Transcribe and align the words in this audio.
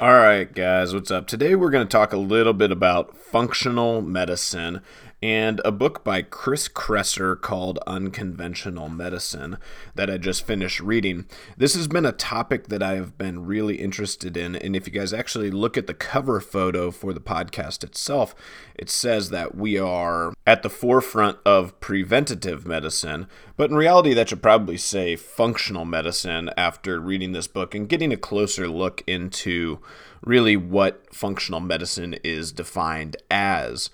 All 0.00 0.14
right, 0.14 0.50
guys, 0.50 0.94
what's 0.94 1.10
up? 1.10 1.26
Today 1.26 1.54
we're 1.54 1.68
going 1.68 1.86
to 1.86 1.92
talk 1.92 2.14
a 2.14 2.16
little 2.16 2.54
bit 2.54 2.70
about 2.70 3.18
functional 3.18 4.00
medicine 4.00 4.80
and 5.22 5.60
a 5.64 5.72
book 5.72 6.02
by 6.02 6.22
Chris 6.22 6.68
Kresser 6.68 7.38
called 7.38 7.78
Unconventional 7.86 8.88
Medicine 8.88 9.58
that 9.94 10.08
I 10.08 10.16
just 10.16 10.46
finished 10.46 10.80
reading. 10.80 11.26
This 11.56 11.74
has 11.74 11.88
been 11.88 12.06
a 12.06 12.12
topic 12.12 12.68
that 12.68 12.82
I 12.82 12.94
have 12.94 13.18
been 13.18 13.44
really 13.44 13.76
interested 13.76 14.36
in, 14.36 14.56
and 14.56 14.74
if 14.74 14.86
you 14.86 14.92
guys 14.92 15.12
actually 15.12 15.50
look 15.50 15.76
at 15.76 15.86
the 15.86 15.94
cover 15.94 16.40
photo 16.40 16.90
for 16.90 17.12
the 17.12 17.20
podcast 17.20 17.84
itself, 17.84 18.34
it 18.74 18.88
says 18.88 19.28
that 19.30 19.54
we 19.54 19.78
are 19.78 20.32
at 20.46 20.62
the 20.62 20.70
forefront 20.70 21.38
of 21.44 21.78
preventative 21.80 22.66
medicine, 22.66 23.26
but 23.56 23.70
in 23.70 23.76
reality, 23.76 24.14
that 24.14 24.30
should 24.30 24.42
probably 24.42 24.78
say 24.78 25.16
functional 25.16 25.84
medicine 25.84 26.50
after 26.56 26.98
reading 26.98 27.32
this 27.32 27.46
book 27.46 27.74
and 27.74 27.90
getting 27.90 28.12
a 28.12 28.16
closer 28.16 28.68
look 28.68 29.02
into 29.06 29.80
really 30.22 30.56
what 30.56 31.14
functional 31.14 31.60
medicine 31.60 32.14
is 32.24 32.52
defined 32.52 33.16
as. 33.30 33.90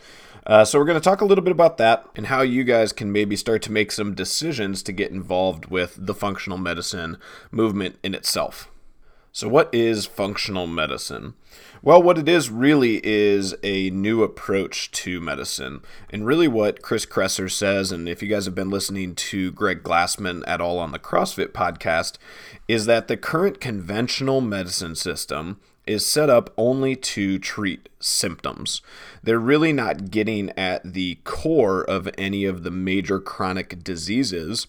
Uh, 0.46 0.64
so, 0.64 0.78
we're 0.78 0.84
going 0.84 0.98
to 0.98 1.04
talk 1.04 1.20
a 1.20 1.24
little 1.24 1.42
bit 1.42 1.50
about 1.50 1.76
that 1.76 2.08
and 2.14 2.26
how 2.26 2.40
you 2.40 2.62
guys 2.62 2.92
can 2.92 3.10
maybe 3.10 3.34
start 3.34 3.62
to 3.62 3.72
make 3.72 3.90
some 3.90 4.14
decisions 4.14 4.80
to 4.80 4.92
get 4.92 5.10
involved 5.10 5.66
with 5.66 5.96
the 5.98 6.14
functional 6.14 6.56
medicine 6.56 7.16
movement 7.50 7.98
in 8.04 8.14
itself. 8.14 8.70
So, 9.32 9.48
what 9.48 9.68
is 9.70 10.06
functional 10.06 10.66
medicine? 10.66 11.34
Well, 11.82 12.02
what 12.02 12.16
it 12.16 12.26
is 12.26 12.48
really 12.48 13.00
is 13.04 13.54
a 13.62 13.90
new 13.90 14.22
approach 14.22 14.90
to 14.92 15.20
medicine. 15.20 15.82
And 16.08 16.24
really, 16.24 16.48
what 16.48 16.80
Chris 16.80 17.04
Kresser 17.04 17.50
says, 17.50 17.92
and 17.92 18.08
if 18.08 18.22
you 18.22 18.28
guys 18.28 18.46
have 18.46 18.54
been 18.54 18.70
listening 18.70 19.14
to 19.16 19.52
Greg 19.52 19.82
Glassman 19.82 20.42
at 20.46 20.62
all 20.62 20.78
on 20.78 20.92
the 20.92 20.98
CrossFit 20.98 21.48
podcast, 21.48 22.16
is 22.66 22.86
that 22.86 23.08
the 23.08 23.16
current 23.18 23.60
conventional 23.60 24.40
medicine 24.40 24.94
system 24.94 25.60
is 25.86 26.04
set 26.04 26.28
up 26.28 26.52
only 26.56 26.96
to 26.96 27.38
treat 27.38 27.88
symptoms. 28.00 28.82
They're 29.22 29.38
really 29.38 29.72
not 29.72 30.10
getting 30.10 30.50
at 30.58 30.92
the 30.92 31.18
core 31.24 31.82
of 31.82 32.08
any 32.18 32.44
of 32.44 32.62
the 32.62 32.70
major 32.70 33.20
chronic 33.20 33.82
diseases. 33.82 34.66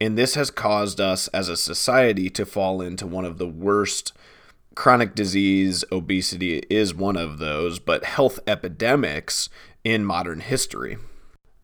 And 0.00 0.16
this 0.16 0.34
has 0.34 0.50
caused 0.50 1.00
us 1.00 1.28
as 1.28 1.48
a 1.48 1.56
society 1.56 2.28
to 2.30 2.44
fall 2.44 2.82
into 2.82 3.06
one 3.06 3.24
of 3.24 3.38
the 3.38 3.48
worst 3.48 4.12
chronic 4.74 5.14
disease, 5.14 5.84
obesity 5.90 6.58
is 6.68 6.94
one 6.94 7.16
of 7.16 7.38
those, 7.38 7.78
but 7.78 8.04
health 8.04 8.38
epidemics 8.46 9.48
in 9.82 10.04
modern 10.04 10.40
history. 10.40 10.98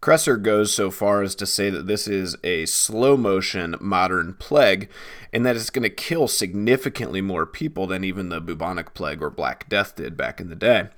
Kresser 0.03 0.43
goes 0.43 0.75
so 0.75 0.91
far 0.91 1.23
as 1.23 1.37
to 1.37 1.47
say 1.47 1.71
that 1.71 1.87
this 1.87 2.09
is 2.09 2.37
a 2.43 2.67
slow 2.67 3.17
motion 3.17 3.77
modern 3.81 4.35
plague 4.35 4.91
and 5.33 5.47
that 5.47 5.55
it's 5.55 5.71
going 5.71 5.85
to 5.85 5.91
kill 5.91 6.27
significantly 6.27 7.21
more 7.21 7.47
people 7.47 7.87
than 7.87 8.03
even 8.03 8.29
the 8.29 8.41
bubonic 8.41 8.95
plague 8.95 9.23
or 9.23 9.31
Black 9.31 9.69
Death 9.69 9.95
did 9.95 10.17
back 10.17 10.41
in 10.41 10.49
the 10.49 10.57
day. 10.57 10.89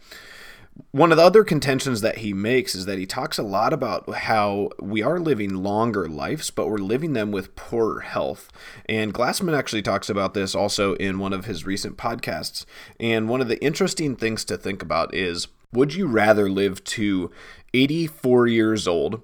One 0.90 1.12
of 1.12 1.18
the 1.18 1.24
other 1.24 1.44
contentions 1.44 2.00
that 2.00 2.18
he 2.18 2.32
makes 2.32 2.74
is 2.74 2.86
that 2.86 2.98
he 2.98 3.06
talks 3.06 3.36
a 3.36 3.44
lot 3.44 3.74
about 3.74 4.12
how 4.12 4.70
we 4.80 5.02
are 5.02 5.20
living 5.20 5.54
longer 5.54 6.08
lives, 6.08 6.50
but 6.50 6.68
we're 6.68 6.78
living 6.78 7.12
them 7.12 7.30
with 7.30 7.54
poorer 7.54 8.00
health. 8.00 8.50
And 8.88 9.12
Glassman 9.12 9.56
actually 9.56 9.82
talks 9.82 10.08
about 10.08 10.32
this 10.32 10.54
also 10.54 10.94
in 10.94 11.18
one 11.18 11.34
of 11.34 11.44
his 11.44 11.66
recent 11.66 11.98
podcasts. 11.98 12.64
And 12.98 13.28
one 13.28 13.42
of 13.42 13.48
the 13.48 13.62
interesting 13.62 14.16
things 14.16 14.46
to 14.46 14.56
think 14.56 14.82
about 14.82 15.14
is 15.14 15.46
would 15.74 15.94
you 15.94 16.06
rather 16.06 16.48
live 16.48 16.82
to 16.84 17.30
84 17.74 18.46
years 18.46 18.88
old 18.88 19.20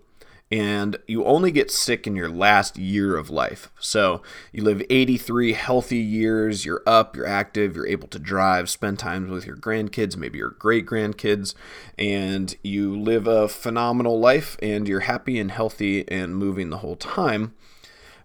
and 0.52 0.96
you 1.06 1.24
only 1.24 1.52
get 1.52 1.70
sick 1.70 2.06
in 2.06 2.16
your 2.16 2.28
last 2.28 2.76
year 2.76 3.16
of 3.16 3.30
life. 3.30 3.70
So 3.78 4.20
you 4.52 4.64
live 4.64 4.82
83 4.90 5.52
healthy 5.52 5.98
years, 5.98 6.64
you're 6.64 6.82
up, 6.86 7.14
you're 7.14 7.26
active, 7.26 7.76
you're 7.76 7.86
able 7.86 8.08
to 8.08 8.18
drive, 8.18 8.68
spend 8.68 8.98
time 8.98 9.30
with 9.30 9.46
your 9.46 9.56
grandkids, 9.56 10.16
maybe 10.16 10.38
your 10.38 10.50
great 10.50 10.86
grandkids, 10.86 11.54
and 11.96 12.56
you 12.64 12.98
live 12.98 13.28
a 13.28 13.48
phenomenal 13.48 14.18
life 14.18 14.56
and 14.60 14.88
you're 14.88 15.00
happy 15.00 15.38
and 15.38 15.52
healthy 15.52 16.06
and 16.08 16.34
moving 16.34 16.70
the 16.70 16.78
whole 16.78 16.96
time. 16.96 17.54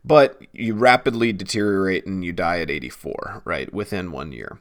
But 0.04 0.42
you 0.52 0.74
rapidly 0.76 1.32
deteriorate 1.32 2.06
and 2.06 2.26
you 2.26 2.32
die 2.32 2.60
at 2.62 2.72
84, 2.72 3.44
right, 3.46 3.72
within 3.74 4.12
one 4.12 4.32
year. 4.32 4.60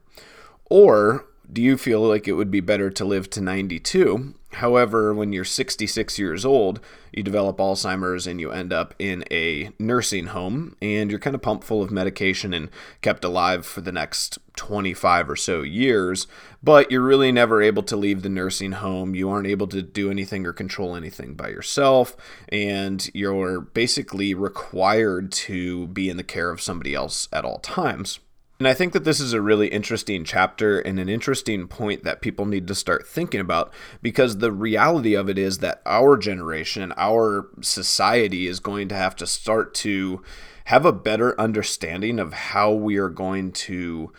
Or 0.66 1.26
do 1.52 1.62
you 1.62 1.76
feel 1.76 2.00
like 2.00 2.26
it 2.26 2.32
would 2.32 2.50
be 2.50 2.60
better 2.60 2.90
to 2.90 3.04
live 3.04 3.30
to 3.30 3.40
92? 3.40 4.34
However, 4.54 5.12
when 5.12 5.32
you're 5.32 5.44
66 5.44 6.18
years 6.18 6.44
old, 6.44 6.80
you 7.12 7.22
develop 7.22 7.58
Alzheimer's 7.58 8.26
and 8.26 8.40
you 8.40 8.50
end 8.50 8.72
up 8.72 8.94
in 8.98 9.24
a 9.30 9.70
nursing 9.78 10.26
home 10.26 10.76
and 10.80 11.10
you're 11.10 11.20
kind 11.20 11.34
of 11.34 11.42
pumped 11.42 11.64
full 11.64 11.82
of 11.82 11.90
medication 11.90 12.54
and 12.54 12.70
kept 13.02 13.24
alive 13.24 13.66
for 13.66 13.80
the 13.80 13.92
next 13.92 14.38
25 14.56 15.30
or 15.30 15.36
so 15.36 15.62
years, 15.62 16.26
but 16.62 16.90
you're 16.90 17.02
really 17.02 17.32
never 17.32 17.62
able 17.62 17.82
to 17.82 17.96
leave 17.96 18.22
the 18.22 18.28
nursing 18.28 18.72
home. 18.72 19.14
You 19.14 19.28
aren't 19.28 19.48
able 19.48 19.66
to 19.68 19.82
do 19.82 20.10
anything 20.10 20.46
or 20.46 20.52
control 20.52 20.94
anything 20.94 21.34
by 21.34 21.48
yourself, 21.48 22.16
and 22.48 23.08
you're 23.12 23.60
basically 23.60 24.34
required 24.34 25.32
to 25.32 25.88
be 25.88 26.08
in 26.08 26.16
the 26.16 26.22
care 26.22 26.50
of 26.50 26.60
somebody 26.60 26.94
else 26.94 27.28
at 27.32 27.44
all 27.44 27.58
times. 27.58 28.20
And 28.58 28.68
I 28.68 28.74
think 28.74 28.92
that 28.92 29.04
this 29.04 29.18
is 29.18 29.32
a 29.32 29.40
really 29.40 29.66
interesting 29.68 30.24
chapter 30.24 30.78
and 30.78 31.00
an 31.00 31.08
interesting 31.08 31.66
point 31.66 32.04
that 32.04 32.20
people 32.20 32.46
need 32.46 32.68
to 32.68 32.74
start 32.74 33.06
thinking 33.06 33.40
about 33.40 33.72
because 34.00 34.38
the 34.38 34.52
reality 34.52 35.14
of 35.14 35.28
it 35.28 35.38
is 35.38 35.58
that 35.58 35.82
our 35.84 36.16
generation, 36.16 36.92
our 36.96 37.48
society 37.60 38.46
is 38.46 38.60
going 38.60 38.88
to 38.88 38.94
have 38.94 39.16
to 39.16 39.26
start 39.26 39.74
to 39.74 40.22
have 40.66 40.86
a 40.86 40.92
better 40.92 41.38
understanding 41.38 42.20
of 42.20 42.32
how 42.32 42.72
we 42.72 42.96
are 42.96 43.08
going 43.08 43.50
to 43.52 44.12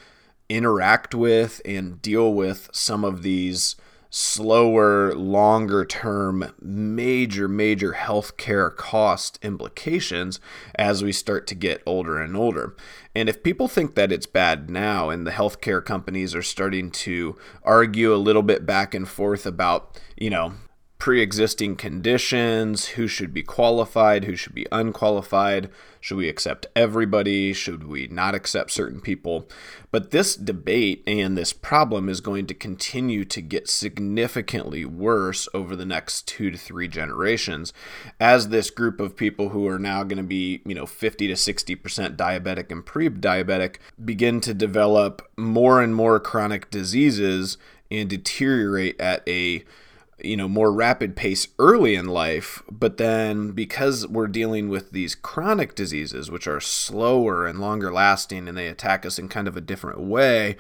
interact 0.50 1.16
with 1.16 1.62
and 1.66 2.02
deal 2.02 2.34
with 2.34 2.69
some 2.73 3.03
of 3.03 3.23
these 3.23 3.75
slower, 4.18 5.14
longer 5.14 5.84
term, 5.84 6.53
major, 6.62 7.50
major 7.50 7.92
healthcare 7.92 8.74
cost 8.74 9.38
implications 9.42 10.40
as 10.76 11.03
we 11.03 11.12
start 11.12 11.46
to 11.46 11.53
get 11.53 11.84
older 11.86 12.22
and 12.22 12.38
older. 12.38 12.78
And 13.14 13.28
if 13.28 13.44
people 13.44 13.68
think 13.68 13.96
that 13.96 14.14
it's 14.14 14.26
bad 14.26 14.70
now, 14.70 15.09
and 15.09 15.28
the 15.28 15.31
healthcare 15.31 15.84
companies 15.84 16.34
are 16.34 16.42
starting 16.42 16.92
to 16.92 17.36
argue 17.62 18.14
a 18.14 18.16
little 18.16 18.42
bit 18.42 18.66
back 18.66 18.94
and 18.94 19.06
forth 19.06 19.46
about, 19.46 20.00
you 20.16 20.30
know, 20.30 20.53
pre 20.98 21.22
existing 21.22 21.76
conditions, 21.76 22.90
who 22.90 23.08
should 23.08 23.34
be 23.34 23.44
qualified, 23.44 24.24
who 24.24 24.36
should 24.36 24.56
be 24.56 24.66
unqualified, 24.72 25.70
should 26.00 26.18
we 26.18 26.30
accept 26.30 26.68
everybody, 26.76 27.52
should 27.52 27.84
we 27.84 28.08
not 28.08 28.34
accept 28.34 28.72
certain 28.72 29.02
people. 29.02 29.48
But 29.92 30.12
this 30.12 30.36
debate 30.36 31.04
and 31.06 31.38
this 31.38 31.52
problem 31.52 32.10
is 32.10 32.22
going 32.22 32.48
to 32.48 32.54
continue 32.54 33.26
to 33.26 33.42
get 33.42 33.70
significantly 33.70 34.86
worse 34.86 35.50
over 35.54 35.76
the 35.76 35.86
next 35.86 36.28
two 36.28 36.50
to 36.50 36.58
three 36.58 36.88
generations 36.88 37.74
as 38.20 38.50
this 38.50 38.70
group 38.70 39.00
of 39.00 39.18
people 39.18 39.50
who 39.50 39.68
are 39.68 39.80
now 39.80 40.04
going 40.04 40.18
to 40.18 40.24
be, 40.24 40.62
you 40.66 40.76
know, 40.76 40.86
50 40.86 41.28
to 41.28 41.34
60% 41.34 42.16
diabetic 42.16 42.72
and 42.72 42.86
pre 42.86 43.10
diabetic 43.10 43.78
begin 44.04 44.42
to 44.42 44.54
develop 44.54 45.22
more 45.38 45.82
and 45.82 45.94
more 45.94 46.20
chronic 46.20 46.70
diseases 46.70 47.58
and 47.92 48.10
deteriorate 48.10 49.00
at 49.00 49.28
a 49.28 49.64
you 50.22 50.38
know 50.38 50.48
more 50.48 50.72
rapid 50.72 51.16
pace 51.16 51.48
early 51.59 51.96
in 51.96 52.08
life 52.08 52.64
but 52.72 52.98
then 52.98 53.52
because 53.52 54.08
we're 54.08 54.28
dealing 54.28 54.70
with 54.70 54.92
these 54.92 55.14
chronic 55.14 55.76
diseases 55.76 56.31
which 56.31 56.48
are 56.48 56.62
slower 56.62 57.46
and 57.46 57.59
longer 57.59 57.92
lasting 57.92 58.48
and 58.48 58.58
they 58.58 58.68
attack 58.68 59.06
us 59.06 59.20
in 59.20 59.28
kind 59.28 59.48
of 59.48 59.58
a 59.58 59.62
different 59.62 60.00
way 60.00 60.56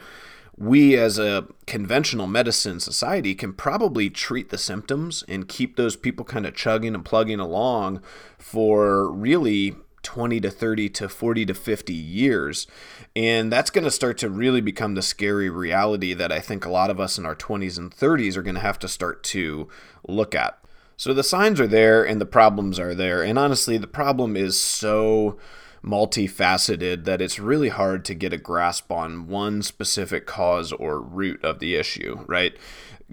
we 0.57 0.97
as 0.97 1.19
a 1.19 1.47
conventional 1.67 2.27
medicine 2.27 2.79
society 2.79 3.35
can 3.35 3.53
probably 3.53 4.09
treat 4.09 4.49
the 4.49 4.57
symptoms 4.57 5.23
and 5.27 5.47
keep 5.47 5.75
those 5.75 5.95
people 5.95 6.23
kind 6.23 6.45
of 6.45 6.55
chugging 6.55 6.95
and 6.95 7.03
plugging 7.03 7.39
along 7.39 8.01
for 8.37 9.11
really 9.11 9.75
20 10.05 10.39
to 10.39 10.49
30 10.49 10.89
to 10.89 11.09
40 11.09 11.45
to 11.47 11.53
50 11.53 11.93
years. 11.93 12.67
And 13.15 13.51
that's 13.51 13.69
going 13.69 13.83
to 13.83 13.91
start 13.91 14.17
to 14.19 14.29
really 14.29 14.61
become 14.61 14.95
the 14.95 15.01
scary 15.01 15.49
reality 15.49 16.13
that 16.13 16.31
I 16.31 16.39
think 16.39 16.63
a 16.63 16.71
lot 16.71 16.89
of 16.89 16.99
us 16.99 17.17
in 17.17 17.25
our 17.25 17.35
20s 17.35 17.77
and 17.77 17.91
30s 17.93 18.37
are 18.37 18.43
going 18.43 18.55
to 18.55 18.61
have 18.61 18.79
to 18.79 18.87
start 18.87 19.23
to 19.23 19.67
look 20.07 20.33
at. 20.33 20.57
So 20.95 21.13
the 21.13 21.23
signs 21.23 21.59
are 21.59 21.67
there 21.67 22.05
and 22.05 22.21
the 22.21 22.25
problems 22.25 22.79
are 22.79 22.95
there. 22.95 23.21
And 23.21 23.37
honestly, 23.37 23.77
the 23.77 23.87
problem 23.87 24.37
is 24.37 24.57
so 24.57 25.37
multifaceted 25.83 27.05
that 27.05 27.21
it's 27.21 27.39
really 27.39 27.69
hard 27.69 28.05
to 28.05 28.13
get 28.13 28.33
a 28.33 28.37
grasp 28.37 28.91
on 28.91 29.27
one 29.27 29.61
specific 29.61 30.25
cause 30.25 30.71
or 30.71 31.01
root 31.01 31.43
of 31.43 31.59
the 31.59 31.75
issue, 31.75 32.23
right? 32.27 32.55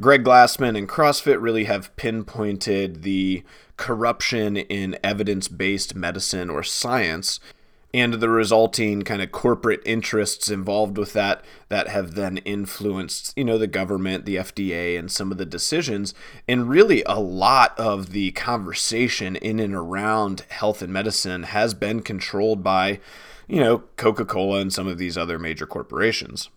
Greg 0.00 0.24
Glassman 0.24 0.76
and 0.76 0.88
CrossFit 0.88 1.40
really 1.42 1.64
have 1.64 1.94
pinpointed 1.96 3.02
the 3.02 3.42
corruption 3.82 4.56
in 4.56 4.96
evidence 5.02 5.48
based 5.48 5.96
medicine 5.96 6.48
or 6.48 6.62
science 6.62 7.40
and 7.92 8.14
the 8.14 8.28
resulting 8.28 9.02
kind 9.02 9.20
of 9.20 9.32
corporate 9.32 9.82
interests 9.84 10.48
involved 10.48 10.96
with 10.96 11.12
that 11.14 11.44
that 11.68 11.88
have 11.88 12.14
then 12.14 12.36
influenced 12.38 13.36
you 13.36 13.44
know 13.44 13.58
the 13.58 13.66
government 13.66 14.24
the 14.24 14.36
FDA 14.36 14.96
and 14.96 15.10
some 15.10 15.32
of 15.32 15.38
the 15.38 15.44
decisions 15.44 16.14
and 16.46 16.70
really 16.70 17.02
a 17.06 17.18
lot 17.18 17.76
of 17.76 18.12
the 18.12 18.30
conversation 18.30 19.34
in 19.34 19.58
and 19.58 19.74
around 19.74 20.42
health 20.50 20.80
and 20.80 20.92
medicine 20.92 21.42
has 21.42 21.74
been 21.74 22.02
controlled 22.02 22.62
by 22.62 23.00
you 23.48 23.58
know 23.58 23.78
Coca-Cola 23.96 24.60
and 24.60 24.72
some 24.72 24.86
of 24.86 24.98
these 24.98 25.18
other 25.18 25.40
major 25.40 25.66
corporations 25.66 26.50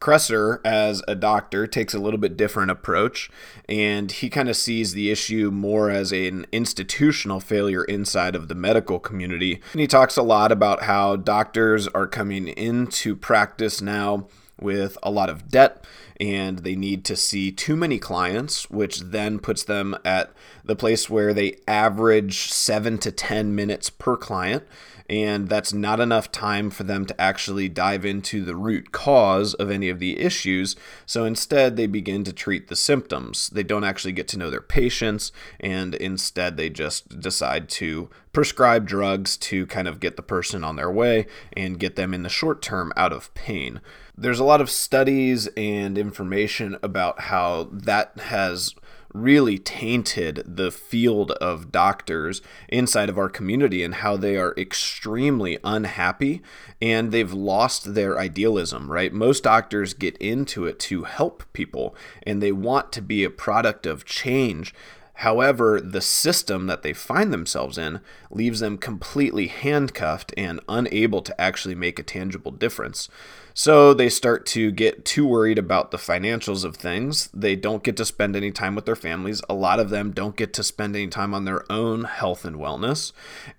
Kresser, 0.00 0.60
as 0.64 1.02
a 1.08 1.14
doctor, 1.14 1.66
takes 1.66 1.94
a 1.94 1.98
little 1.98 2.18
bit 2.18 2.36
different 2.36 2.70
approach, 2.70 3.30
and 3.68 4.10
he 4.10 4.28
kind 4.28 4.48
of 4.48 4.56
sees 4.56 4.92
the 4.92 5.10
issue 5.10 5.50
more 5.50 5.90
as 5.90 6.12
an 6.12 6.46
institutional 6.52 7.40
failure 7.40 7.84
inside 7.84 8.34
of 8.34 8.48
the 8.48 8.54
medical 8.54 8.98
community. 8.98 9.60
And 9.72 9.80
he 9.80 9.86
talks 9.86 10.16
a 10.16 10.22
lot 10.22 10.52
about 10.52 10.84
how 10.84 11.16
doctors 11.16 11.88
are 11.88 12.06
coming 12.06 12.48
into 12.48 13.16
practice 13.16 13.80
now 13.80 14.28
with 14.60 14.96
a 15.02 15.10
lot 15.10 15.28
of 15.28 15.48
debt 15.48 15.84
and 16.20 16.60
they 16.60 16.76
need 16.76 17.04
to 17.04 17.16
see 17.16 17.50
too 17.50 17.76
many 17.76 17.98
clients, 17.98 18.70
which 18.70 19.00
then 19.00 19.38
puts 19.38 19.64
them 19.64 19.96
at 20.04 20.32
the 20.64 20.76
place 20.76 21.10
where 21.10 21.34
they 21.34 21.56
average 21.66 22.52
seven 22.52 22.98
to 22.98 23.10
10 23.10 23.54
minutes 23.54 23.90
per 23.90 24.16
client 24.16 24.64
and 25.08 25.48
that's 25.48 25.72
not 25.72 26.00
enough 26.00 26.32
time 26.32 26.70
for 26.70 26.84
them 26.84 27.04
to 27.06 27.20
actually 27.20 27.68
dive 27.68 28.04
into 28.04 28.44
the 28.44 28.56
root 28.56 28.92
cause 28.92 29.54
of 29.54 29.70
any 29.70 29.88
of 29.88 29.98
the 29.98 30.18
issues. 30.18 30.76
So 31.04 31.24
instead, 31.24 31.76
they 31.76 31.86
begin 31.86 32.24
to 32.24 32.32
treat 32.32 32.68
the 32.68 32.76
symptoms. 32.76 33.50
They 33.50 33.62
don't 33.62 33.84
actually 33.84 34.12
get 34.12 34.28
to 34.28 34.38
know 34.38 34.50
their 34.50 34.60
patients, 34.60 35.32
and 35.60 35.94
instead, 35.94 36.56
they 36.56 36.70
just 36.70 37.20
decide 37.20 37.68
to 37.70 38.08
prescribe 38.32 38.86
drugs 38.86 39.36
to 39.36 39.66
kind 39.66 39.86
of 39.86 40.00
get 40.00 40.16
the 40.16 40.22
person 40.22 40.64
on 40.64 40.76
their 40.76 40.90
way 40.90 41.26
and 41.56 41.78
get 41.78 41.96
them 41.96 42.12
in 42.12 42.22
the 42.22 42.28
short 42.28 42.62
term 42.62 42.92
out 42.96 43.12
of 43.12 43.32
pain. 43.34 43.80
There's 44.16 44.40
a 44.40 44.44
lot 44.44 44.60
of 44.60 44.70
studies 44.70 45.48
and 45.56 45.98
information 45.98 46.76
about 46.82 47.22
how 47.22 47.68
that 47.72 48.18
has 48.18 48.74
really 49.14 49.58
tainted 49.58 50.42
the 50.44 50.72
field 50.72 51.30
of 51.32 51.70
doctors 51.70 52.42
inside 52.68 53.08
of 53.08 53.16
our 53.16 53.28
community 53.28 53.84
and 53.84 53.94
how 53.94 54.16
they 54.16 54.36
are 54.36 54.52
extremely 54.58 55.56
unhappy 55.62 56.42
and 56.82 57.12
they've 57.12 57.32
lost 57.32 57.94
their 57.94 58.18
idealism, 58.18 58.90
right? 58.90 59.12
Most 59.12 59.44
doctors 59.44 59.94
get 59.94 60.16
into 60.18 60.66
it 60.66 60.80
to 60.80 61.04
help 61.04 61.44
people 61.52 61.94
and 62.24 62.42
they 62.42 62.52
want 62.52 62.92
to 62.92 63.00
be 63.00 63.22
a 63.22 63.30
product 63.30 63.86
of 63.86 64.04
change. 64.04 64.74
However, 65.18 65.80
the 65.80 66.00
system 66.00 66.66
that 66.66 66.82
they 66.82 66.92
find 66.92 67.32
themselves 67.32 67.78
in 67.78 68.00
leaves 68.30 68.58
them 68.58 68.76
completely 68.76 69.46
handcuffed 69.46 70.34
and 70.36 70.58
unable 70.68 71.22
to 71.22 71.40
actually 71.40 71.76
make 71.76 72.00
a 72.00 72.02
tangible 72.02 72.50
difference. 72.50 73.08
So 73.56 73.94
they 73.94 74.08
start 74.08 74.46
to 74.46 74.72
get 74.72 75.04
too 75.04 75.24
worried 75.24 75.60
about 75.60 75.92
the 75.92 75.96
financials 75.96 76.64
of 76.64 76.74
things. 76.74 77.30
They 77.32 77.54
don't 77.54 77.84
get 77.84 77.96
to 77.98 78.04
spend 78.04 78.34
any 78.34 78.50
time 78.50 78.74
with 78.74 78.84
their 78.84 78.96
families. 78.96 79.42
A 79.48 79.54
lot 79.54 79.78
of 79.78 79.90
them 79.90 80.10
don't 80.10 80.34
get 80.34 80.52
to 80.54 80.64
spend 80.64 80.96
any 80.96 81.06
time 81.06 81.32
on 81.32 81.44
their 81.44 81.70
own 81.70 82.02
health 82.02 82.44
and 82.44 82.56
wellness. 82.56 83.12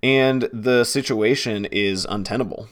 And 0.03 0.49
the 0.51 0.83
situation 0.83 1.63
is 1.71 2.05
untenable. 2.09 2.67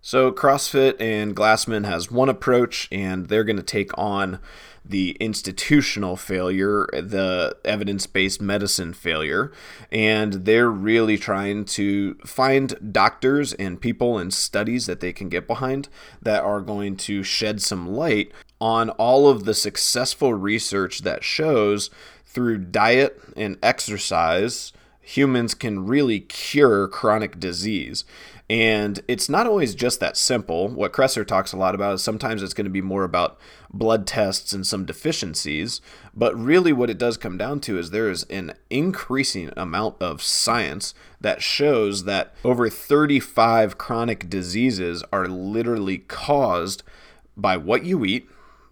So 0.00 0.32
CrossFit 0.32 1.00
and 1.00 1.36
Glassman 1.36 1.84
has 1.84 2.10
one 2.10 2.28
approach, 2.28 2.88
and 2.90 3.28
they're 3.28 3.44
going 3.44 3.56
to 3.56 3.62
take 3.62 3.96
on 3.96 4.40
the 4.88 5.16
institutional 5.20 6.16
failure, 6.16 6.86
the 6.92 7.56
evidence 7.64 8.06
based 8.06 8.40
medicine 8.40 8.92
failure, 8.92 9.52
and 9.90 10.44
they're 10.44 10.70
really 10.70 11.18
trying 11.18 11.64
to 11.64 12.14
find 12.24 12.92
doctors 12.92 13.52
and 13.54 13.80
people 13.80 14.18
and 14.18 14.32
studies 14.32 14.86
that 14.86 15.00
they 15.00 15.12
can 15.12 15.28
get 15.28 15.46
behind 15.46 15.88
that 16.22 16.42
are 16.42 16.60
going 16.60 16.96
to 16.96 17.22
shed 17.22 17.60
some 17.60 17.88
light 17.88 18.30
on 18.60 18.90
all 18.90 19.28
of 19.28 19.44
the 19.44 19.54
successful 19.54 20.34
research 20.34 21.00
that 21.02 21.24
shows 21.24 21.90
through 22.24 22.58
diet 22.58 23.20
and 23.36 23.58
exercise 23.62 24.72
humans 25.06 25.54
can 25.54 25.86
really 25.86 26.18
cure 26.18 26.88
chronic 26.88 27.38
disease. 27.38 28.04
And 28.50 29.00
it's 29.06 29.28
not 29.28 29.46
always 29.46 29.74
just 29.74 30.00
that 30.00 30.16
simple. 30.16 30.68
What 30.68 30.92
Kresser 30.92 31.26
talks 31.26 31.52
a 31.52 31.56
lot 31.56 31.74
about 31.74 31.94
is 31.94 32.02
sometimes 32.02 32.42
it's 32.42 32.54
going 32.54 32.64
to 32.64 32.70
be 32.70 32.82
more 32.82 33.04
about 33.04 33.38
blood 33.78 34.06
tests 34.06 34.52
and 34.52 34.66
some 34.66 34.84
deficiencies. 34.84 35.80
But 36.14 36.36
really, 36.36 36.72
what 36.72 36.90
it 36.90 36.98
does 36.98 37.16
come 37.16 37.36
down 37.36 37.60
to 37.60 37.78
is 37.78 37.90
there 37.90 38.10
is 38.10 38.24
an 38.24 38.54
increasing 38.70 39.50
amount 39.56 40.00
of 40.00 40.22
science 40.22 40.94
that 41.20 41.42
shows 41.42 42.04
that 42.04 42.34
over 42.44 42.68
35 42.68 43.78
chronic 43.78 44.28
diseases 44.28 45.04
are 45.12 45.28
literally 45.28 45.98
caused 45.98 46.82
by 47.36 47.56
what 47.56 47.84
you 47.84 48.04
eat, 48.04 48.28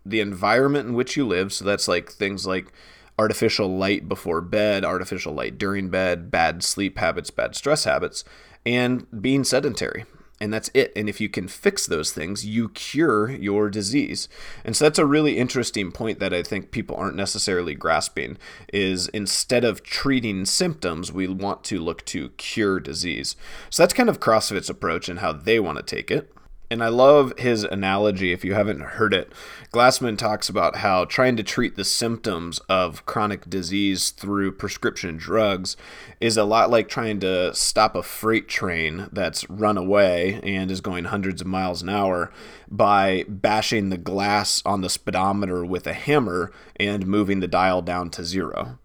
the 0.07 0.21
environment 0.21 0.89
in 0.89 0.95
which 0.95 1.17
you 1.17 1.27
live. 1.27 1.53
So 1.53 1.65
that's 1.65 1.89
like 1.89 2.11
things 2.11 2.47
like 2.47 2.73
artificial 3.19 3.77
light 3.77 4.09
before 4.09 4.41
bed, 4.41 4.85
artificial 4.85 5.35
light 5.35 5.59
during 5.59 5.89
bed, 5.89 6.31
bad 6.31 6.63
sleep 6.63 6.99
habits, 6.99 7.31
bad 7.31 7.55
stress 7.55 7.85
habits, 7.85 8.25
and 8.67 9.07
being 9.21 9.45
sedentary. 9.45 10.05
And 10.41 10.53
that's 10.53 10.71
it. 10.75 10.93
And 10.97 11.09
if 11.09 11.21
you 11.21 11.29
can 11.29 11.47
fix 11.47 11.87
those 11.87 12.13
things, 12.13 12.45
you 12.45 12.69
cure 12.71 13.31
your 13.31 13.71
disease. 13.71 14.29
And 14.65 14.77
so 14.77 14.85
that's 14.85 14.99
a 14.99 15.07
really 15.07 15.39
interesting 15.39 15.93
point 15.93 16.19
that 16.19 16.35
I 16.35 16.43
think 16.43 16.73
people 16.73 16.97
aren't 16.97 17.17
necessarily 17.17 17.75
grasping 17.75 18.37
is 18.73 19.09
instead 19.09 19.65
of 19.65 19.85
treating 19.85 20.45
symptoms, 20.45 21.13
we 21.13 21.29
want 21.29 21.63
to 21.65 21.79
look 21.79 22.05
to 22.07 22.31
cure 22.31 22.81
disease. 22.81 23.37
So 23.71 23.83
that's 23.83 23.95
kind 23.95 24.09
of 24.09 24.21
CrossFit's 24.21 24.69
approach 24.69 25.09
and 25.09 25.21
how 25.21 25.33
they 25.33 25.61
want 25.61 25.79
to 25.79 25.85
take 25.85 26.11
it. 26.11 26.35
And 26.75 26.83
I 26.83 26.89
love 26.89 27.33
his 27.39 27.63
analogy. 27.63 28.33
If 28.33 28.45
you 28.45 28.55
haven't 28.55 28.81
heard 28.81 29.15
it, 29.15 29.33
Glassman 29.73 30.19
talks 30.19 30.49
about 30.49 30.79
how 30.79 31.05
trying 31.05 31.37
to 31.37 31.45
treat 31.45 31.77
the 31.77 31.85
symptoms 31.85 32.59
of 32.69 33.07
chronic 33.07 33.49
disease 33.49 34.11
through 34.11 34.57
prescription 34.57 35.17
drugs 35.17 35.77
is 36.21 36.37
a 36.37 36.43
lot 36.43 36.71
like 36.71 36.89
trying 36.89 37.21
to 37.21 37.55
stop 37.55 37.95
a 37.95 38.03
freight 38.03 38.49
train 38.49 39.09
that's 39.13 39.49
run 39.49 39.79
away 39.79 40.41
and 40.43 40.69
is 40.69 40.81
going 40.81 41.05
hundreds 41.05 41.41
of 41.41 41.47
miles 41.47 41.81
an 41.81 41.91
hour 41.91 42.33
by 42.69 43.25
bashing 43.29 43.91
the 43.91 43.97
glass 43.97 44.61
on 44.67 44.81
the 44.81 44.91
speedometer 44.91 45.65
with 45.65 45.87
a 45.87 45.93
hammer 45.93 46.51
and 46.75 47.07
moving 47.07 47.39
the 47.39 47.47
dial 47.47 47.83
down 47.83 48.11
to 48.11 48.25
zero 48.25 48.81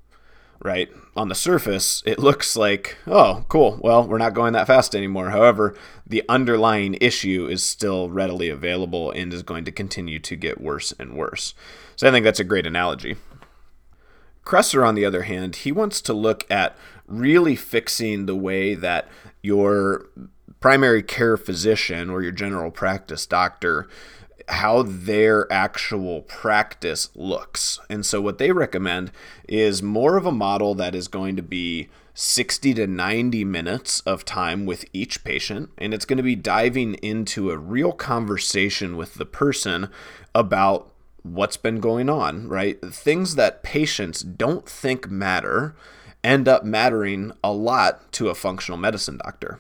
right? 0.62 0.90
On 1.16 1.30
the 1.30 1.36
surface, 1.36 2.04
it 2.06 2.20
looks 2.20 2.56
like, 2.56 2.98
oh, 3.08 3.46
cool. 3.48 3.80
Well, 3.82 4.08
we're 4.08 4.18
not 4.18 4.34
going 4.34 4.54
that 4.54 4.68
fast 4.68 4.96
anymore. 4.96 5.30
However, 5.30 5.76
the 6.06 6.24
underlying 6.28 6.98
issue 7.00 7.48
is 7.50 7.64
still 7.64 8.10
readily 8.10 8.50
available 8.50 9.12
and 9.12 9.34
is 9.34 9.44
going 9.44 9.66
to 9.66 9.72
continue 9.72 10.20
to 10.20 10.36
get 10.36 10.62
worse 10.62 10.94
and 11.00 11.16
worse. 11.16 11.54
So 11.96 12.08
I 12.08 12.12
think 12.12 12.24
that's 12.24 12.40
a 12.40 12.46
great 12.46 12.66
analogy. 12.68 13.16
Kresser, 14.46 14.86
on 14.86 14.96
the 14.96 15.06
other 15.06 15.24
hand, 15.24 15.58
he 15.58 15.72
wants 15.72 16.02
to 16.02 16.14
look 16.14 16.50
at 16.50 16.76
really 17.08 17.56
fixing 17.56 18.26
the 18.26 18.36
way 18.36 18.74
that 18.74 19.08
your 19.42 20.08
primary 20.60 21.04
care 21.04 21.38
physician 21.38 22.10
or 22.10 22.22
your 22.22 22.32
general 22.32 22.72
practice 22.72 23.26
doctor 23.26 23.88
how 24.50 24.84
their 24.84 25.52
actual 25.52 26.22
practice 26.24 27.10
looks. 27.16 27.80
And 27.90 28.06
so, 28.06 28.20
what 28.20 28.38
they 28.38 28.52
recommend 28.52 29.12
is 29.48 29.84
more 29.84 30.18
of 30.18 30.26
a 30.26 30.32
model 30.32 30.76
that 30.76 30.96
is 30.96 31.08
going 31.08 31.36
to 31.36 31.44
be 31.44 31.90
60 32.14 32.74
to 32.74 32.88
90 32.88 33.46
minutes 33.46 34.02
of 34.02 34.26
time 34.26 34.66
with 34.66 34.84
each 34.92 35.24
patient, 35.24 35.70
and 35.78 35.94
it's 35.94 36.06
going 36.06 36.18
to 36.18 36.24
be 36.24 36.36
diving 36.36 36.96
into 36.96 37.50
a 37.50 37.58
real 37.58 37.94
conversation 37.94 38.98
with 38.98 39.16
the 39.16 39.26
person 39.26 39.90
about 40.36 40.92
what's 41.24 41.58
been 41.58 41.80
going 41.80 42.10
on, 42.10 42.48
right? 42.48 42.82
Things 42.82 43.36
that 43.36 43.64
patients 43.64 44.22
don't 44.22 44.68
think 44.68 45.10
matter 45.10 45.76
end 46.24 46.48
up 46.48 46.66
mattering 46.66 47.32
a 47.44 47.52
lot 47.52 48.12
to 48.14 48.30
a 48.30 48.36
functional 48.36 48.78
medicine 48.78 49.18
doctor. 49.24 49.60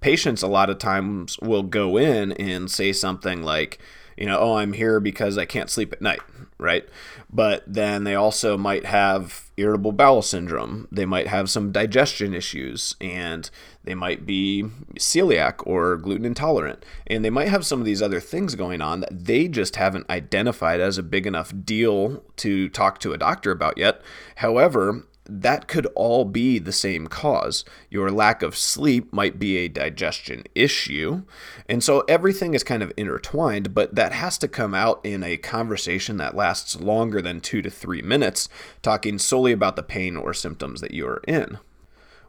Patients, 0.00 0.42
a 0.42 0.46
lot 0.46 0.70
of 0.70 0.78
times, 0.78 1.38
will 1.40 1.62
go 1.62 1.96
in 1.96 2.32
and 2.32 2.70
say 2.70 2.92
something 2.92 3.42
like, 3.42 3.78
you 4.18 4.26
know, 4.26 4.38
oh, 4.38 4.56
I'm 4.56 4.72
here 4.72 4.98
because 4.98 5.38
I 5.38 5.44
can't 5.44 5.70
sleep 5.70 5.92
at 5.92 6.02
night, 6.02 6.20
right? 6.58 6.88
But 7.32 7.62
then 7.68 8.02
they 8.02 8.16
also 8.16 8.58
might 8.58 8.84
have 8.84 9.48
irritable 9.56 9.92
bowel 9.92 10.22
syndrome. 10.22 10.88
They 10.90 11.06
might 11.06 11.28
have 11.28 11.48
some 11.48 11.70
digestion 11.70 12.34
issues 12.34 12.96
and 13.00 13.48
they 13.84 13.94
might 13.94 14.26
be 14.26 14.64
celiac 14.96 15.64
or 15.64 15.96
gluten 15.96 16.24
intolerant. 16.24 16.84
And 17.06 17.24
they 17.24 17.30
might 17.30 17.48
have 17.48 17.64
some 17.64 17.78
of 17.78 17.86
these 17.86 18.02
other 18.02 18.18
things 18.18 18.56
going 18.56 18.80
on 18.80 19.00
that 19.00 19.24
they 19.26 19.46
just 19.46 19.76
haven't 19.76 20.10
identified 20.10 20.80
as 20.80 20.98
a 20.98 21.02
big 21.04 21.24
enough 21.24 21.52
deal 21.64 22.24
to 22.38 22.68
talk 22.70 22.98
to 23.00 23.12
a 23.12 23.18
doctor 23.18 23.52
about 23.52 23.78
yet. 23.78 24.02
However, 24.36 25.04
that 25.28 25.68
could 25.68 25.86
all 25.94 26.24
be 26.24 26.58
the 26.58 26.72
same 26.72 27.06
cause. 27.06 27.64
Your 27.90 28.10
lack 28.10 28.42
of 28.42 28.56
sleep 28.56 29.12
might 29.12 29.38
be 29.38 29.58
a 29.58 29.68
digestion 29.68 30.44
issue. 30.54 31.22
And 31.68 31.84
so 31.84 32.00
everything 32.08 32.54
is 32.54 32.64
kind 32.64 32.82
of 32.82 32.92
intertwined, 32.96 33.74
but 33.74 33.94
that 33.94 34.12
has 34.12 34.38
to 34.38 34.48
come 34.48 34.74
out 34.74 35.00
in 35.04 35.22
a 35.22 35.36
conversation 35.36 36.16
that 36.16 36.34
lasts 36.34 36.80
longer 36.80 37.20
than 37.20 37.40
two 37.40 37.60
to 37.62 37.70
three 37.70 38.00
minutes, 38.00 38.48
talking 38.80 39.18
solely 39.18 39.52
about 39.52 39.76
the 39.76 39.82
pain 39.82 40.16
or 40.16 40.32
symptoms 40.32 40.80
that 40.80 40.92
you 40.92 41.06
are 41.06 41.22
in. 41.28 41.58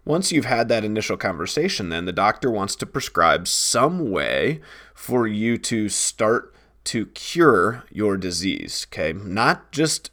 Once 0.04 0.32
you've 0.32 0.46
had 0.46 0.68
that 0.68 0.84
initial 0.84 1.18
conversation, 1.18 1.90
then 1.90 2.06
the 2.06 2.12
doctor 2.12 2.50
wants 2.50 2.76
to 2.76 2.86
prescribe 2.86 3.48
some 3.48 4.12
way 4.12 4.60
for 4.94 5.28
you 5.28 5.58
to 5.58 5.88
start 5.88 6.54
to 6.86 7.06
cure 7.08 7.84
your 7.92 8.18
disease. 8.18 8.88
Okay. 8.92 9.14
Not 9.14 9.72
just 9.72 10.10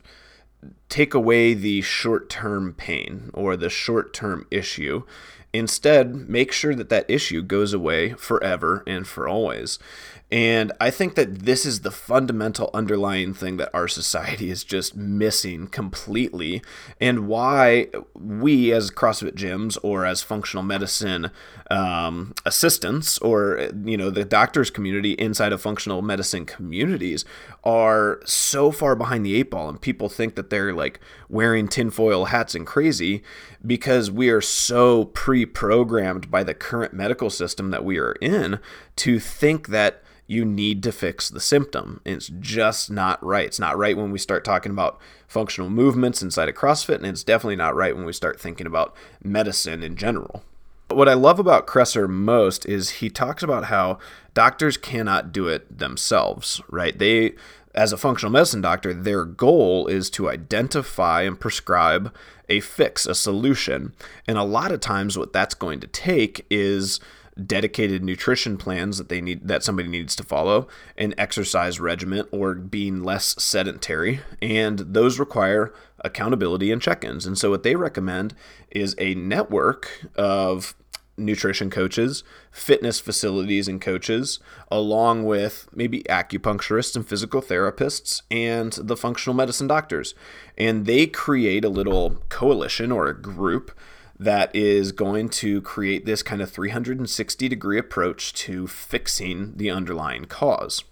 take 0.89 1.15
away 1.15 1.55
the 1.55 1.81
short 1.81 2.29
term 2.29 2.75
pain 2.75 3.31
or 3.35 3.57
the 3.57 3.71
short 3.71 4.13
term 4.13 4.47
issue. 4.51 5.03
Instead, 5.53 6.29
make 6.29 6.53
sure 6.53 6.75
that 6.75 6.91
that 6.91 7.09
issue 7.09 7.43
goes 7.43 7.73
away 7.73 8.13
forever 8.13 8.83
and 8.87 9.07
for 9.07 9.27
always. 9.27 9.79
And 10.31 10.73
I 10.81 10.91
think 10.91 11.15
that 11.15 11.41
this 11.41 11.65
is 11.65 11.83
the 11.83 11.93
fundamental 11.93 12.69
underlying 12.75 13.33
thing 13.33 13.59
that 13.59 13.71
our 13.73 13.87
society 13.87 14.51
is 14.51 14.65
just 14.65 14.97
missing 14.97 15.69
completely, 15.69 16.63
and 17.01 17.29
why 17.29 17.87
we, 18.13 18.73
as 18.73 18.91
CrossFit 18.91 19.35
gyms 19.35 19.79
or 19.85 20.05
as 20.05 20.23
functional 20.23 20.65
medicine 20.65 21.31
um, 21.71 22.35
assistants, 22.45 23.19
or 23.19 23.71
you 23.85 23.97
know 23.97 24.11
the 24.11 24.25
doctors 24.25 24.69
community 24.69 25.13
inside 25.13 25.53
of 25.53 25.63
functional 25.63 26.03
medicine 26.03 26.45
communities, 26.45 27.25
are 27.63 28.21
so 28.25 28.73
far 28.73 28.97
behind 28.97 29.25
the 29.25 29.37
eight 29.37 29.51
ball, 29.51 29.69
and 29.69 29.81
people 29.81 30.09
think 30.09 30.35
that 30.35 30.51
they're 30.51 30.75
like 30.75 30.99
wearing 31.29 31.69
tinfoil 31.69 32.27
hats 32.27 32.57
and 32.57 32.67
crazy 32.67 33.23
because 33.67 34.11
we 34.11 34.29
are 34.29 34.41
so 34.41 35.07
pre-programmed 35.07 36.31
by 36.31 36.43
the 36.43 36.55
current 36.55 36.93
medical 36.93 37.31
system 37.31 37.71
that 37.71 37.85
we 37.85 37.99
are 37.99 38.13
in 38.21 38.61
to 38.97 39.19
think 39.19 39.69
that 39.69 40.03
you 40.27 40.45
need 40.45 40.83
to 40.83 40.93
fix 40.93 41.29
the 41.29 41.41
symptom. 41.41 42.01
It's 42.05 42.31
just 42.41 42.91
not 42.91 43.25
right. 43.25 43.47
It's 43.47 43.61
not 43.61 43.79
right 43.79 43.97
when 43.97 44.11
we 44.11 44.19
start 44.19 44.45
talking 44.45 44.73
about 44.73 44.99
functional 45.29 45.71
movements 45.71 46.23
inside 46.23 46.49
of 46.49 46.55
CrossFit, 46.55 46.97
and 46.97 47.07
it's 47.07 47.25
definitely 47.25 47.57
not 47.57 47.77
right 47.77 47.95
when 47.95 48.05
we 48.05 48.13
start 48.13 48.41
thinking 48.41 48.67
about 48.67 48.95
medicine 49.23 49.83
in 49.83 49.97
general. 49.97 50.43
But 50.89 50.97
what 50.97 51.09
I 51.09 51.15
love 51.15 51.39
about 51.39 51.67
Kresser 51.67 52.09
most 52.09 52.67
is 52.67 52.91
he 52.91 53.11
talks 53.11 53.43
about 53.43 53.65
how 53.65 53.99
doctors 54.35 54.77
cannot 54.77 55.33
do 55.33 55.49
it 55.49 55.79
themselves, 55.79 56.61
right? 56.69 56.97
They 56.97 57.35
as 57.77 57.93
a 57.93 57.99
functional 57.99 58.33
medicine 58.33 58.63
doctor, 58.63 58.95
their 58.95 59.25
goal 59.25 59.87
is 59.87 60.09
to 60.11 60.31
identify 60.31 61.23
and 61.23 61.39
prescribe 61.39 62.13
a 62.49 62.61
fix, 62.61 63.07
a 63.07 63.15
solution. 63.15 63.93
And 64.27 64.39
a 64.39 64.45
lot 64.45 64.73
of 64.73 64.81
times 64.81 65.19
what 65.19 65.33
that's 65.33 65.55
going 65.55 65.81
to 65.81 65.87
take 65.87 66.47
is 66.51 67.01
dedicated 67.45 68.03
nutrition 68.03 68.57
plans 68.57 68.97
that 68.97 69.11
they 69.11 69.21
need 69.21 69.47
that 69.47 69.63
somebody 69.63 69.89
needs 69.89 70.17
to 70.17 70.25
follow, 70.25 70.67
an 70.97 71.15
exercise 71.19 71.79
regimen 71.79 72.27
or 72.31 72.55
being 72.55 73.03
less 73.03 73.35
sedentary, 73.39 74.21
and 74.41 74.79
those 74.79 75.19
require 75.19 75.71
accountability 76.01 76.73
and 76.73 76.81
check-ins. 76.81 77.27
And 77.27 77.37
so 77.37 77.51
what 77.51 77.63
they 77.63 77.77
recommend 77.77 78.35
is 78.71 78.95
a 78.99 79.15
network 79.15 80.07
of 80.15 80.75
nutrition 81.17 81.71
coaches, 81.71 82.25
fitness 82.51 83.01
facilities 83.01 83.69
and 83.69 83.81
coaches, 83.81 84.39
along 84.71 85.25
with 85.25 85.69
maybe 85.75 86.03
acupuncturists 86.05 86.97
and 86.97 87.09
physical 87.09 87.41
therapists 87.41 88.23
and 88.31 88.73
the 88.75 88.97
functional 88.97 89.35
medicine 89.35 89.67
doctors. 89.67 90.15
And 90.57 90.87
they 90.87 91.07
create 91.07 91.65
a 91.65 91.71
little 91.71 92.23
coalition 92.29 92.93
or 92.93 93.09
a 93.09 93.21
group 93.21 93.73
that 94.19 94.55
is 94.55 94.93
going 94.93 95.29
to 95.29 95.61
create 95.61 96.07
this 96.07 96.23
kind 96.23 96.41
of 96.41 96.51
360 96.51 97.49
degree 97.49 97.79
approach 97.79 98.33
to 98.33 98.67
fixing 98.67 99.57
the 99.57 99.71
underlying 99.71 100.25
cause. 100.25 100.85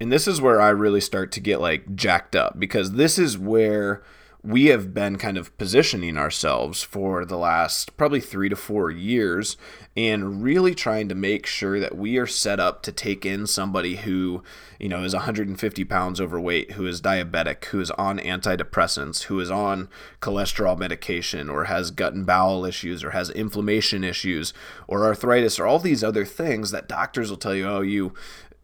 And 0.00 0.10
this 0.10 0.26
is 0.26 0.40
where 0.40 0.60
I 0.60 0.70
really 0.70 1.00
start 1.00 1.30
to 1.32 1.40
get 1.40 1.60
like 1.60 1.94
jacked 1.94 2.34
up 2.34 2.58
because 2.58 2.92
this 2.92 3.18
is 3.18 3.38
where 3.38 4.02
we 4.44 4.66
have 4.66 4.92
been 4.92 5.16
kind 5.16 5.38
of 5.38 5.56
positioning 5.56 6.18
ourselves 6.18 6.82
for 6.82 7.24
the 7.24 7.38
last 7.38 7.96
probably 7.96 8.20
three 8.20 8.50
to 8.50 8.56
four 8.56 8.90
years 8.90 9.56
and 9.96 10.42
really 10.42 10.74
trying 10.74 11.08
to 11.08 11.14
make 11.14 11.46
sure 11.46 11.80
that 11.80 11.96
we 11.96 12.18
are 12.18 12.26
set 12.26 12.60
up 12.60 12.82
to 12.82 12.92
take 12.92 13.24
in 13.24 13.46
somebody 13.46 13.96
who, 13.96 14.42
you 14.78 14.88
know, 14.88 15.02
is 15.02 15.14
150 15.14 15.84
pounds 15.84 16.20
overweight, 16.20 16.72
who 16.72 16.86
is 16.86 17.00
diabetic, 17.00 17.64
who 17.66 17.80
is 17.80 17.90
on 17.92 18.18
antidepressants, 18.18 19.22
who 19.24 19.40
is 19.40 19.50
on 19.50 19.88
cholesterol 20.20 20.76
medication, 20.76 21.48
or 21.48 21.64
has 21.64 21.90
gut 21.90 22.12
and 22.12 22.26
bowel 22.26 22.66
issues, 22.66 23.02
or 23.02 23.12
has 23.12 23.30
inflammation 23.30 24.04
issues, 24.04 24.52
or 24.86 25.04
arthritis, 25.04 25.58
or 25.58 25.66
all 25.66 25.78
these 25.78 26.04
other 26.04 26.26
things 26.26 26.70
that 26.70 26.88
doctors 26.88 27.30
will 27.30 27.38
tell 27.38 27.54
you, 27.54 27.66
oh, 27.66 27.80
you 27.80 28.12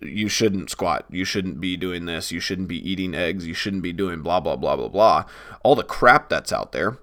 you 0.01 0.29
shouldn't 0.29 0.71
squat. 0.71 1.07
You 1.11 1.25
shouldn't 1.25 1.61
be 1.61 1.77
doing 1.77 2.07
this. 2.07 2.33
You 2.33 2.41
shouldn't 2.41 2.69
be 2.69 2.91
eating 2.91 3.15
eggs. 3.15 3.47
You 3.47 3.55
shouldn't 3.55 3.83
be 3.83 3.93
doing 3.93 4.23
blah, 4.23 4.41
blah, 4.41 4.57
blah, 4.57 4.77
blah, 4.77 4.89
blah. 4.89 5.25
All 5.63 5.75
the 5.75 5.83
crap 5.83 6.29
that's 6.29 6.53
out 6.53 6.73
there. 6.73 6.99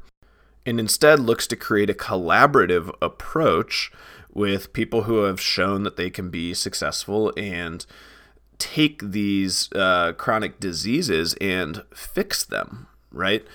And 0.66 0.80
instead 0.80 1.20
looks 1.20 1.48
to 1.48 1.56
create 1.56 1.90
a 1.90 1.94
collaborative 1.94 2.94
approach 3.02 3.92
with 4.34 4.74
people 4.74 5.04
who 5.04 5.24
have 5.24 5.40
shown 5.40 5.84
that 5.84 5.96
they 5.96 6.10
can 6.10 6.30
be 6.30 6.54
successful 6.54 7.32
and 7.38 7.86
take 8.58 9.02
these 9.02 9.72
uh, 9.74 10.14
chronic 10.14 10.60
diseases 10.60 11.36
and 11.40 11.84
fix 11.94 12.44
them, 12.44 12.88
right? 13.12 13.46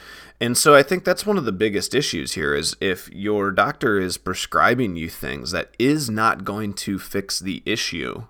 And 0.40 0.56
so 0.56 0.75
I 0.75 0.82
think 0.82 1.04
that's 1.04 1.26
one 1.26 1.38
of 1.38 1.44
the 1.44 1.52
biggest 1.52 1.94
issues 1.94 2.32
here 2.32 2.54
is 2.54 2.76
if 2.80 3.08
your 3.12 3.52
doctor 3.52 4.00
is 4.00 4.16
prescribing 4.16 4.96
you 4.96 5.08
things 5.08 5.52
that 5.52 5.70
is 5.78 6.11
not 6.11 6.44
going 6.44 6.75
to 6.75 6.99
fix 6.99 7.38
the 7.38 7.62
issue, 7.64 8.25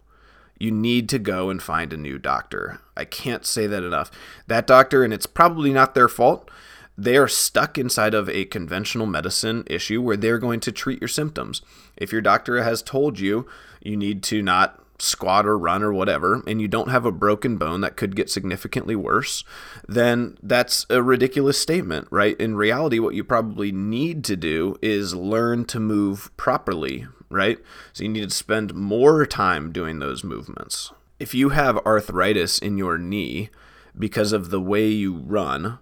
you 0.62 0.70
need 0.70 1.08
to 1.08 1.18
go 1.18 1.50
and 1.50 1.60
find 1.60 1.92
a 1.92 1.96
new 1.96 2.20
doctor. 2.20 2.78
I 2.96 3.04
can't 3.04 3.44
say 3.44 3.66
that 3.66 3.82
enough. 3.82 4.12
That 4.46 4.64
doctor, 4.64 5.02
and 5.02 5.12
it's 5.12 5.26
probably 5.26 5.72
not 5.72 5.96
their 5.96 6.08
fault, 6.08 6.48
they 6.96 7.16
are 7.16 7.26
stuck 7.26 7.78
inside 7.78 8.14
of 8.14 8.28
a 8.28 8.44
conventional 8.44 9.06
medicine 9.06 9.64
issue 9.66 10.00
where 10.00 10.16
they're 10.16 10.38
going 10.38 10.60
to 10.60 10.70
treat 10.70 11.02
your 11.02 11.08
symptoms. 11.08 11.62
If 11.96 12.12
your 12.12 12.20
doctor 12.20 12.62
has 12.62 12.80
told 12.80 13.18
you 13.18 13.44
you 13.82 13.96
need 13.96 14.22
to 14.24 14.40
not 14.40 14.78
squat 15.00 15.46
or 15.46 15.58
run 15.58 15.82
or 15.82 15.92
whatever, 15.92 16.44
and 16.46 16.62
you 16.62 16.68
don't 16.68 16.90
have 16.90 17.04
a 17.04 17.10
broken 17.10 17.56
bone 17.56 17.80
that 17.80 17.96
could 17.96 18.14
get 18.14 18.30
significantly 18.30 18.94
worse, 18.94 19.42
then 19.88 20.38
that's 20.44 20.86
a 20.88 21.02
ridiculous 21.02 21.58
statement, 21.58 22.06
right? 22.12 22.40
In 22.40 22.54
reality, 22.54 23.00
what 23.00 23.16
you 23.16 23.24
probably 23.24 23.72
need 23.72 24.22
to 24.24 24.36
do 24.36 24.76
is 24.80 25.12
learn 25.12 25.64
to 25.64 25.80
move 25.80 26.30
properly, 26.36 27.08
right? 27.32 27.58
So 27.92 28.04
you 28.04 28.08
need 28.08 28.28
to 28.28 28.34
spend 28.34 28.74
more 28.74 29.26
time 29.26 29.72
doing 29.72 29.98
those 29.98 30.22
movements. 30.22 30.92
If 31.18 31.34
you 31.34 31.50
have 31.50 31.78
arthritis 31.86 32.58
in 32.58 32.78
your 32.78 32.98
knee 32.98 33.50
because 33.98 34.32
of 34.32 34.50
the 34.50 34.60
way 34.60 34.88
you 34.88 35.14
run, 35.14 35.78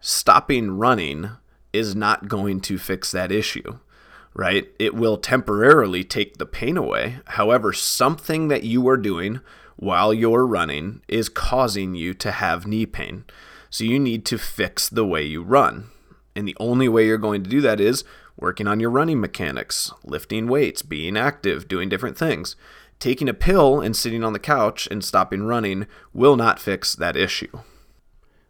stopping 0.00 0.72
running 0.78 1.30
is 1.72 1.94
not 1.94 2.28
going 2.28 2.60
to 2.60 2.78
fix 2.78 3.10
that 3.12 3.32
issue, 3.32 3.78
right? 4.34 4.68
It 4.78 4.94
will 4.94 5.16
temporarily 5.16 6.04
take 6.04 6.36
the 6.36 6.46
pain 6.46 6.76
away. 6.76 7.20
However, 7.26 7.72
something 7.72 8.48
that 8.48 8.64
you 8.64 8.86
are 8.88 8.96
doing 8.96 9.40
while 9.76 10.12
you're 10.12 10.46
running 10.46 11.00
is 11.08 11.28
causing 11.28 11.94
you 11.94 12.14
to 12.14 12.30
have 12.30 12.66
knee 12.66 12.86
pain. 12.86 13.24
So 13.70 13.84
you 13.84 13.98
need 13.98 14.26
to 14.26 14.38
fix 14.38 14.88
the 14.88 15.06
way 15.06 15.24
you 15.24 15.42
run. 15.42 15.86
And 16.36 16.46
the 16.46 16.56
only 16.60 16.88
way 16.88 17.06
you're 17.06 17.18
going 17.18 17.42
to 17.42 17.50
do 17.50 17.60
that 17.62 17.80
is 17.80 18.04
working 18.36 18.66
on 18.66 18.80
your 18.80 18.90
running 18.90 19.20
mechanics, 19.20 19.90
lifting 20.04 20.46
weights, 20.46 20.82
being 20.82 21.16
active, 21.16 21.68
doing 21.68 21.88
different 21.88 22.16
things. 22.16 22.56
Taking 22.98 23.28
a 23.28 23.34
pill 23.34 23.80
and 23.80 23.96
sitting 23.96 24.22
on 24.22 24.32
the 24.32 24.38
couch 24.38 24.86
and 24.90 25.04
stopping 25.04 25.42
running 25.42 25.86
will 26.12 26.36
not 26.36 26.60
fix 26.60 26.94
that 26.94 27.16
issue. 27.16 27.58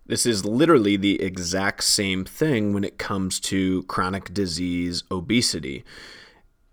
This 0.05 0.27
is 0.27 0.45
literally 0.45 0.97
the 0.97 1.23
exact 1.23 1.85
same 1.85 2.25
thing 2.25 2.75
when 2.75 2.85
it 2.85 2.99
comes 2.99 3.41
to 3.41 3.85
chronic 3.85 4.35
disease 4.35 5.05
obesity. 5.11 5.85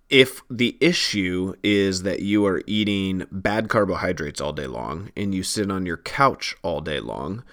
If 0.10 0.42
the 0.50 0.76
issue 0.82 1.54
is 1.64 2.02
that 2.04 2.22
you 2.22 2.46
are 2.46 2.64
eating 2.66 3.28
bad 3.32 3.70
carbohydrates 3.70 4.42
all 4.42 4.54
day 4.54 4.66
long 4.66 5.12
and 5.16 5.34
you 5.34 5.44
sit 5.44 5.72
on 5.72 5.86
your 5.86 5.98
couch 5.98 6.58
all 6.64 6.82
day 6.82 7.00
long, 7.00 7.44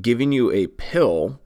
giving 0.00 0.32
you 0.32 0.50
a 0.50 0.66
pill 0.66 1.40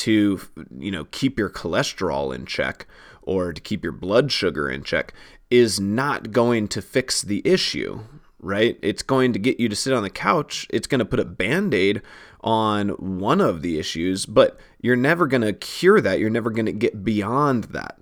to 0.00 0.40
you 0.78 0.90
know 0.90 1.04
keep 1.10 1.38
your 1.38 1.50
cholesterol 1.50 2.34
in 2.34 2.46
check 2.46 2.86
or 3.22 3.52
to 3.52 3.60
keep 3.60 3.82
your 3.82 3.92
blood 3.92 4.32
sugar 4.32 4.68
in 4.68 4.82
check 4.82 5.12
is 5.50 5.78
not 5.80 6.32
going 6.32 6.68
to 6.68 6.80
fix 6.82 7.22
the 7.22 7.42
issue 7.44 8.00
right? 8.42 8.78
It's 8.80 9.02
going 9.02 9.34
to 9.34 9.38
get 9.38 9.60
you 9.60 9.68
to 9.68 9.76
sit 9.76 9.92
on 9.92 10.02
the 10.02 10.08
couch. 10.08 10.66
It's 10.70 10.86
going 10.86 11.00
to 11.00 11.04
put 11.04 11.20
a 11.20 11.26
band-aid 11.26 12.00
on 12.40 12.88
one 12.88 13.38
of 13.38 13.60
the 13.60 13.78
issues 13.78 14.24
but 14.24 14.58
you're 14.80 14.96
never 14.96 15.26
going 15.26 15.42
to 15.42 15.52
cure 15.52 16.00
that. 16.00 16.18
You're 16.18 16.30
never 16.30 16.50
going 16.50 16.64
to 16.66 16.72
get 16.72 17.04
beyond 17.04 17.64
that. 17.64 17.98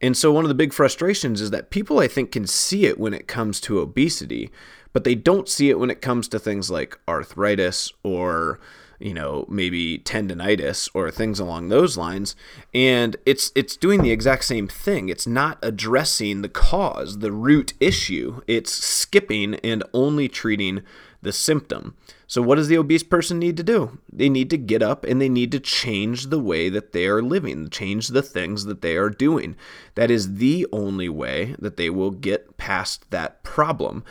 And 0.00 0.16
so 0.16 0.32
one 0.32 0.44
of 0.44 0.48
the 0.48 0.54
big 0.54 0.72
frustrations 0.72 1.40
is 1.40 1.50
that 1.52 1.70
people 1.70 1.98
i 1.98 2.08
think 2.08 2.32
can 2.32 2.46
see 2.46 2.86
it 2.86 2.98
when 2.98 3.14
it 3.14 3.28
comes 3.28 3.60
to 3.60 3.78
obesity 3.78 4.50
but 4.92 5.04
they 5.04 5.14
don't 5.14 5.48
see 5.48 5.70
it 5.70 5.78
when 5.78 5.90
it 5.90 6.02
comes 6.02 6.26
to 6.28 6.38
things 6.38 6.70
like 6.70 6.98
arthritis 7.08 7.92
or 8.02 8.58
you 8.98 9.14
know 9.14 9.46
maybe 9.48 9.98
tendonitis 9.98 10.88
or 10.94 11.10
things 11.10 11.40
along 11.40 11.68
those 11.68 11.96
lines. 11.96 12.36
And 12.74 13.16
it's 13.26 13.52
it's 13.54 13.76
doing 13.76 14.02
the 14.02 14.10
exact 14.10 14.44
same 14.44 14.68
thing. 14.68 15.08
It's 15.08 15.26
not 15.26 15.58
addressing 15.62 16.42
the 16.42 16.48
cause 16.48 17.18
the 17.18 17.32
root 17.32 17.74
issue. 17.80 18.42
It's 18.46 18.72
skipping 18.72 19.54
and 19.56 19.82
only 19.92 20.28
treating 20.28 20.82
the 21.22 21.32
symptom. 21.32 21.96
So 22.28 22.42
what 22.42 22.56
does 22.56 22.68
the 22.68 22.78
obese 22.78 23.02
person 23.02 23.38
need 23.38 23.56
to 23.56 23.62
do? 23.62 23.98
They 24.12 24.28
need 24.28 24.50
to 24.50 24.58
get 24.58 24.82
up 24.82 25.04
and 25.04 25.20
they 25.20 25.28
need 25.28 25.52
to 25.52 25.60
change 25.60 26.26
the 26.26 26.38
way 26.38 26.68
that 26.68 26.92
they 26.92 27.06
are 27.06 27.22
living 27.22 27.68
change 27.70 28.08
the 28.08 28.22
things 28.22 28.64
that 28.64 28.82
they 28.82 28.96
are 28.96 29.10
doing. 29.10 29.56
That 29.94 30.10
is 30.10 30.36
the 30.36 30.66
only 30.72 31.08
way 31.08 31.56
that 31.58 31.76
they 31.76 31.90
will 31.90 32.10
get 32.10 32.56
past 32.56 33.10
that 33.10 33.42
problem 33.42 34.04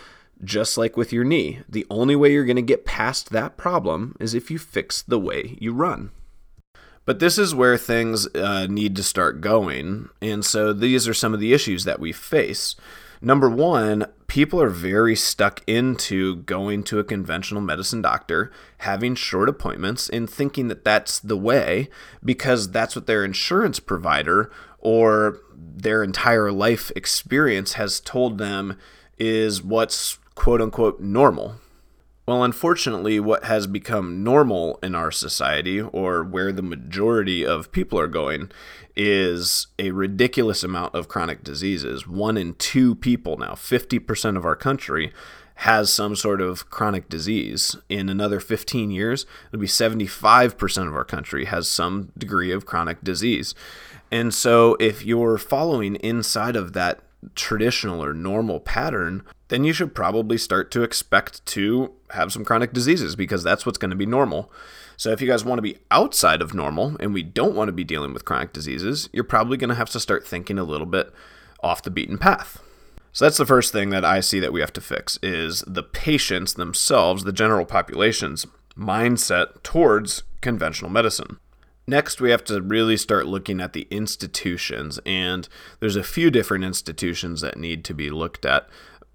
just 0.44 0.78
like 0.78 0.98
with 0.98 1.14
your 1.14 1.24
knee, 1.24 1.60
the 1.68 1.86
only 1.90 2.16
way 2.16 2.32
you're 2.32 2.46
going 2.46 2.56
to 2.56 2.62
get 2.62 2.86
past 2.86 3.30
that 3.32 3.58
problem 3.58 4.16
is 4.20 4.34
if 4.34 4.52
you 4.52 4.58
fix 4.58 5.02
the 5.02 5.20
way 5.20 5.58
you 5.60 5.74
run. 5.74 6.12
But 7.06 7.20
this 7.20 7.38
is 7.38 7.54
where 7.54 7.78
things 7.78 8.28
uh, 8.36 8.66
need 8.68 8.96
to 8.96 9.04
start 9.04 9.40
going. 9.40 10.10
And 10.22 10.44
so 10.44 10.74
these 10.74 11.08
are 11.08 11.14
some 11.14 11.34
of 11.34 11.40
the 11.40 11.54
issues 11.54 11.84
that 11.84 12.00
we 12.00 12.12
face. 12.12 12.76
Number 13.22 13.50
one, 13.50 14.08
people 14.28 14.62
are 14.62 14.70
very 14.70 15.16
stuck 15.16 15.62
into 15.68 16.38
going 16.38 16.84
to 16.84 17.00
a 17.00 17.04
conventional 17.04 17.62
medicine 17.62 18.02
doctor, 18.02 18.52
having 18.80 19.16
short 19.16 19.50
appointments, 19.50 20.10
and 20.10 20.30
thinking 20.30 20.68
that 20.68 20.84
that's 20.84 21.20
the 21.20 21.38
way 21.38 21.90
because 22.24 22.72
that's 22.72 22.96
what 22.96 23.08
their 23.08 23.24
insurance 23.24 23.80
provider 23.80 24.52
or 24.80 25.40
their 25.56 26.04
entire 26.04 26.52
life 26.52 26.92
experience 26.96 27.74
has 27.74 28.00
told 28.00 28.38
them 28.38 28.78
is 29.18 29.64
what's 29.64 30.20
quote 30.36 30.62
unquote 30.62 31.00
normal. 31.00 31.56
Well, 32.28 32.44
unfortunately, 32.44 33.20
what 33.20 33.44
has 33.44 33.68
become 33.68 34.24
normal 34.24 34.80
in 34.82 34.96
our 34.96 35.12
society, 35.12 35.80
or 35.80 36.24
where 36.24 36.52
the 36.52 36.64
majority 36.64 37.46
of 37.46 37.72
people 37.72 38.00
are 38.00 38.08
going, 38.08 38.52
is 38.96 39.68
a 39.78 39.92
ridiculous 39.92 40.64
amount 40.64 40.96
of 40.96 41.08
chronic 41.08 41.44
diseases. 41.44 42.08
One 42.08 42.36
in 42.36 42.56
two 42.56 42.96
people 42.96 43.38
now, 43.38 43.54
50% 43.54 44.38
of 44.38 44.46
our 44.46 44.56
country, 44.56 45.14
has 45.60 45.94
some 45.94 46.16
sort 46.16 46.42
of 46.42 46.70
chronic 46.72 47.10
disease. 47.10 47.76
In 47.90 48.10
another 48.10 48.40
15 48.40 48.90
years, 48.90 49.28
it'll 49.50 49.62
be 49.62 49.68
75% 49.68 50.88
of 50.88 50.96
our 50.96 51.06
country 51.06 51.46
has 51.46 51.68
some 51.68 52.12
degree 52.18 52.52
of 52.52 52.66
chronic 52.66 53.04
disease. 53.04 53.54
And 54.12 54.34
so, 54.34 54.76
if 54.80 55.06
you're 55.06 55.38
following 55.38 55.96
inside 55.98 56.56
of 56.56 56.74
that 56.74 57.00
traditional 57.36 58.04
or 58.04 58.14
normal 58.14 58.60
pattern, 58.60 59.24
then 59.48 59.64
you 59.64 59.74
should 59.74 59.96
probably 59.96 60.38
start 60.38 60.72
to 60.72 60.84
expect 60.84 61.46
to 61.48 61.92
have 62.12 62.32
some 62.32 62.46
chronic 62.46 62.74
diseases 62.74 63.16
because 63.16 63.44
that's 63.44 63.66
what's 63.66 63.78
going 63.78 63.92
to 63.92 63.96
be 63.96 64.06
normal. 64.06 64.52
So, 64.98 65.12
if 65.12 65.22
you 65.22 65.28
guys 65.28 65.44
want 65.44 65.58
to 65.58 65.64
be 65.64 65.78
outside 65.92 66.42
of 66.42 66.54
normal 66.54 66.96
and 67.00 67.14
we 67.14 67.24
don't 67.24 67.56
want 67.56 67.68
to 67.68 67.74
be 67.74 67.84
dealing 67.84 68.14
with 68.14 68.26
chronic 68.26 68.54
diseases, 68.54 69.10
you're 69.12 69.24
probably 69.24 69.58
going 69.58 69.70
to 69.70 69.76
have 69.76 69.90
to 69.92 70.00
start 70.00 70.26
thinking 70.26 70.58
a 70.58 70.64
little 70.64 70.88
bit 70.88 71.14
off 71.62 71.84
the 71.84 71.92
beaten 71.92 72.18
path. 72.18 72.62
So 73.12 73.26
that's 73.26 73.38
the 73.38 73.46
first 73.46 73.72
thing 73.72 73.92
that 73.92 74.04
I 74.04 74.20
see 74.20 74.40
that 74.42 74.52
we 74.52 74.60
have 74.60 74.74
to 74.74 74.82
fix 74.82 75.18
is 75.24 75.64
the 75.66 75.84
patients 75.84 76.54
themselves, 76.54 77.24
the 77.24 77.32
general 77.32 77.66
population's 77.66 78.46
mindset 78.78 79.64
towards 79.64 80.24
conventional 80.42 80.92
medicine. 80.92 81.40
Next, 81.88 82.20
we 82.20 82.32
have 82.32 82.44
to 82.46 82.62
really 82.62 82.98
start 82.98 83.28
looking 83.28 83.62
at 83.62 83.74
the 83.74 83.88
institutions, 83.92 85.00
and 85.06 85.48
there's 85.80 85.96
a 85.96 86.04
few 86.04 86.32
different 86.32 86.64
institutions 86.64 87.42
that 87.42 87.58
need 87.58 87.84
to 87.86 87.94
be 87.94 88.10
looked 88.10 88.46
at. 88.46 88.68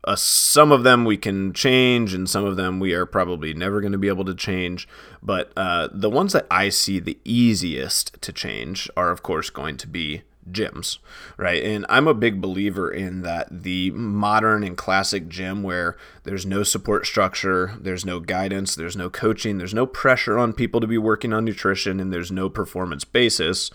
Uh, 0.05 0.17
some 0.17 0.73
of 0.73 0.85
them 0.85 1.05
we 1.05 1.17
can 1.17 1.53
change, 1.53 2.15
and 2.15 2.31
some 2.31 2.45
of 2.45 2.57
them 2.57 2.79
we 2.79 2.95
are 2.95 3.07
probably 3.07 3.53
never 3.53 3.81
going 3.81 3.93
to 3.93 3.99
be 3.99 4.09
able 4.09 4.25
to 4.25 4.35
change. 4.35 4.89
But 5.21 5.53
uh, 5.57 5.89
the 5.93 6.09
ones 6.09 6.33
that 6.33 6.47
I 6.51 6.69
see 6.69 7.01
the 7.01 7.19
easiest 7.25 8.21
to 8.23 8.33
change 8.33 8.89
are, 8.97 9.11
of 9.11 9.23
course, 9.23 9.51
going 9.51 9.77
to 9.79 9.89
be 9.89 10.23
gyms, 10.51 10.99
right? 11.37 11.63
And 11.63 11.85
I'm 11.89 12.07
a 12.07 12.15
big 12.15 12.41
believer 12.41 12.91
in 12.91 13.23
that 13.23 13.63
the 13.63 13.91
modern 13.91 14.63
and 14.63 14.77
classic 14.77 15.29
gym 15.29 15.63
where 15.63 15.97
there's 16.25 16.47
no 16.47 16.63
support 16.63 17.07
structure, 17.07 17.75
there's 17.81 18.05
no 18.05 18.21
guidance, 18.21 18.75
there's 18.75 18.97
no 18.97 19.11
coaching, 19.11 19.59
there's 19.59 19.75
no 19.75 19.87
pressure 19.87 20.39
on 20.39 20.53
people 20.53 20.81
to 20.81 20.87
be 20.87 20.99
working 20.99 21.33
on 21.33 21.45
nutrition, 21.45 22.01
and 22.01 22.13
there's 22.13 22.33
no 22.33 22.49
performance 22.49 23.05
basis 23.05 23.71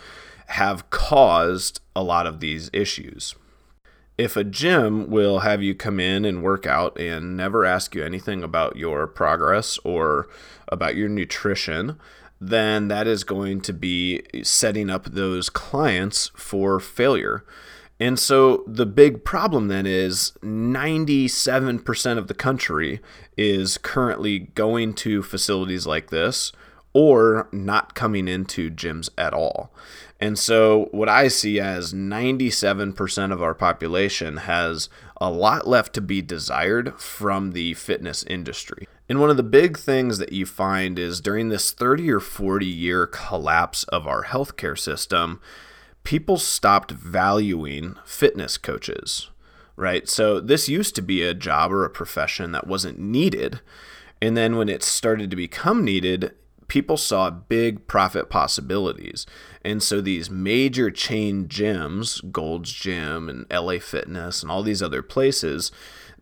have 0.48 0.90
caused 0.90 1.80
a 1.96 2.04
lot 2.04 2.28
of 2.28 2.40
these 2.40 2.70
issues. 2.74 3.36
If 4.18 4.38
a 4.38 4.44
gym 4.44 5.10
will 5.10 5.40
have 5.40 5.62
you 5.62 5.76
come 5.76 6.00
in 6.00 6.24
and 6.24 6.44
work 6.44 6.66
out 6.66 6.98
and 7.00 7.36
never 7.36 7.66
ask 7.66 7.96
you 7.96 8.04
anything 8.04 8.44
about 8.44 8.78
your 8.78 9.08
progress 9.08 9.78
or 9.84 10.28
about 10.70 10.96
your 10.96 11.10
nutrition, 11.10 12.00
then 12.40 12.88
that 12.90 13.08
is 13.08 13.24
going 13.24 13.62
to 13.62 13.74
be 13.74 14.22
setting 14.44 14.90
up 14.90 15.06
those 15.06 15.50
clients 15.50 16.32
for 16.36 16.80
failure. 16.80 17.46
And 18.00 18.20
so 18.20 18.64
the 18.68 18.86
big 18.86 19.24
problem 19.24 19.70
then 19.70 19.86
is 19.86 20.34
97% 20.42 22.18
of 22.18 22.28
the 22.28 22.34
country 22.34 23.00
is 23.38 23.78
currently 23.78 24.40
going 24.40 24.94
to 24.96 25.24
facilities 25.24 25.88
like 25.88 26.10
this 26.10 26.52
or 26.94 27.50
not 27.52 27.94
coming 27.94 28.28
into 28.28 28.72
gyms 28.72 29.10
at 29.18 29.34
all. 29.34 29.72
And 30.20 30.40
so, 30.40 30.88
what 30.92 31.10
I 31.10 31.28
see 31.28 31.60
as 31.60 31.94
97% 31.94 33.34
of 33.34 33.44
our 33.44 33.54
population 33.54 34.38
has 34.38 34.88
a 35.20 35.30
lot 35.30 35.68
left 35.68 35.94
to 35.96 36.02
be 36.02 36.22
desired 36.22 36.98
from 37.00 37.52
the 37.52 37.74
fitness 37.74 38.24
industry. 38.24 38.88
And 39.08 39.20
one 39.20 39.30
of 39.30 39.38
the 39.38 39.44
big 39.44 39.78
things 39.78 40.18
that 40.18 40.32
you 40.32 40.46
find 40.46 40.98
is 40.98 41.22
during 41.22 41.50
this 41.50 41.72
30 41.72 42.12
or 42.12 42.20
40 42.20 42.66
year 42.66 43.06
collapse 43.06 43.84
of 43.86 44.08
our 44.08 44.24
healthcare 44.24 44.78
system, 44.78 45.40
people 46.04 46.38
stopped 46.38 46.92
valuing 46.92 47.96
fitness 48.04 48.58
coaches, 48.58 49.30
right? 49.76 50.10
So 50.10 50.40
this 50.40 50.68
used 50.68 50.96
to 50.96 51.02
be 51.02 51.22
a 51.22 51.34
job 51.34 51.72
or 51.72 51.86
a 51.86 51.90
profession 51.90 52.52
that 52.54 52.68
wasn't 52.68 53.00
needed. 53.00 53.60
And 54.22 54.36
then 54.36 54.56
when 54.56 54.70
it 54.70 54.82
started 54.82 55.30
to 55.30 55.36
become 55.36 55.84
needed, 55.84 56.34
people 56.68 56.98
saw 56.98 57.30
big 57.30 57.88
profit 57.88 58.30
possibilities. 58.30 59.26
And 59.64 59.84
so 59.84 60.02
these 60.02 60.30
major 60.30 60.90
chain 60.90 61.48
gyms, 61.48 62.32
Gold's 62.32 62.72
Gym 62.72 63.30
and 63.30 63.46
LA 63.52 63.80
Fitness 63.80 64.42
and 64.42 64.52
all 64.52 64.64
these 64.64 64.82
other 64.82 65.02
places, 65.02 65.72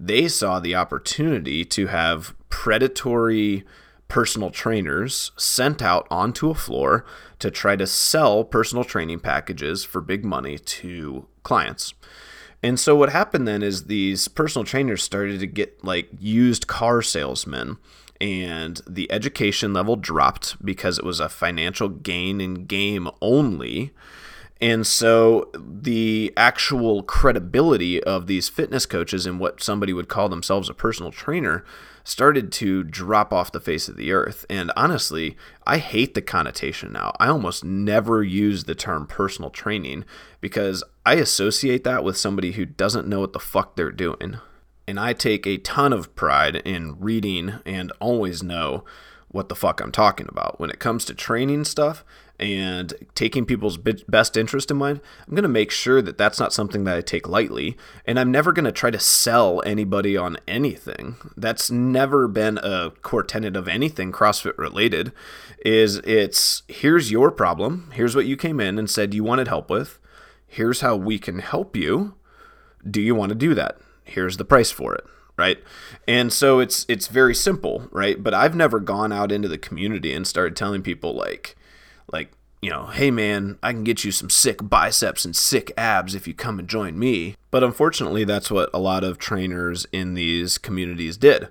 they 0.06 0.28
saw 0.28 0.60
the 0.60 0.76
opportunity 0.76 1.64
to 1.64 1.88
have 1.88 2.36
predatory 2.50 3.64
personal 4.08 4.52
trainers 4.52 5.32
sent 5.38 5.82
out 5.82 6.06
onto 6.12 6.50
a 6.50 6.56
floor 6.56 7.06
to 7.40 7.50
try 7.50 7.76
to 7.76 7.88
sell 7.88 8.44
personal 8.44 8.84
training 8.84 9.20
packages 9.20 9.84
for 9.84 10.02
big 10.02 10.26
money 10.26 10.58
to 10.58 11.26
clients. 11.44 11.94
And 12.62 12.80
so 12.80 12.96
what 12.96 13.12
happened 13.12 13.48
then 13.48 13.64
is 13.64 13.86
these 13.86 14.28
personal 14.28 14.66
trainers 14.66 15.02
started 15.02 15.40
to 15.40 15.48
get 15.48 15.84
like 15.84 16.10
used 16.20 16.68
car 16.68 17.02
salesmen 17.02 17.78
and 18.22 18.82
the 18.88 19.12
education 19.12 19.74
level 19.74 19.96
dropped 19.96 20.64
because 20.64 20.98
it 20.98 21.06
was 21.06 21.20
a 21.20 21.28
financial 21.28 21.90
gain 21.90 22.40
in 22.40 22.66
game 22.66 23.10
only. 23.22 23.92
And 24.62 24.88
so 24.88 25.50
the 25.56 26.32
actual 26.38 27.04
credibility 27.04 28.02
of 28.04 28.28
these 28.28 28.48
fitness 28.48 28.86
coaches 28.86 29.26
and 29.26 29.40
what 29.40 29.62
somebody 29.62 29.92
would 29.92 30.08
call 30.08 30.30
themselves 30.30 30.70
a 30.70 30.74
personal 30.74 31.12
trainer 31.12 31.66
started 32.04 32.52
to 32.52 32.84
drop 32.84 33.34
off 33.34 33.52
the 33.52 33.60
face 33.60 33.88
of 33.88 33.96
the 33.96 34.12
earth. 34.12 34.46
And 34.50 34.72
honestly, 34.76 35.38
I 35.66 35.78
hate 35.78 36.14
the 36.14 36.22
connotation 36.22 36.92
now. 36.92 37.14
I 37.20 37.28
almost 37.28 37.64
never 37.64 38.24
use 38.24 38.66
the 38.66 38.76
term 38.76 39.08
personal 39.08 39.50
training 39.50 40.06
because 40.42 40.84
I 41.06 41.16
associate 41.16 41.84
that 41.84 42.04
with 42.04 42.18
somebody 42.18 42.54
who 42.54 42.66
doesn't 42.66 43.08
know 43.08 43.22
what 43.22 43.34
the 43.34 43.40
fuck 43.40 43.76
they're 43.76 43.92
doing. 43.92 44.38
And 44.88 45.00
I 45.00 45.14
take 45.14 45.48
a 45.48 45.58
ton 45.58 45.94
of 45.94 46.14
pride 46.16 46.58
in 46.58 47.00
reading 47.00 47.54
and 47.66 47.92
always 48.00 48.44
know 48.44 48.84
what 49.34 49.50
the 49.50 49.56
fuck 49.56 49.82
I'm 49.82 49.92
talking 49.92 50.28
about. 50.30 50.62
When 50.62 50.70
it 50.70 50.80
comes 50.80 51.04
to 51.06 51.14
training 51.14 51.66
stuff, 51.66 52.06
and 52.40 52.94
taking 53.16 53.46
people's 53.46 53.78
best 53.78 54.36
interest 54.36 54.72
in 54.72 54.78
mind, 54.78 55.00
I'm 55.28 55.36
going 55.36 55.44
to 55.44 55.50
make 55.50 55.72
sure 55.72 56.02
that 56.02 56.18
that's 56.18 56.40
not 56.40 56.52
something 56.52 56.84
that 56.84 56.98
I 56.98 57.02
take 57.02 57.28
lightly. 57.28 57.78
And 58.06 58.20
I'm 58.20 58.32
never 58.32 58.52
going 58.52 58.66
to 58.66 58.72
try 58.72 58.90
to 58.90 59.00
sell 59.00 59.62
anybody 59.66 60.18
on 60.18 60.38
anything. 60.48 61.16
That's 61.38 61.70
never 61.70 62.28
been 62.28 62.58
a 62.58 62.92
core 63.02 63.24
tenet 63.24 63.56
of 63.56 63.68
anything 63.68 64.12
CrossFit 64.12 64.58
related. 64.58 65.14
Is 65.64 65.98
it's 65.98 66.64
here's 66.68 67.12
your 67.12 67.32
problem. 67.32 67.92
Here's 67.94 68.16
what 68.16 68.26
you 68.26 68.36
came 68.36 68.60
in 68.60 68.80
and 68.80 68.90
said 68.90 69.14
you 69.14 69.24
wanted 69.24 69.48
help 69.48 69.70
with. 69.70 70.00
Here's 70.48 70.82
how 70.82 70.96
we 70.96 71.20
can 71.20 71.40
help 71.40 71.76
you. 71.76 72.16
Do 72.90 73.02
you 73.02 73.16
want 73.16 73.30
to 73.30 73.36
do 73.36 73.54
that? 73.54 73.78
Here's 74.04 74.38
the 74.38 74.46
price 74.46 74.72
for 74.72 74.94
it 74.96 75.06
right 75.38 75.64
and 76.08 76.32
so 76.32 76.60
it's 76.60 76.86
it's 76.88 77.08
very 77.08 77.34
simple 77.34 77.88
right 77.92 78.24
but 78.24 78.34
i've 78.34 78.56
never 78.56 78.80
gone 78.80 79.12
out 79.12 79.32
into 79.32 79.48
the 79.48 79.58
community 79.58 80.14
and 80.14 80.28
started 80.28 80.56
telling 80.56 80.82
people 80.82 81.14
like 81.14 81.56
like 82.12 82.32
you 82.64 82.70
know, 82.70 82.86
hey 82.86 83.12
man, 83.12 83.60
I 83.62 83.74
can 83.74 83.84
get 83.84 84.06
you 84.06 84.12
some 84.14 84.30
sick 84.30 84.60
biceps 84.62 85.26
and 85.26 85.36
sick 85.36 85.74
abs 85.76 86.16
if 86.16 86.30
you 86.30 86.34
come 86.34 86.60
and 86.60 86.68
join 86.68 86.98
me. 86.98 87.36
But 87.52 87.62
unfortunately, 87.62 88.24
that's 88.24 88.50
what 88.50 88.70
a 88.74 88.80
lot 88.80 89.04
of 89.04 89.18
trainers 89.18 89.86
in 89.92 90.14
these 90.14 90.58
communities 90.58 91.18
did. 91.18 91.50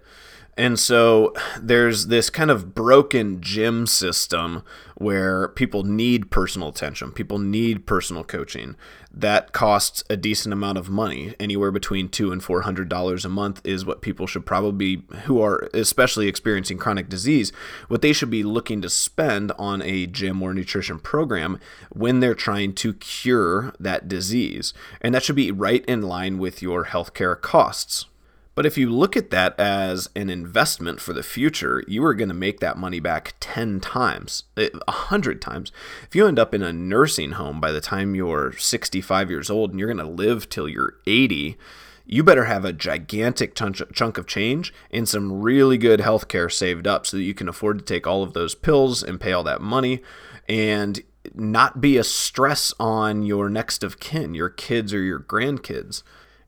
And 0.54 0.78
so 0.78 1.32
there's 1.58 2.08
this 2.08 2.28
kind 2.28 2.50
of 2.50 2.74
broken 2.74 3.40
gym 3.40 3.86
system 3.86 4.62
where 4.96 5.48
people 5.48 5.82
need 5.82 6.30
personal 6.30 6.68
attention, 6.68 7.10
people 7.10 7.38
need 7.38 7.86
personal 7.86 8.22
coaching. 8.22 8.76
That 9.10 9.52
costs 9.52 10.04
a 10.08 10.16
decent 10.16 10.52
amount 10.52 10.78
of 10.78 10.88
money. 10.88 11.34
Anywhere 11.40 11.70
between 11.70 12.08
two 12.08 12.32
and 12.32 12.42
four 12.42 12.62
hundred 12.62 12.88
dollars 12.90 13.24
a 13.24 13.30
month 13.30 13.62
is 13.64 13.84
what 13.84 14.02
people 14.02 14.26
should 14.26 14.44
probably 14.44 15.04
who 15.24 15.40
are 15.40 15.68
especially 15.74 16.28
experiencing 16.28 16.78
chronic 16.78 17.08
disease, 17.08 17.50
what 17.88 18.02
they 18.02 18.12
should 18.12 18.30
be 18.30 18.42
looking 18.42 18.82
to 18.82 18.90
spend 18.90 19.52
on 19.52 19.80
a 19.82 20.06
gym 20.06 20.42
or 20.42 20.52
nutrition 20.52 20.98
program 20.98 21.58
when 21.90 22.20
they're 22.20 22.34
trying 22.34 22.74
to 22.74 22.94
cure 22.94 23.72
that 23.80 24.06
disease. 24.06 24.74
And 25.00 25.14
that 25.14 25.22
should 25.22 25.36
be 25.36 25.50
right 25.50 25.84
in 25.86 26.02
line 26.02 26.38
with 26.38 26.60
your 26.60 26.86
healthcare 26.86 27.40
costs. 27.40 28.06
But 28.54 28.66
if 28.66 28.76
you 28.76 28.90
look 28.90 29.16
at 29.16 29.30
that 29.30 29.58
as 29.58 30.10
an 30.14 30.28
investment 30.28 31.00
for 31.00 31.14
the 31.14 31.22
future, 31.22 31.82
you 31.88 32.04
are 32.04 32.14
going 32.14 32.28
to 32.28 32.34
make 32.34 32.60
that 32.60 32.76
money 32.76 33.00
back 33.00 33.34
10 33.40 33.80
times, 33.80 34.44
eh, 34.58 34.68
100 34.86 35.40
times. 35.40 35.72
If 36.06 36.14
you 36.14 36.26
end 36.26 36.38
up 36.38 36.54
in 36.54 36.62
a 36.62 36.72
nursing 36.72 37.32
home 37.32 37.60
by 37.60 37.72
the 37.72 37.80
time 37.80 38.14
you're 38.14 38.52
65 38.52 39.30
years 39.30 39.48
old 39.48 39.70
and 39.70 39.78
you're 39.78 39.92
going 39.92 40.06
to 40.06 40.12
live 40.12 40.50
till 40.50 40.68
you're 40.68 40.96
80, 41.06 41.56
you 42.04 42.22
better 42.22 42.44
have 42.44 42.64
a 42.64 42.74
gigantic 42.74 43.54
chunk 43.54 44.18
of 44.18 44.26
change 44.26 44.74
and 44.90 45.08
some 45.08 45.40
really 45.40 45.78
good 45.78 46.00
health 46.00 46.28
care 46.28 46.50
saved 46.50 46.86
up 46.86 47.06
so 47.06 47.16
that 47.16 47.22
you 47.22 47.32
can 47.32 47.48
afford 47.48 47.78
to 47.78 47.84
take 47.84 48.06
all 48.06 48.22
of 48.22 48.34
those 48.34 48.54
pills 48.54 49.02
and 49.02 49.20
pay 49.20 49.32
all 49.32 49.44
that 49.44 49.62
money 49.62 50.02
and 50.46 51.02
not 51.34 51.80
be 51.80 51.96
a 51.96 52.04
stress 52.04 52.74
on 52.78 53.22
your 53.22 53.48
next 53.48 53.82
of 53.82 53.98
kin, 53.98 54.34
your 54.34 54.50
kids 54.50 54.92
or 54.92 55.00
your 55.00 55.20
grandkids. 55.20 56.02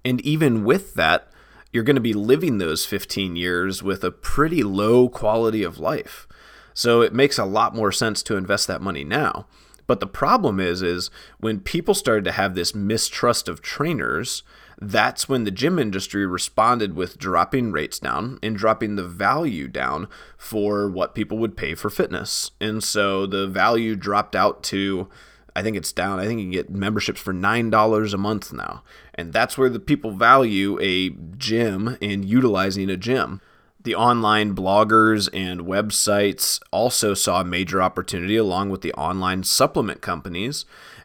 And 0.04 0.20
even 0.20 0.64
with 0.64 0.94
that, 0.94 1.28
you're 1.74 1.82
going 1.82 1.96
to 1.96 2.00
be 2.00 2.12
living 2.12 2.58
those 2.58 2.87
15 2.87 3.34
years 3.34 3.82
with 3.82 4.04
a 4.04 4.12
pretty 4.12 4.62
low 4.62 5.08
quality 5.08 5.64
of 5.64 5.80
life. 5.80 6.28
So 6.72 7.00
it 7.00 7.12
makes 7.12 7.37
a 7.37 7.44
lot 7.44 7.74
more 7.74 7.90
sense 7.90 8.22
to 8.22 8.37
invest 8.37 8.68
that 8.68 8.80
money 8.80 9.02
now. 9.02 9.46
But 9.88 9.98
the 9.98 10.06
problem 10.06 10.60
is 10.60 10.82
is 10.82 11.10
when 11.40 11.58
people 11.58 11.92
started 11.92 12.24
to 12.26 12.32
have 12.32 12.54
this 12.54 12.76
mistrust 12.76 13.48
of 13.48 13.60
trainers, 13.60 14.44
that's 14.80 15.28
when 15.28 15.42
the 15.42 15.50
gym 15.50 15.80
industry 15.80 16.24
responded 16.24 16.94
with 16.94 17.18
dropping 17.18 17.72
rates 17.72 17.98
down 17.98 18.38
and 18.40 18.56
dropping 18.56 18.94
the 18.94 19.04
value 19.04 19.66
down 19.66 20.06
for 20.38 20.88
what 20.88 21.16
people 21.16 21.38
would 21.38 21.56
pay 21.56 21.74
for 21.74 21.90
fitness. 21.90 22.52
And 22.60 22.84
so 22.84 23.26
the 23.26 23.48
value 23.48 23.96
dropped 23.96 24.37
out 24.37 24.62
to 24.64 25.08
I 25.56 25.62
think 25.62 25.76
it's 25.76 25.92
down. 25.92 26.18
I 26.18 26.26
think 26.26 26.40
you 26.40 26.46
can 26.46 26.52
get 26.52 26.70
memberships 26.70 27.20
for 27.20 27.32
$9 27.32 28.14
a 28.14 28.18
month 28.18 28.52
now. 28.52 28.82
And 29.14 29.33
that's 29.33 29.57
where 29.57 29.68
the 29.68 29.81
people 29.81 30.11
value 30.11 30.79
a 30.81 31.11
gym 31.37 31.96
and 32.03 32.24
utilizing 32.24 32.90
a 32.90 32.96
gym. 32.96 33.40
The 33.83 33.94
online 33.94 34.55
bloggers 34.55 35.29
and 35.33 35.62
websites 35.62 36.59
also 36.70 37.12
saw 37.14 37.42
a 37.42 37.44
major 37.44 37.83
opportunity 37.83 38.37
along 38.37 38.70
with 38.70 38.81
the 38.81 38.94
online 38.94 39.44
supplement 39.44 40.00
companies 40.00 40.64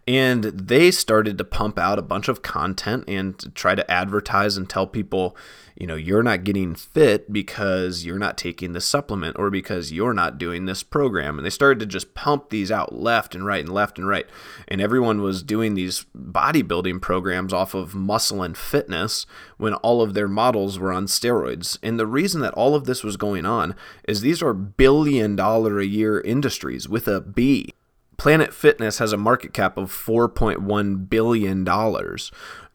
and 0.09 0.45
they 0.45 0.89
started 0.89 1.37
to 1.37 1.43
pump 1.43 1.77
out 1.77 1.99
a 1.99 2.01
bunch 2.01 2.29
of 2.29 2.41
content 2.41 3.03
and 3.07 3.53
try 3.53 3.75
to 3.75 3.91
advertise 3.91 4.57
and 4.57 4.67
tell 4.67 4.87
people, 4.87 5.37
you 5.79 5.87
know, 5.87 5.95
you're 5.95 6.21
not 6.21 6.43
getting 6.43 6.75
fit 6.75 7.31
because 7.31 8.03
you're 8.03 8.19
not 8.19 8.37
taking 8.37 8.73
this 8.73 8.85
supplement 8.85 9.39
or 9.39 9.49
because 9.49 9.93
you're 9.93 10.13
not 10.13 10.37
doing 10.37 10.65
this 10.65 10.83
program. 10.83 11.39
And 11.39 11.45
they 11.45 11.49
started 11.49 11.79
to 11.79 11.85
just 11.85 12.13
pump 12.13 12.49
these 12.49 12.69
out 12.69 12.93
left 12.93 13.33
and 13.33 13.45
right 13.45 13.61
and 13.63 13.73
left 13.73 13.97
and 13.97 14.05
right. 14.05 14.27
And 14.67 14.81
everyone 14.81 15.21
was 15.21 15.41
doing 15.41 15.75
these 15.75 16.05
bodybuilding 16.15 17.01
programs 17.01 17.53
off 17.53 17.73
of 17.73 17.95
muscle 17.95 18.43
and 18.43 18.57
fitness 18.57 19.25
when 19.57 19.73
all 19.75 20.01
of 20.01 20.13
their 20.13 20.27
models 20.27 20.77
were 20.77 20.91
on 20.91 21.05
steroids. 21.05 21.77
And 21.81 21.97
the 21.97 22.05
reason 22.05 22.41
that 22.41 22.53
all 22.55 22.75
of 22.75 22.83
this 22.83 23.01
was 23.01 23.15
going 23.15 23.45
on 23.45 23.73
is 24.05 24.19
these 24.19 24.43
are 24.43 24.53
billion 24.53 25.37
dollar 25.37 25.79
a 25.79 25.85
year 25.85 26.19
industries 26.19 26.89
with 26.89 27.07
a 27.07 27.21
B. 27.21 27.73
Planet 28.17 28.53
Fitness 28.53 28.97
has 28.97 29.13
a 29.13 29.17
market 29.17 29.53
cap 29.53 29.77
of 29.77 29.93
$4.1 29.93 31.09
billion. 31.09 31.65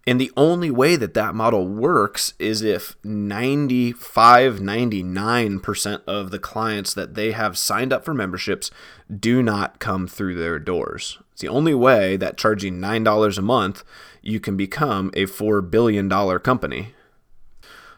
And 0.07 0.21
the 0.21 0.33
only 0.37 0.71
way 0.71 0.97
that 0.97 1.15
that 1.15 1.35
model 1.35 1.67
works 1.67 2.35
is 2.39 2.61
if 2.61 2.97
95, 3.05 4.59
99% 4.59 6.03
of 6.07 6.31
the 6.31 6.39
clients 6.39 6.93
that 6.93 7.15
they 7.15 7.33
have 7.33 7.57
signed 7.57 7.93
up 7.93 8.05
for 8.05 8.13
memberships 8.13 8.71
do 9.15 9.43
not 9.43 9.81
come 9.81 10.07
through 10.07 10.35
their 10.35 10.59
doors. 10.59 11.19
It's 11.33 11.41
the 11.41 11.49
only 11.49 11.75
way 11.75 12.17
that 12.19 12.37
charging 12.37 12.81
$9 12.81 13.39
a 13.39 13.43
month, 13.43 13.83
you 14.21 14.41
can 14.41 14.57
become 14.57 15.11
a 15.15 15.25
$4 15.25 15.71
billion 15.71 16.11
company. 16.41 16.95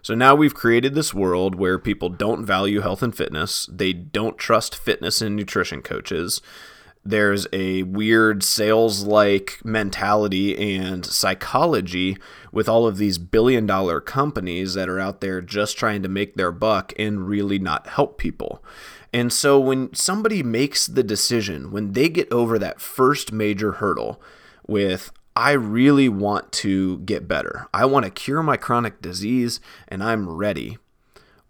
So 0.00 0.14
now 0.14 0.36
we've 0.36 0.54
created 0.54 0.94
this 0.94 1.12
world 1.12 1.56
where 1.56 1.80
people 1.80 2.08
don't 2.08 2.46
value 2.46 2.80
health 2.80 3.02
and 3.02 3.14
fitness, 3.14 3.68
they 3.72 3.92
don't 3.92 4.38
trust 4.38 4.76
fitness 4.76 5.20
and 5.20 5.34
nutrition 5.34 5.82
coaches 5.82 6.40
there's 7.10 7.46
a 7.52 7.82
weird 7.84 8.42
sales 8.42 9.04
like 9.04 9.60
mentality 9.64 10.76
and 10.76 11.04
psychology 11.04 12.16
with 12.52 12.68
all 12.68 12.86
of 12.86 12.96
these 12.96 13.18
billion 13.18 13.66
dollar 13.66 14.00
companies 14.00 14.74
that 14.74 14.88
are 14.88 15.00
out 15.00 15.20
there 15.20 15.40
just 15.40 15.76
trying 15.76 16.02
to 16.02 16.08
make 16.08 16.34
their 16.34 16.52
buck 16.52 16.92
and 16.98 17.28
really 17.28 17.58
not 17.58 17.86
help 17.86 18.18
people. 18.18 18.62
And 19.12 19.32
so 19.32 19.58
when 19.58 19.94
somebody 19.94 20.42
makes 20.42 20.86
the 20.86 21.02
decision, 21.02 21.70
when 21.70 21.92
they 21.92 22.08
get 22.08 22.30
over 22.32 22.58
that 22.58 22.80
first 22.80 23.32
major 23.32 23.72
hurdle 23.72 24.20
with, 24.66 25.12
I 25.34 25.52
really 25.52 26.08
want 26.08 26.50
to 26.52 26.98
get 27.00 27.28
better, 27.28 27.68
I 27.74 27.84
want 27.84 28.04
to 28.04 28.10
cure 28.10 28.42
my 28.42 28.56
chronic 28.56 29.02
disease, 29.02 29.60
and 29.86 30.02
I'm 30.02 30.28
ready. 30.28 30.78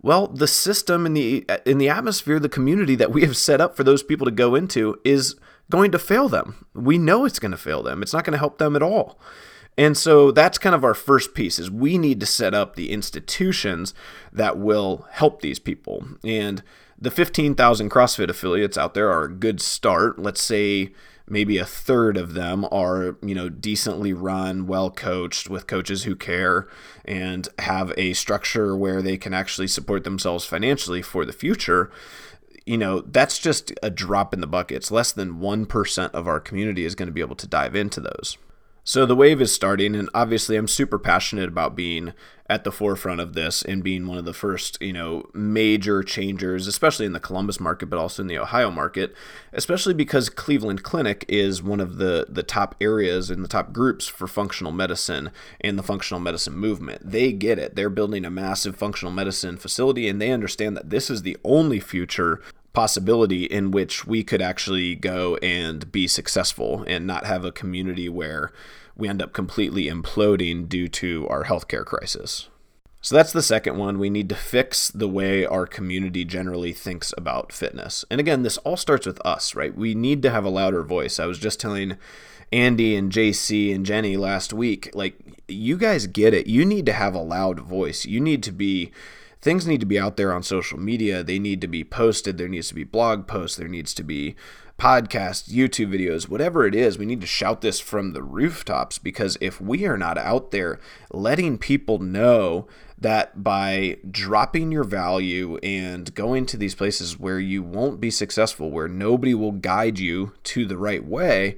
Well, 0.07 0.29
the 0.29 0.47
system 0.47 1.05
in 1.05 1.15
the 1.15 1.45
in 1.65 1.79
the 1.79 1.89
atmosphere, 1.89 2.39
the 2.39 2.49
community 2.49 2.95
that 2.95 3.11
we 3.11 3.23
have 3.23 3.37
set 3.37 3.61
up 3.61 3.75
for 3.75 3.83
those 3.83 4.05
people 4.05 4.25
to 4.25 4.31
go 4.31 4.55
into 4.55 5.01
is 5.05 5.35
going 5.69 5.91
to 5.91 5.99
fail 5.99 6.29
them. 6.29 6.65
We 6.75 6.97
know 6.97 7.25
it's 7.25 7.41
going 7.41 7.51
to 7.51 7.57
fail 7.57 7.83
them. 7.83 8.05
It's 8.05 8.13
not 8.13 8.23
going 8.23 8.35
to 8.35 8.39
help 8.39 8.59
them 8.59 8.77
at 8.77 8.85
all. 8.85 9.19
And 9.77 9.97
so 9.97 10.31
that's 10.31 10.59
kind 10.59 10.77
of 10.77 10.85
our 10.85 10.95
first 10.95 11.35
piece 11.35 11.59
is 11.59 11.73
we 11.73 11.99
need 11.99 12.21
to 12.21 12.27
set 12.27 12.55
up 12.55 12.77
the 12.77 12.93
institutions 12.93 13.95
that 14.33 14.57
will 14.57 15.09
help 15.11 15.41
these 15.41 15.59
people. 15.59 16.07
And 16.23 16.63
the 16.97 17.11
15,000 17.11 17.91
CrossFit 17.91 18.31
affiliates 18.31 18.79
out 18.79 18.95
there 18.95 19.11
are 19.11 19.25
a 19.25 19.35
good 19.35 19.61
start. 19.61 20.21
Let's 20.21 20.41
say 20.41 20.93
maybe 21.29 21.59
a 21.59 21.65
third 21.65 22.17
of 22.17 22.35
them 22.35 22.67
are, 22.71 23.17
you 23.23 23.35
know, 23.35 23.49
decently 23.49 24.13
run, 24.13 24.67
well 24.67 24.91
coached 24.91 25.51
with 25.51 25.67
coaches 25.67 26.05
who 26.05 26.15
care 26.17 26.69
and 27.05 27.49
have 27.59 27.93
a 27.97 28.13
structure 28.13 28.77
where 28.77 29.03
they 29.03 29.17
can 29.17 29.35
actually 29.35 29.69
support 29.69 30.05
themselves 30.05 30.45
financially 30.45 31.03
for 31.03 31.25
the 31.25 31.33
future 31.33 31.91
you 32.67 32.77
know, 32.77 33.01
that's 33.01 33.39
just 33.39 33.73
a 33.81 33.91
drop 33.91 34.35
in 34.35 34.41
the 34.41 34.47
bucket. 34.47 34.79
It's 34.79 34.91
less 34.91 35.13
than 35.13 35.35
1% 35.35 36.11
of 36.11 36.27
our 36.27 36.41
community 36.41 36.85
is 36.85 36.97
going 36.97 37.07
to 37.07 37.13
be 37.13 37.21
able 37.21 37.37
to 37.37 37.47
dive 37.47 37.77
into 37.77 38.01
those. 38.01 38.37
So 38.89 39.05
the 39.05 39.17
wave 39.17 39.43
is 39.43 39.53
starting, 39.53 39.97
and 39.97 40.09
obviously, 40.15 40.55
I'm 40.55 40.69
super 40.69 40.97
passionate 40.97 41.49
about 41.49 41.75
being 41.75 42.13
at 42.49 42.63
the 42.63 42.71
forefront 42.71 43.21
of 43.21 43.33
this 43.33 43.63
and 43.63 43.83
being 43.83 44.07
one 44.07 44.17
of 44.17 44.25
the 44.25 44.33
first, 44.33 44.81
you 44.81 44.93
know, 44.93 45.29
major 45.35 46.05
changers, 46.05 46.69
especially 46.69 47.05
in 47.05 47.13
the 47.13 47.19
Columbus 47.19 47.59
market, 47.59 47.87
but 47.87 47.99
also 47.99 48.23
in 48.23 48.29
the 48.29 48.39
Ohio 48.39 48.71
market, 48.71 49.13
especially 49.53 49.93
because 49.93 50.31
Cleveland 50.31 50.85
Clinic 50.85 51.25
is 51.29 51.65
one 51.65 51.81
of 51.81 51.97
the 51.97 52.27
the 52.29 52.45
top 52.45 52.77
areas 52.81 53.29
and 53.29 53.43
the 53.43 53.49
top 53.49 53.73
groups 53.73 54.07
for 54.07 54.29
functional 54.29 54.71
medicine 54.71 55.33
and 55.61 55.77
the 55.77 55.83
functional 55.83 56.21
medicine 56.21 56.55
movement. 56.55 57.11
They 57.11 57.33
get 57.33 57.59
it. 57.59 57.75
They're 57.75 57.91
building 57.91 58.25
a 58.25 58.31
massive 58.31 58.77
functional 58.77 59.13
medicine 59.13 59.57
facility, 59.57 60.09
and 60.09 60.23
they 60.23 60.31
understand 60.31 60.77
that 60.77 60.91
this 60.91 61.11
is 61.11 61.23
the 61.23 61.37
only 61.43 61.81
future 61.81 62.41
possibility 62.77 63.45
in 63.45 63.71
which 63.71 64.07
we 64.07 64.23
could 64.23 64.43
actually 64.43 64.95
go 64.95 65.37
and 65.37 65.91
be 65.91 66.07
successful 66.07 66.85
and 66.87 67.07
not 67.07 67.25
have 67.25 67.43
a 67.43 67.51
community 67.51 68.07
where 68.07 68.53
we 68.95 69.09
end 69.09 69.23
up 69.23 69.33
completely 69.33 69.87
imploding 69.87 70.69
due 70.69 70.87
to 70.87 71.27
our 71.29 71.45
healthcare 71.45 71.87
crisis. 71.87 72.51
So 73.01 73.15
that's 73.15 73.33
the 73.33 73.41
second 73.41 73.79
one. 73.79 73.99
We 73.99 74.11
need 74.11 74.29
to 74.29 74.35
fix 74.35 74.91
the 74.91 75.09
way 75.09 75.47
our 75.47 75.67
community 75.67 76.23
generally 76.27 76.75
thinks 76.75 77.15
about 77.17 77.51
fitness. 77.51 78.05
And 78.11 78.21
again, 78.21 78.43
this 78.43 78.59
all 78.59 78.77
starts 78.77 79.07
with 79.07 79.25
us, 79.25 79.55
right? 79.55 79.75
We 79.75 79.95
need 79.95 80.21
to 80.25 80.31
have 80.31 80.45
a 80.45 80.51
louder 80.51 80.83
voice. 80.83 81.19
I 81.19 81.25
was 81.25 81.39
just 81.39 81.59
telling 81.59 81.97
Andy 82.53 82.95
and 82.95 83.11
JC 83.11 83.75
and 83.75 83.87
Jenny 83.87 84.19
last 84.19 84.53
week, 84.53 84.91
like, 84.93 85.17
you 85.49 85.79
guys 85.79 86.07
get 86.07 86.35
it. 86.35 86.47
You 86.47 86.67
need 86.67 86.85
to 86.85 86.93
have 86.93 87.15
a 87.15 87.23
loud 87.23 87.59
voice. 87.59 88.05
You 88.05 88.21
need 88.21 88.43
to 88.43 88.53
be 88.53 88.93
things 89.41 89.67
need 89.67 89.81
to 89.81 89.87
be 89.87 89.99
out 89.99 90.17
there 90.17 90.33
on 90.33 90.43
social 90.43 90.79
media. 90.79 91.23
They 91.23 91.39
need 91.39 91.61
to 91.61 91.69
be 91.69 91.85
posted. 91.85 92.39
There 92.39 92.49
needs 92.49 92.69
to 92.69 92.75
be 92.75 92.85
blog 92.85 93.27
posts. 93.27 93.57
There 93.57 93.69
needs 93.69 93.95
to 93.95 94.03
be 94.03 94.37
podcasts, 94.79 95.51
YouTube 95.51 95.89
videos, 95.89 96.29
whatever 96.29 96.67
it 96.67 96.75
is. 96.75 96.99
We 96.99 97.07
need 97.07 97.21
to 97.23 97.27
shout 97.27 97.61
this 97.61 97.81
from 97.81 98.13
the 98.13 98.23
rooftops 98.23 98.99
because 98.99 99.39
if 99.41 99.61
we 99.61 99.87
are 99.87 99.97
not 99.97 100.19
out 100.19 100.51
there 100.51 100.79
letting 101.11 101.57
people 101.57 101.99
know 101.99 102.67
that 102.99 103.43
by 103.43 103.99
dropping 104.11 104.73
your 104.73 104.85
value 104.85 105.57
and 105.59 106.15
going 106.15 106.47
to 106.47 106.57
these 106.57 106.75
places 106.75 107.19
where 107.19 107.39
you 107.39 107.63
won't 107.63 108.01
be 108.01 108.11
successful, 108.11 108.71
where 108.71 108.89
nobody 108.89 109.35
will 109.35 109.53
guide 109.53 109.99
you 109.99 110.33
to 110.45 110.67
the 110.67 110.79
right 110.79 111.05
way, 111.05 111.57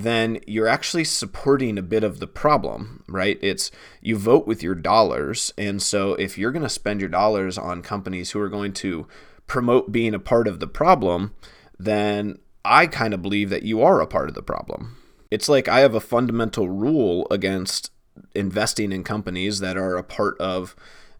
then 0.00 0.38
you're 0.46 0.68
actually 0.68 1.04
supporting 1.04 1.78
a 1.78 1.82
bit 1.82 2.04
of 2.04 2.20
the 2.20 2.26
problem, 2.26 3.02
right? 3.08 3.38
It's 3.40 3.70
you 4.00 4.16
vote 4.16 4.46
with 4.46 4.62
your 4.62 4.74
dollars. 4.74 5.52
And 5.56 5.82
so 5.82 6.14
if 6.14 6.36
you're 6.36 6.52
going 6.52 6.62
to 6.62 6.68
spend 6.68 7.00
your 7.00 7.08
dollars 7.08 7.56
on 7.58 7.82
companies 7.82 8.30
who 8.30 8.40
are 8.40 8.48
going 8.48 8.72
to 8.74 9.06
promote 9.46 9.92
being 9.92 10.14
a 10.14 10.18
part 10.18 10.46
of 10.46 10.60
the 10.60 10.66
problem, 10.66 11.34
then 11.78 12.38
I 12.64 12.86
kind 12.86 13.14
of 13.14 13.22
believe 13.22 13.50
that 13.50 13.62
you 13.62 13.82
are 13.82 14.00
a 14.00 14.06
part 14.06 14.28
of 14.28 14.34
the 14.34 14.42
problem. 14.42 14.96
It's 15.30 15.48
like 15.48 15.68
I 15.68 15.80
have 15.80 15.94
a 15.94 16.00
fundamental 16.00 16.68
rule 16.68 17.26
against 17.30 17.90
investing 18.34 18.92
in 18.92 19.04
companies 19.04 19.60
that 19.60 19.76
are 19.76 19.96
a 19.96 20.02
part 20.02 20.38
of 20.38 20.74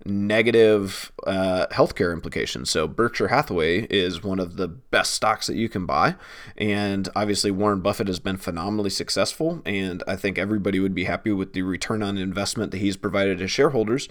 negative 0.05 1.13
uh, 1.27 1.67
healthcare 1.73 2.13
implications. 2.13 2.71
So 2.71 2.87
Berkshire 2.87 3.29
Hathaway 3.29 3.87
is 3.91 4.23
one 4.23 4.39
of 4.39 4.57
the 4.57 4.69
best 4.69 5.15
stocks 5.15 5.47
that 5.49 5.57
you 5.57 5.69
can 5.69 5.87
buy, 5.87 6.15
and 6.57 7.09
obviously 7.15 7.51
Warren 7.51 7.81
Buffett 7.81 8.09
has 8.09 8.21
been 8.21 8.37
phenomenally 8.37 8.91
successful, 8.91 9.63
and 9.67 10.03
I 10.07 10.17
think 10.17 10.39
everybody 10.39 10.81
would 10.81 10.95
be 10.95 11.05
happy 11.05 11.33
with 11.33 11.53
the 11.53 11.63
return 11.63 12.03
on 12.03 12.17
investment 12.17 12.71
that 12.71 12.79
he's 12.79 12.97
provided 12.97 13.39
to 13.39 13.49
shareholders. 13.49 14.09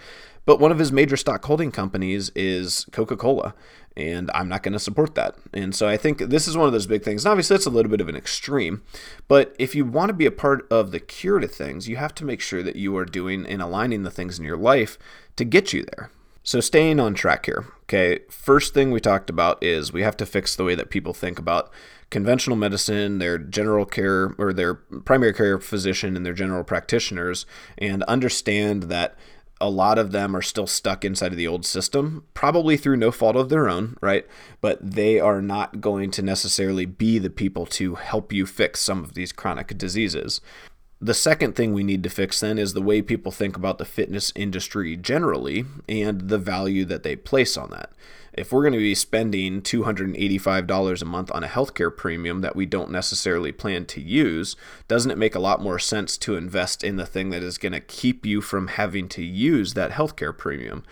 But 0.47 0.61
one 0.61 0.71
of 0.71 0.79
his 0.79 0.93
major 0.93 1.17
stock 1.17 1.43
holding 1.43 1.73
companies 1.73 2.31
is 2.33 2.85
Coca 2.93 3.17
Cola, 3.17 3.53
and 3.97 4.31
I'm 4.33 4.47
not 4.47 4.63
going 4.63 4.71
to 4.71 4.79
support 4.79 5.13
that. 5.15 5.35
And 5.53 5.75
so 5.75 5.89
I 5.89 5.97
think 5.97 6.19
this 6.19 6.47
is 6.47 6.55
one 6.55 6.67
of 6.67 6.71
those 6.71 6.87
big 6.87 7.03
things. 7.03 7.25
And 7.25 7.31
obviously, 7.31 7.55
that's 7.55 7.65
a 7.65 7.69
little 7.69 7.91
bit 7.91 7.99
of 7.99 8.07
an 8.07 8.15
extreme, 8.15 8.81
but 9.27 9.53
if 9.59 9.75
you 9.75 9.83
want 9.83 10.07
to 10.07 10.13
be 10.13 10.25
a 10.25 10.31
part 10.31 10.65
of 10.71 10.91
the 10.91 11.01
cure 11.01 11.39
to 11.39 11.49
things, 11.49 11.89
you 11.89 11.97
have 11.97 12.15
to 12.15 12.23
make 12.23 12.39
sure 12.39 12.63
that 12.63 12.77
you 12.77 12.95
are 12.95 13.03
doing 13.03 13.45
and 13.45 13.61
aligning 13.61 14.03
the 14.03 14.09
things 14.09 14.39
in 14.39 14.45
your 14.45 14.55
life 14.55 14.97
to 15.35 15.43
get 15.43 15.73
you 15.73 15.83
there. 15.83 16.11
So, 16.43 16.61
staying 16.61 17.01
on 17.01 17.13
track 17.13 17.45
here, 17.45 17.65
okay, 17.83 18.19
first 18.29 18.73
thing 18.73 18.91
we 18.91 19.01
talked 19.01 19.29
about 19.29 19.61
is 19.61 19.91
we 19.91 20.03
have 20.03 20.15
to 20.15 20.25
fix 20.25 20.55
the 20.55 20.63
way 20.63 20.75
that 20.75 20.89
people 20.89 21.13
think 21.13 21.37
about 21.37 21.69
conventional 22.09 22.55
medicine, 22.55 23.17
their 23.17 23.37
general 23.37 23.83
care 23.83 24.33
or 24.37 24.53
their 24.53 24.75
primary 24.75 25.33
care 25.33 25.59
physician, 25.59 26.15
and 26.15 26.25
their 26.25 26.31
general 26.31 26.63
practitioners, 26.63 27.45
and 27.77 28.01
understand 28.03 28.83
that 28.83 29.17
a 29.59 29.69
lot 29.69 29.97
of 29.97 30.11
them 30.11 30.35
are 30.35 30.41
still 30.41 30.67
stuck 30.67 31.03
inside 31.03 31.31
of 31.31 31.37
the 31.37 31.47
old 31.47 31.65
system, 31.65 32.25
probably 32.33 32.77
through 32.77 32.97
no 32.97 33.11
fault 33.11 33.35
of 33.35 33.49
their 33.49 33.67
own, 33.69 33.97
right? 34.01 34.25
But 34.61 34.79
they 34.81 35.19
are 35.19 35.41
not 35.41 35.81
going 35.81 36.11
to 36.11 36.21
necessarily 36.21 36.85
be 36.85 37.19
the 37.19 37.29
people 37.29 37.65
to 37.67 37.95
help 37.95 38.31
you 38.31 38.45
fix 38.45 38.79
some 38.79 39.03
of 39.03 39.13
these 39.13 39.31
chronic 39.31 39.77
diseases. 39.77 40.41
The 40.99 41.13
second 41.13 41.55
thing 41.55 41.73
we 41.73 41.83
need 41.83 42.03
to 42.03 42.09
fix 42.09 42.39
then 42.39 42.57
is 42.57 42.73
the 42.73 42.81
way 42.81 43.01
people 43.01 43.31
think 43.31 43.55
about 43.55 43.77
the 43.77 43.85
fitness 43.85 44.31
industry 44.35 44.97
generally 44.97 45.65
and 45.87 46.29
the 46.29 46.39
value 46.39 46.85
that 46.85 47.03
they 47.03 47.15
place 47.15 47.55
on 47.55 47.69
that. 47.69 47.91
If 48.37 48.51
we're 48.51 48.61
going 48.61 48.73
to 48.73 48.79
be 48.79 48.95
spending 48.95 49.61
$285 49.61 51.01
a 51.01 51.05
month 51.05 51.31
on 51.33 51.43
a 51.43 51.47
healthcare 51.47 51.95
premium 51.95 52.41
that 52.41 52.55
we 52.55 52.67
don't 52.67 52.91
necessarily 52.91 53.51
plan 53.51 53.85
to 53.87 54.01
use, 54.01 54.55
doesn't 54.87 55.09
it 55.09 55.17
make 55.17 55.33
a 55.33 55.39
lot 55.39 55.61
more 55.61 55.79
sense 55.79 56.17
to 56.19 56.35
invest 56.35 56.83
in 56.83 56.97
the 56.97 57.05
thing 57.05 57.31
that 57.31 57.41
is 57.41 57.57
going 57.57 57.73
to 57.73 57.79
keep 57.79 58.25
you 58.25 58.39
from 58.41 58.67
having 58.67 59.09
to 59.09 59.23
use 59.23 59.73
that 59.73 59.91
healthcare 59.91 60.37
premium? 60.37 60.83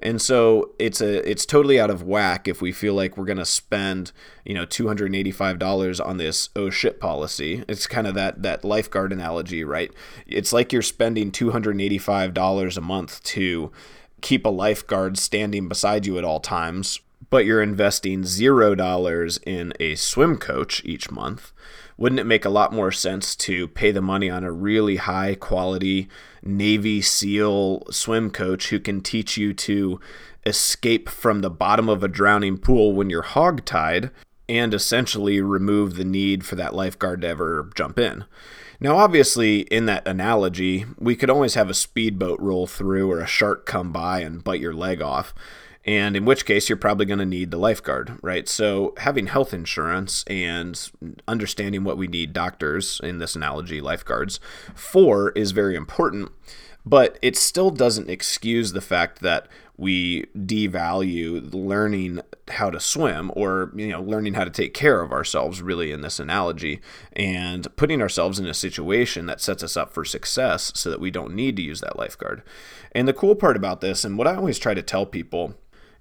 And 0.00 0.22
so 0.22 0.74
it's 0.78 1.00
a 1.00 1.28
it's 1.28 1.44
totally 1.44 1.80
out 1.80 1.90
of 1.90 2.02
whack 2.02 2.46
if 2.46 2.62
we 2.62 2.70
feel 2.70 2.94
like 2.94 3.16
we're 3.16 3.24
gonna 3.24 3.44
spend 3.44 4.12
you 4.44 4.54
know 4.54 4.64
two 4.64 4.86
hundred 4.86 5.06
and 5.06 5.16
eighty 5.16 5.32
five 5.32 5.58
dollars 5.58 5.98
on 5.98 6.18
this 6.18 6.50
oh 6.54 6.70
shit 6.70 7.00
policy. 7.00 7.64
It's 7.68 7.88
kind 7.88 8.06
of 8.06 8.14
that 8.14 8.42
that 8.42 8.64
lifeguard 8.64 9.12
analogy, 9.12 9.64
right? 9.64 9.92
It's 10.26 10.52
like 10.52 10.72
you're 10.72 10.82
spending 10.82 11.32
two 11.32 11.50
hundred 11.50 11.72
and 11.72 11.80
eighty 11.80 11.98
five 11.98 12.32
dollars 12.32 12.76
a 12.76 12.80
month 12.80 13.22
to 13.24 13.72
keep 14.20 14.44
a 14.44 14.50
lifeguard 14.50 15.18
standing 15.18 15.68
beside 15.68 16.06
you 16.06 16.18
at 16.18 16.24
all 16.24 16.40
times, 16.40 17.00
but 17.30 17.44
you're 17.44 17.62
investing 17.62 18.24
zero 18.24 18.74
dollars 18.74 19.38
in 19.46 19.72
a 19.80 19.94
swim 19.94 20.36
coach 20.36 20.82
each 20.84 21.10
month 21.10 21.52
wouldn't 21.98 22.20
it 22.20 22.24
make 22.24 22.44
a 22.44 22.50
lot 22.50 22.72
more 22.72 22.92
sense 22.92 23.34
to 23.34 23.66
pay 23.68 23.90
the 23.90 24.00
money 24.00 24.30
on 24.30 24.44
a 24.44 24.52
really 24.52 24.96
high 24.96 25.34
quality 25.34 26.08
Navy 26.42 27.02
SEAL 27.02 27.82
swim 27.90 28.30
coach 28.30 28.68
who 28.68 28.78
can 28.78 29.00
teach 29.00 29.36
you 29.36 29.52
to 29.52 30.00
escape 30.46 31.08
from 31.08 31.40
the 31.40 31.50
bottom 31.50 31.88
of 31.88 32.04
a 32.04 32.08
drowning 32.08 32.56
pool 32.56 32.92
when 32.92 33.10
you're 33.10 33.24
hogtied 33.24 34.12
and 34.48 34.72
essentially 34.72 35.40
remove 35.40 35.96
the 35.96 36.04
need 36.04 36.46
for 36.46 36.54
that 36.54 36.74
lifeguard 36.74 37.20
to 37.22 37.28
ever 37.28 37.68
jump 37.74 37.98
in? 37.98 38.24
Now, 38.80 38.96
obviously, 38.96 39.60
in 39.62 39.86
that 39.86 40.06
analogy, 40.06 40.86
we 40.98 41.16
could 41.16 41.30
always 41.30 41.54
have 41.54 41.68
a 41.68 41.74
speedboat 41.74 42.38
roll 42.40 42.66
through 42.66 43.10
or 43.10 43.20
a 43.20 43.26
shark 43.26 43.66
come 43.66 43.92
by 43.92 44.20
and 44.20 44.44
bite 44.44 44.60
your 44.60 44.74
leg 44.74 45.02
off 45.02 45.34
and 45.88 46.16
in 46.16 46.26
which 46.26 46.44
case 46.44 46.68
you're 46.68 46.76
probably 46.76 47.06
going 47.06 47.18
to 47.18 47.24
need 47.24 47.50
the 47.50 47.56
lifeguard, 47.56 48.18
right? 48.20 48.46
So 48.46 48.92
having 48.98 49.28
health 49.28 49.54
insurance 49.54 50.22
and 50.26 50.78
understanding 51.26 51.82
what 51.82 51.96
we 51.96 52.06
need 52.06 52.34
doctors 52.34 53.00
in 53.02 53.18
this 53.18 53.34
analogy, 53.34 53.80
lifeguards, 53.80 54.38
for 54.74 55.30
is 55.30 55.52
very 55.52 55.76
important, 55.76 56.30
but 56.84 57.18
it 57.22 57.38
still 57.38 57.70
doesn't 57.70 58.10
excuse 58.10 58.72
the 58.72 58.82
fact 58.82 59.20
that 59.22 59.48
we 59.78 60.24
devalue 60.36 61.54
learning 61.54 62.20
how 62.48 62.68
to 62.68 62.80
swim 62.80 63.30
or 63.36 63.72
you 63.76 63.88
know 63.88 64.02
learning 64.02 64.34
how 64.34 64.44
to 64.44 64.50
take 64.50 64.74
care 64.74 65.00
of 65.00 65.12
ourselves 65.12 65.62
really 65.62 65.92
in 65.92 66.00
this 66.00 66.18
analogy 66.18 66.80
and 67.12 67.74
putting 67.76 68.02
ourselves 68.02 68.38
in 68.38 68.46
a 68.46 68.54
situation 68.54 69.26
that 69.26 69.40
sets 69.40 69.62
us 69.62 69.76
up 69.76 69.94
for 69.94 70.04
success 70.04 70.72
so 70.74 70.90
that 70.90 71.00
we 71.00 71.10
don't 71.10 71.34
need 71.34 71.56
to 71.56 71.62
use 71.62 71.80
that 71.80 71.98
lifeguard. 71.98 72.42
And 72.92 73.06
the 73.06 73.12
cool 73.12 73.36
part 73.36 73.56
about 73.56 73.80
this 73.80 74.04
and 74.04 74.18
what 74.18 74.26
I 74.26 74.34
always 74.34 74.58
try 74.58 74.74
to 74.74 74.82
tell 74.82 75.06
people 75.06 75.54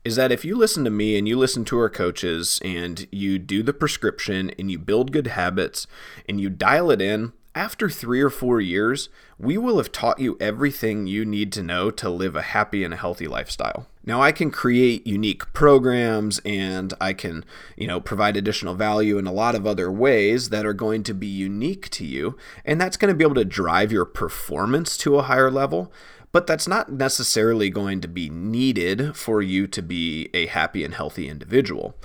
is 0.04 0.16
that 0.16 0.32
if 0.32 0.46
you 0.46 0.56
listen 0.56 0.84
to 0.86 0.90
me 0.90 1.18
and 1.18 1.28
you 1.28 1.38
listen 1.38 1.66
to 1.66 1.78
our 1.78 1.90
coaches 1.90 2.62
and 2.64 3.08
you 3.12 3.38
do 3.38 3.62
the 3.62 3.74
prescription 3.74 4.52
and 4.58 4.72
you 4.72 4.80
build 4.80 5.12
good 5.12 5.28
habits 5.28 5.86
and 6.28 6.40
you 6.40 6.50
dial 6.50 6.90
it 6.90 7.02
in, 7.02 7.34
after 7.58 7.90
three 7.90 8.22
or 8.22 8.30
four 8.30 8.62
years, 8.62 9.10
we 9.40 9.58
will 9.58 9.78
have 9.78 9.92
taught 9.92 10.20
you 10.20 10.38
everything 10.40 11.08
you 11.08 11.26
need 11.26 11.52
to 11.54 11.64
know 11.64 11.90
to 11.90 12.08
live 12.08 12.36
a 12.36 12.44
happy 12.44 12.84
and 12.84 12.94
a 12.94 12.98
healthy 12.98 13.28
lifestyle. 13.28 13.88
Now 14.06 14.22
I 14.22 14.32
can 14.32 14.52
create 14.52 15.08
unique 15.08 15.52
programs 15.54 16.40
and 16.46 16.94
I 17.02 17.14
can, 17.14 17.44
you 17.76 17.88
know, 17.88 18.00
provide 18.00 18.38
additional 18.38 18.76
value 18.76 19.18
in 19.18 19.26
a 19.26 19.34
lot 19.34 19.56
of 19.56 19.66
other 19.66 19.92
ways 19.92 20.50
that 20.50 20.68
are 20.68 20.74
going 20.74 21.02
to 21.04 21.16
be 21.16 21.26
unique 21.26 21.90
to 21.90 22.06
you, 22.06 22.38
and 22.64 22.80
that's 22.80 22.96
going 22.96 23.12
to 23.12 23.18
be 23.18 23.26
able 23.26 23.34
to 23.34 23.44
drive 23.44 23.92
your 23.92 24.06
performance 24.06 24.96
to 24.98 25.18
a 25.18 25.24
higher 25.24 25.50
level 25.50 25.92
but 26.34 26.46
that's 26.46 26.68
not 26.68 26.92
necessarily 26.92 27.70
going 27.70 28.02
to 28.02 28.08
be 28.08 28.30
needed 28.30 29.16
for 29.16 29.42
you 29.42 29.66
to 29.66 29.82
be 29.82 30.30
a 30.34 30.46
happy 30.46 30.84
and 30.84 30.94
healthy 30.94 31.28
individual. 31.30 31.96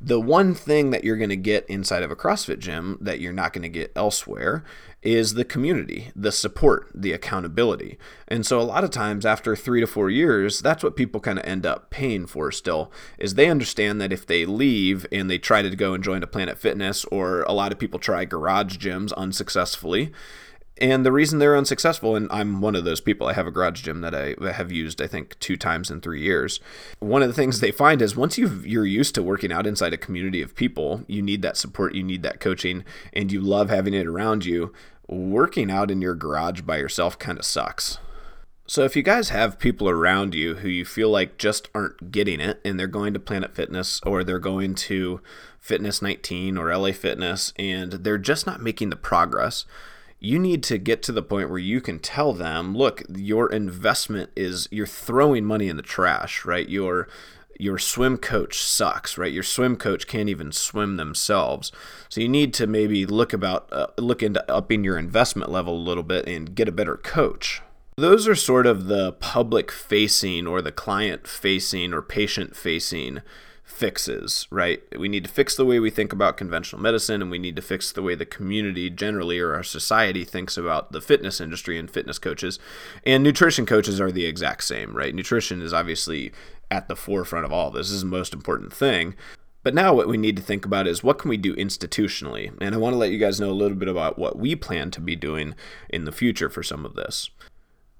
The 0.00 0.20
one 0.20 0.54
thing 0.54 0.90
that 0.90 1.02
you're 1.02 1.16
going 1.16 1.28
to 1.30 1.36
get 1.36 1.66
inside 1.66 2.04
of 2.04 2.10
a 2.12 2.16
CrossFit 2.16 2.60
gym 2.60 2.98
that 3.00 3.18
you're 3.20 3.32
not 3.32 3.52
going 3.52 3.62
to 3.62 3.68
get 3.68 3.92
elsewhere 3.96 4.62
is 5.02 5.34
the 5.34 5.44
community, 5.44 6.12
the 6.14 6.30
support, 6.30 6.88
the 6.94 7.12
accountability. 7.12 7.98
And 8.28 8.46
so 8.46 8.60
a 8.60 8.62
lot 8.62 8.84
of 8.84 8.90
times 8.90 9.26
after 9.26 9.56
3 9.56 9.80
to 9.80 9.86
4 9.86 10.10
years, 10.10 10.60
that's 10.60 10.84
what 10.84 10.96
people 10.96 11.20
kind 11.20 11.38
of 11.38 11.44
end 11.44 11.66
up 11.66 11.90
paying 11.90 12.26
for 12.26 12.52
still 12.52 12.92
is 13.18 13.34
they 13.34 13.50
understand 13.50 14.00
that 14.00 14.12
if 14.12 14.24
they 14.24 14.46
leave 14.46 15.04
and 15.10 15.28
they 15.28 15.38
try 15.38 15.62
to 15.62 15.76
go 15.76 15.94
and 15.94 16.04
join 16.04 16.22
a 16.22 16.28
Planet 16.28 16.58
Fitness 16.58 17.04
or 17.06 17.42
a 17.42 17.52
lot 17.52 17.72
of 17.72 17.78
people 17.78 17.98
try 17.98 18.24
garage 18.24 18.76
gyms 18.76 19.12
unsuccessfully, 19.16 20.12
and 20.80 21.04
the 21.04 21.12
reason 21.12 21.38
they're 21.38 21.56
unsuccessful, 21.56 22.16
and 22.16 22.28
I'm 22.30 22.60
one 22.60 22.74
of 22.74 22.84
those 22.84 23.00
people, 23.00 23.26
I 23.26 23.32
have 23.32 23.46
a 23.46 23.50
garage 23.50 23.82
gym 23.82 24.00
that 24.00 24.14
I 24.14 24.34
have 24.52 24.72
used, 24.72 25.00
I 25.00 25.06
think, 25.06 25.38
two 25.38 25.56
times 25.56 25.90
in 25.90 26.00
three 26.00 26.22
years. 26.22 26.60
One 26.98 27.22
of 27.22 27.28
the 27.28 27.34
things 27.34 27.60
they 27.60 27.70
find 27.70 28.02
is 28.02 28.16
once 28.16 28.38
you 28.38 28.48
you're 28.64 28.86
used 28.86 29.14
to 29.16 29.22
working 29.22 29.52
out 29.52 29.66
inside 29.66 29.92
a 29.92 29.98
community 29.98 30.42
of 30.42 30.54
people, 30.54 31.04
you 31.06 31.22
need 31.22 31.42
that 31.42 31.56
support, 31.56 31.94
you 31.94 32.02
need 32.02 32.22
that 32.22 32.40
coaching, 32.40 32.84
and 33.12 33.30
you 33.30 33.40
love 33.40 33.70
having 33.70 33.94
it 33.94 34.06
around 34.06 34.44
you. 34.44 34.72
Working 35.06 35.70
out 35.70 35.90
in 35.90 36.02
your 36.02 36.14
garage 36.14 36.60
by 36.60 36.76
yourself 36.76 37.18
kind 37.18 37.38
of 37.38 37.44
sucks. 37.44 37.98
So 38.70 38.84
if 38.84 38.94
you 38.94 39.02
guys 39.02 39.30
have 39.30 39.58
people 39.58 39.88
around 39.88 40.34
you 40.34 40.56
who 40.56 40.68
you 40.68 40.84
feel 40.84 41.08
like 41.08 41.38
just 41.38 41.70
aren't 41.74 42.12
getting 42.12 42.38
it 42.38 42.60
and 42.66 42.78
they're 42.78 42.86
going 42.86 43.14
to 43.14 43.18
Planet 43.18 43.54
Fitness 43.54 43.98
or 44.04 44.22
they're 44.22 44.38
going 44.38 44.74
to 44.74 45.22
Fitness 45.58 46.02
19 46.02 46.58
or 46.58 46.76
LA 46.76 46.92
Fitness 46.92 47.54
and 47.58 47.92
they're 47.92 48.18
just 48.18 48.46
not 48.46 48.60
making 48.60 48.90
the 48.90 48.96
progress, 48.96 49.64
you 50.20 50.38
need 50.38 50.62
to 50.64 50.78
get 50.78 51.02
to 51.04 51.12
the 51.12 51.22
point 51.22 51.50
where 51.50 51.58
you 51.58 51.80
can 51.80 51.98
tell 51.98 52.32
them, 52.32 52.76
look, 52.76 53.02
your 53.08 53.50
investment 53.50 54.30
is 54.36 54.68
you're 54.70 54.86
throwing 54.86 55.44
money 55.44 55.68
in 55.68 55.76
the 55.76 55.82
trash, 55.82 56.44
right? 56.44 56.68
Your 56.68 57.08
your 57.60 57.78
swim 57.78 58.18
coach 58.18 58.60
sucks, 58.62 59.18
right? 59.18 59.32
Your 59.32 59.42
swim 59.42 59.76
coach 59.76 60.06
can't 60.06 60.28
even 60.28 60.52
swim 60.52 60.96
themselves. 60.96 61.72
So 62.08 62.20
you 62.20 62.28
need 62.28 62.54
to 62.54 62.66
maybe 62.66 63.04
look 63.04 63.32
about 63.32 63.68
uh, 63.72 63.88
look 63.98 64.22
into 64.22 64.48
upping 64.50 64.84
your 64.84 64.96
investment 64.98 65.50
level 65.50 65.74
a 65.74 65.78
little 65.78 66.04
bit 66.04 66.26
and 66.28 66.54
get 66.54 66.68
a 66.68 66.72
better 66.72 66.96
coach. 66.96 67.62
Those 67.96 68.28
are 68.28 68.36
sort 68.36 68.66
of 68.66 68.86
the 68.86 69.12
public 69.12 69.72
facing 69.72 70.46
or 70.46 70.62
the 70.62 70.70
client 70.70 71.26
facing 71.26 71.92
or 71.92 72.00
patient 72.00 72.54
facing 72.54 73.22
fixes, 73.68 74.48
right? 74.50 74.82
We 74.98 75.08
need 75.08 75.24
to 75.24 75.30
fix 75.30 75.54
the 75.54 75.66
way 75.66 75.78
we 75.78 75.90
think 75.90 76.12
about 76.12 76.36
conventional 76.36 76.82
medicine, 76.82 77.22
and 77.22 77.30
we 77.30 77.38
need 77.38 77.54
to 77.56 77.62
fix 77.62 77.92
the 77.92 78.02
way 78.02 78.14
the 78.14 78.26
community 78.26 78.90
generally 78.90 79.38
or 79.38 79.54
our 79.54 79.62
society 79.62 80.24
thinks 80.24 80.56
about 80.56 80.90
the 80.90 81.00
fitness 81.00 81.40
industry 81.40 81.78
and 81.78 81.90
fitness 81.90 82.18
coaches. 82.18 82.58
And 83.04 83.22
nutrition 83.22 83.66
coaches 83.66 84.00
are 84.00 84.10
the 84.10 84.24
exact 84.24 84.64
same, 84.64 84.96
right? 84.96 85.14
Nutrition 85.14 85.62
is 85.62 85.72
obviously 85.72 86.32
at 86.70 86.88
the 86.88 86.96
forefront 86.96 87.44
of 87.44 87.52
all 87.52 87.70
this. 87.70 87.88
This 87.88 87.96
is 87.96 88.00
the 88.02 88.08
most 88.08 88.32
important 88.34 88.72
thing. 88.72 89.14
But 89.62 89.74
now 89.74 89.94
what 89.94 90.08
we 90.08 90.16
need 90.16 90.36
to 90.36 90.42
think 90.42 90.64
about 90.64 90.86
is 90.86 91.04
what 91.04 91.18
can 91.18 91.28
we 91.28 91.36
do 91.36 91.54
institutionally? 91.54 92.56
And 92.60 92.74
I 92.74 92.78
want 92.78 92.94
to 92.94 92.98
let 92.98 93.10
you 93.10 93.18
guys 93.18 93.40
know 93.40 93.50
a 93.50 93.52
little 93.52 93.76
bit 93.76 93.88
about 93.88 94.18
what 94.18 94.38
we 94.38 94.56
plan 94.56 94.90
to 94.92 95.00
be 95.00 95.14
doing 95.14 95.54
in 95.90 96.04
the 96.04 96.12
future 96.12 96.48
for 96.48 96.62
some 96.62 96.84
of 96.84 96.94
this. 96.94 97.30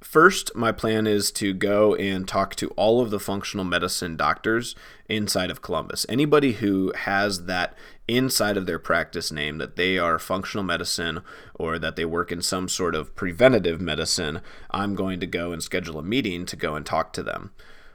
First, 0.01 0.55
my 0.55 0.71
plan 0.71 1.09
is 1.09 1.33
to 1.33 1.53
go 1.53 1.97
and 1.97 2.27
talk 2.27 2.55
to 2.57 2.69
all 2.77 3.01
of 3.01 3.11
the 3.11 3.19
functional 3.19 3.65
medicine 3.65 4.17
doctors 4.17 4.77
inside 5.09 5.51
of 5.51 5.61
Columbus. 5.61 6.07
Anybody 6.09 6.53
who 6.53 6.93
has 6.95 7.47
that 7.47 7.75
inside 8.07 8.57
of 8.57 8.67
their 8.67 8.79
practice 8.79 9.33
name 9.33 9.59
that 9.59 9.75
they 9.75 9.99
are 9.99 10.19
functional 10.21 10.65
medicine 10.65 11.21
or 11.55 11.81
that 11.81 11.97
they 11.97 12.05
work 12.05 12.31
in 12.31 12.43
some 12.43 12.69
sort 12.69 12.95
of 12.95 13.17
preventative 13.17 13.81
medicine, 13.81 14.41
I'm 14.71 14.95
going 14.95 15.19
to 15.19 15.27
go 15.27 15.51
and 15.51 15.63
schedule 15.63 15.99
a 15.99 16.03
meeting 16.03 16.47
to 16.47 16.57
go 16.57 16.77
and 16.77 16.87
talk 16.87 17.13
to 17.15 17.23
them. 17.25 17.51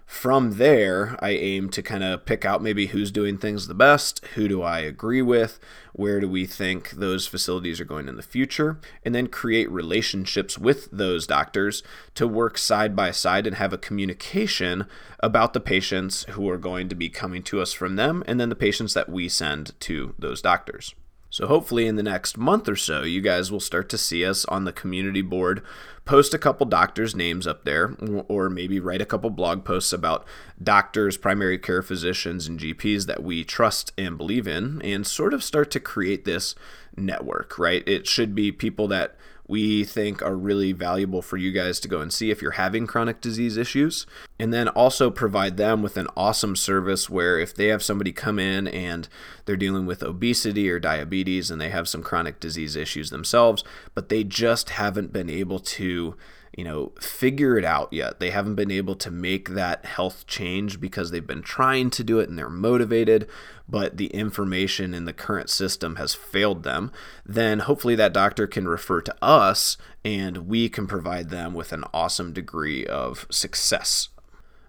From 0.06 0.58
there, 0.58 1.18
I 1.20 1.32
aim 1.32 1.70
to 1.70 1.82
kind 1.82 2.04
of 2.04 2.26
pick 2.26 2.46
out 2.46 2.62
maybe 2.62 2.88
who's 2.88 3.12
doing 3.12 3.38
things 3.38 3.68
the 3.68 3.74
best, 3.74 4.24
who 4.36 4.48
do 4.48 4.62
I 4.62 4.80
agree 4.80 5.22
with, 5.22 5.60
where 5.94 6.20
do 6.20 6.30
we 6.30 6.46
think 6.46 6.92
those 6.92 7.28
facilities 7.28 7.80
are 7.80 7.86
going 7.86 8.08
in 8.08 8.16
the 8.16 8.22
future, 8.22 8.80
and 9.04 9.16
then 9.16 9.28
create 9.28 9.72
relationships 9.72 10.58
with 10.58 10.90
those 10.92 11.28
doctors 11.28 11.84
to 12.16 12.28
work 12.28 12.58
side 12.58 12.96
by 12.96 13.12
side 13.12 13.48
and 13.48 13.56
have 13.56 13.74
a 13.74 13.78
communication 13.78 14.86
about 15.20 15.54
the 15.54 15.60
patients 15.60 16.26
who 16.30 16.50
are 16.50 16.58
going 16.58 16.90
to 16.90 16.96
be 16.96 17.10
coming 17.10 17.42
to 17.44 17.62
us 17.62 17.74
from 17.74 17.96
them, 17.96 18.24
and 18.28 18.40
then 18.40 18.50
the 18.50 18.56
patients 18.56 18.94
that 18.94 19.10
we 19.10 19.30
send 19.30 19.80
to 19.82 20.16
those 20.20 20.42
doctors. 20.42 20.96
So, 21.34 21.48
hopefully, 21.48 21.88
in 21.88 21.96
the 21.96 22.04
next 22.04 22.38
month 22.38 22.70
or 22.70 22.76
so, 22.76 23.02
you 23.02 23.20
guys 23.20 23.52
will 23.52 23.60
start 23.60 23.90
to 23.90 23.98
see 23.98 24.24
us 24.24 24.46
on 24.46 24.66
the 24.66 24.72
community 24.72 25.24
board 25.24 25.64
post 26.06 26.32
a 26.32 26.38
couple 26.38 26.68
doctors' 26.68 27.16
names 27.16 27.48
up 27.48 27.66
there, 27.66 27.96
or 28.28 28.52
maybe 28.52 28.80
write 28.80 29.02
a 29.02 29.06
couple 29.06 29.32
blog 29.32 29.66
posts 29.66 29.92
about 29.92 30.28
doctors, 30.62 31.18
primary 31.18 31.58
care 31.58 31.82
physicians, 31.82 32.46
and 32.46 32.60
GPs 32.60 33.08
that 33.08 33.24
we 33.24 33.44
trust 33.44 33.94
and 33.98 34.16
believe 34.16 34.48
in, 34.48 34.80
and 34.84 35.08
sort 35.08 35.34
of 35.34 35.44
start 35.44 35.72
to 35.72 35.80
create 35.80 36.24
this 36.24 36.54
network, 36.96 37.58
right? 37.58 37.82
It 37.88 38.06
should 38.06 38.36
be 38.36 38.52
people 38.52 38.88
that 38.90 39.16
we 39.48 39.84
think 39.84 40.22
are 40.22 40.36
really 40.36 40.72
valuable 40.72 41.22
for 41.22 41.38
you 41.38 41.52
guys 41.52 41.80
to 41.82 41.88
go 41.88 42.00
and 42.00 42.14
see 42.14 42.32
if 42.32 42.42
you're 42.42 42.52
having 42.52 42.88
chronic 42.88 43.20
disease 43.20 43.58
issues. 43.58 44.06
And 44.40 44.54
then 44.54 44.68
also 44.70 45.10
provide 45.10 45.58
them 45.58 45.82
with 45.82 45.98
an 45.98 46.08
awesome 46.16 46.56
service 46.56 47.10
where 47.10 47.38
if 47.38 47.54
they 47.54 47.68
have 47.68 47.84
somebody 47.84 48.12
come 48.12 48.40
in 48.40 48.68
and 48.68 49.08
they're 49.46 49.56
dealing 49.56 49.86
with 49.86 50.02
obesity 50.02 50.70
or 50.70 50.80
diabetes 50.80 51.52
and 51.52 51.60
they 51.60 51.70
have 51.70 51.90
some 51.90 52.04
chronic 52.04 52.40
disease 52.40 52.76
issues 52.76 53.10
themselves, 53.10 53.64
but 53.94 54.10
they 54.10 54.24
just 54.24 54.72
haven't 54.72 55.12
been 55.12 55.30
able 55.30 55.60
to 55.60 56.16
you 56.58 56.64
know, 56.64 56.92
figure 57.00 57.58
it 57.58 57.66
out 57.66 57.92
yet. 57.92 58.20
They 58.20 58.30
haven't 58.30 58.56
been 58.56 58.72
able 58.72 58.96
to 58.96 59.10
make 59.10 59.50
that 59.50 59.86
health 59.86 60.28
change 60.28 60.80
because 60.80 61.10
they've 61.10 61.26
been 61.26 61.42
trying 61.42 61.90
to 61.92 62.04
do 62.04 62.20
it 62.20 62.30
and 62.30 62.38
they're 62.38 62.50
motivated, 62.50 63.28
but 63.74 63.98
the 63.98 64.06
information 64.14 64.94
in 64.94 65.06
the 65.06 65.12
current 65.12 65.50
system 65.50 65.96
has 65.96 66.14
failed 66.14 66.62
them. 66.62 66.92
Then 67.26 67.58
hopefully 67.58 67.96
that 67.96 68.14
doctor 68.14 68.46
can 68.46 68.68
refer 68.68 69.02
to 69.02 69.16
us 69.20 69.78
and 70.06 70.48
we 70.48 70.70
can 70.70 70.86
provide 70.86 71.32
them 71.32 71.56
with 71.56 71.74
an 71.74 71.84
awesome 71.92 72.34
degree 72.34 72.86
of 72.86 73.26
success. 73.32 74.10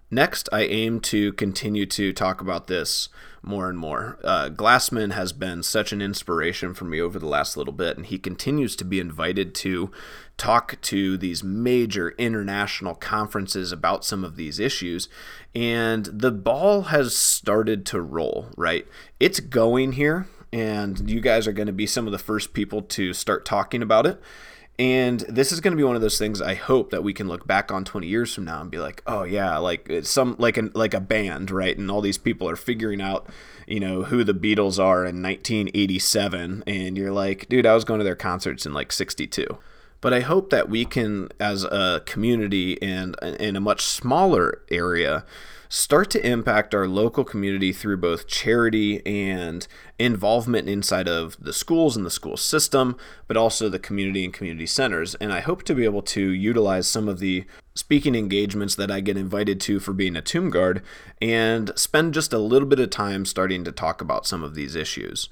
Next, 0.09 0.49
I 0.51 0.61
aim 0.61 1.01
to 1.01 1.33
continue 1.33 1.85
to 1.85 2.13
talk 2.13 2.41
about 2.41 2.65
this 2.65 3.09
more 3.45 3.69
and 3.69 3.77
more. 3.77 4.17
Uh, 4.23 4.49
Glassman 4.49 5.11
has 5.13 5.31
been 5.31 5.63
such 5.63 5.91
an 5.91 6.01
inspiration 6.01 6.73
for 6.73 6.85
me 6.85 6.99
over 6.99 7.19
the 7.19 7.27
last 7.27 7.55
little 7.55 7.73
bit, 7.73 7.97
and 7.97 8.05
he 8.05 8.17
continues 8.17 8.75
to 8.77 8.85
be 8.85 8.99
invited 8.99 9.53
to 9.55 9.91
talk 10.37 10.79
to 10.81 11.17
these 11.17 11.43
major 11.43 12.09
international 12.17 12.95
conferences 12.95 13.71
about 13.71 14.03
some 14.03 14.23
of 14.23 14.35
these 14.35 14.59
issues. 14.59 15.07
And 15.53 16.05
the 16.05 16.31
ball 16.31 16.83
has 16.83 17.15
started 17.15 17.85
to 17.87 18.01
roll, 18.01 18.47
right? 18.57 18.87
It's 19.19 19.39
going 19.39 19.93
here, 19.93 20.27
and 20.51 21.09
you 21.09 21.21
guys 21.21 21.47
are 21.47 21.53
going 21.53 21.67
to 21.67 21.73
be 21.73 21.87
some 21.87 22.05
of 22.05 22.11
the 22.11 22.19
first 22.19 22.53
people 22.53 22.81
to 22.81 23.13
start 23.13 23.45
talking 23.45 23.81
about 23.81 24.05
it. 24.05 24.21
And 24.77 25.21
this 25.21 25.53
is 25.53 25.61
going 25.61 25.71
to 25.71 25.77
be 25.77 25.83
one 25.83 25.95
of 25.95 26.01
those 26.01 26.17
things 26.17 26.41
I 26.41 26.55
hope 26.55 26.89
that 26.89 27.03
we 27.03 27.13
can 27.13 27.29
look 27.29 27.47
back 27.47 27.71
on 27.71 27.85
20 27.85 28.07
years 28.07 28.33
from 28.33 28.43
now 28.43 28.59
and 28.59 28.69
be 28.69 28.77
like, 28.77 29.01
"Oh 29.07 29.23
yeah, 29.23 29.57
like 29.57 29.89
some 30.03 30.35
like 30.37 30.57
an 30.57 30.71
like 30.73 30.93
a 30.93 30.99
band, 30.99 31.49
right? 31.49 31.77
And 31.77 31.89
all 31.89 32.01
these 32.01 32.17
people 32.17 32.49
are 32.49 32.57
figuring 32.57 33.01
out, 33.01 33.27
you 33.67 33.79
know, 33.79 34.03
who 34.03 34.25
the 34.25 34.33
Beatles 34.33 34.77
are 34.77 35.05
in 35.05 35.21
1987 35.21 36.63
and 36.67 36.97
you're 36.97 37.13
like, 37.13 37.47
"Dude, 37.47 37.65
I 37.65 37.73
was 37.73 37.85
going 37.85 37.99
to 37.99 38.03
their 38.03 38.15
concerts 38.15 38.65
in 38.65 38.73
like 38.73 38.91
62." 38.91 39.57
But 40.01 40.13
I 40.13 40.19
hope 40.19 40.49
that 40.49 40.69
we 40.69 40.83
can 40.83 41.29
as 41.39 41.63
a 41.63 42.01
community 42.05 42.79
and 42.81 43.15
in 43.39 43.55
a 43.55 43.61
much 43.61 43.81
smaller 43.81 44.61
area 44.69 45.25
start 45.75 46.09
to 46.09 46.25
impact 46.25 46.73
our 46.73 46.87
local 46.87 47.25
community 47.25 47.73
through 47.73 47.97
both 47.97 48.27
charity 48.27 49.05
and 49.05 49.67
involvement 49.99 50.69
inside 50.69 51.05
of 51.05 51.35
the 51.37 51.51
schools 51.51 51.97
and 51.97 52.05
the 52.05 52.09
school 52.09 52.37
system, 52.37 52.95
but 53.27 53.35
also 53.35 53.67
the 53.67 53.77
community 53.77 54.23
and 54.23 54.33
community 54.33 54.65
centers. 54.65 55.15
And 55.15 55.33
I 55.33 55.41
hope 55.41 55.63
to 55.63 55.75
be 55.75 55.83
able 55.83 56.01
to 56.03 56.21
utilize 56.21 56.87
some 56.87 57.09
of 57.09 57.19
the 57.19 57.43
speaking 57.73 58.15
engagements 58.15 58.75
that 58.75 58.89
I 58.89 59.01
get 59.01 59.17
invited 59.17 59.59
to 59.61 59.81
for 59.81 59.91
being 59.91 60.15
a 60.15 60.21
tomb 60.21 60.49
guard 60.49 60.81
and 61.21 61.77
spend 61.77 62.13
just 62.13 62.31
a 62.31 62.39
little 62.39 62.69
bit 62.69 62.79
of 62.79 62.89
time 62.89 63.25
starting 63.25 63.65
to 63.65 63.73
talk 63.73 63.99
about 63.99 64.25
some 64.25 64.43
of 64.43 64.55
these 64.55 64.75
issues. 64.75 65.27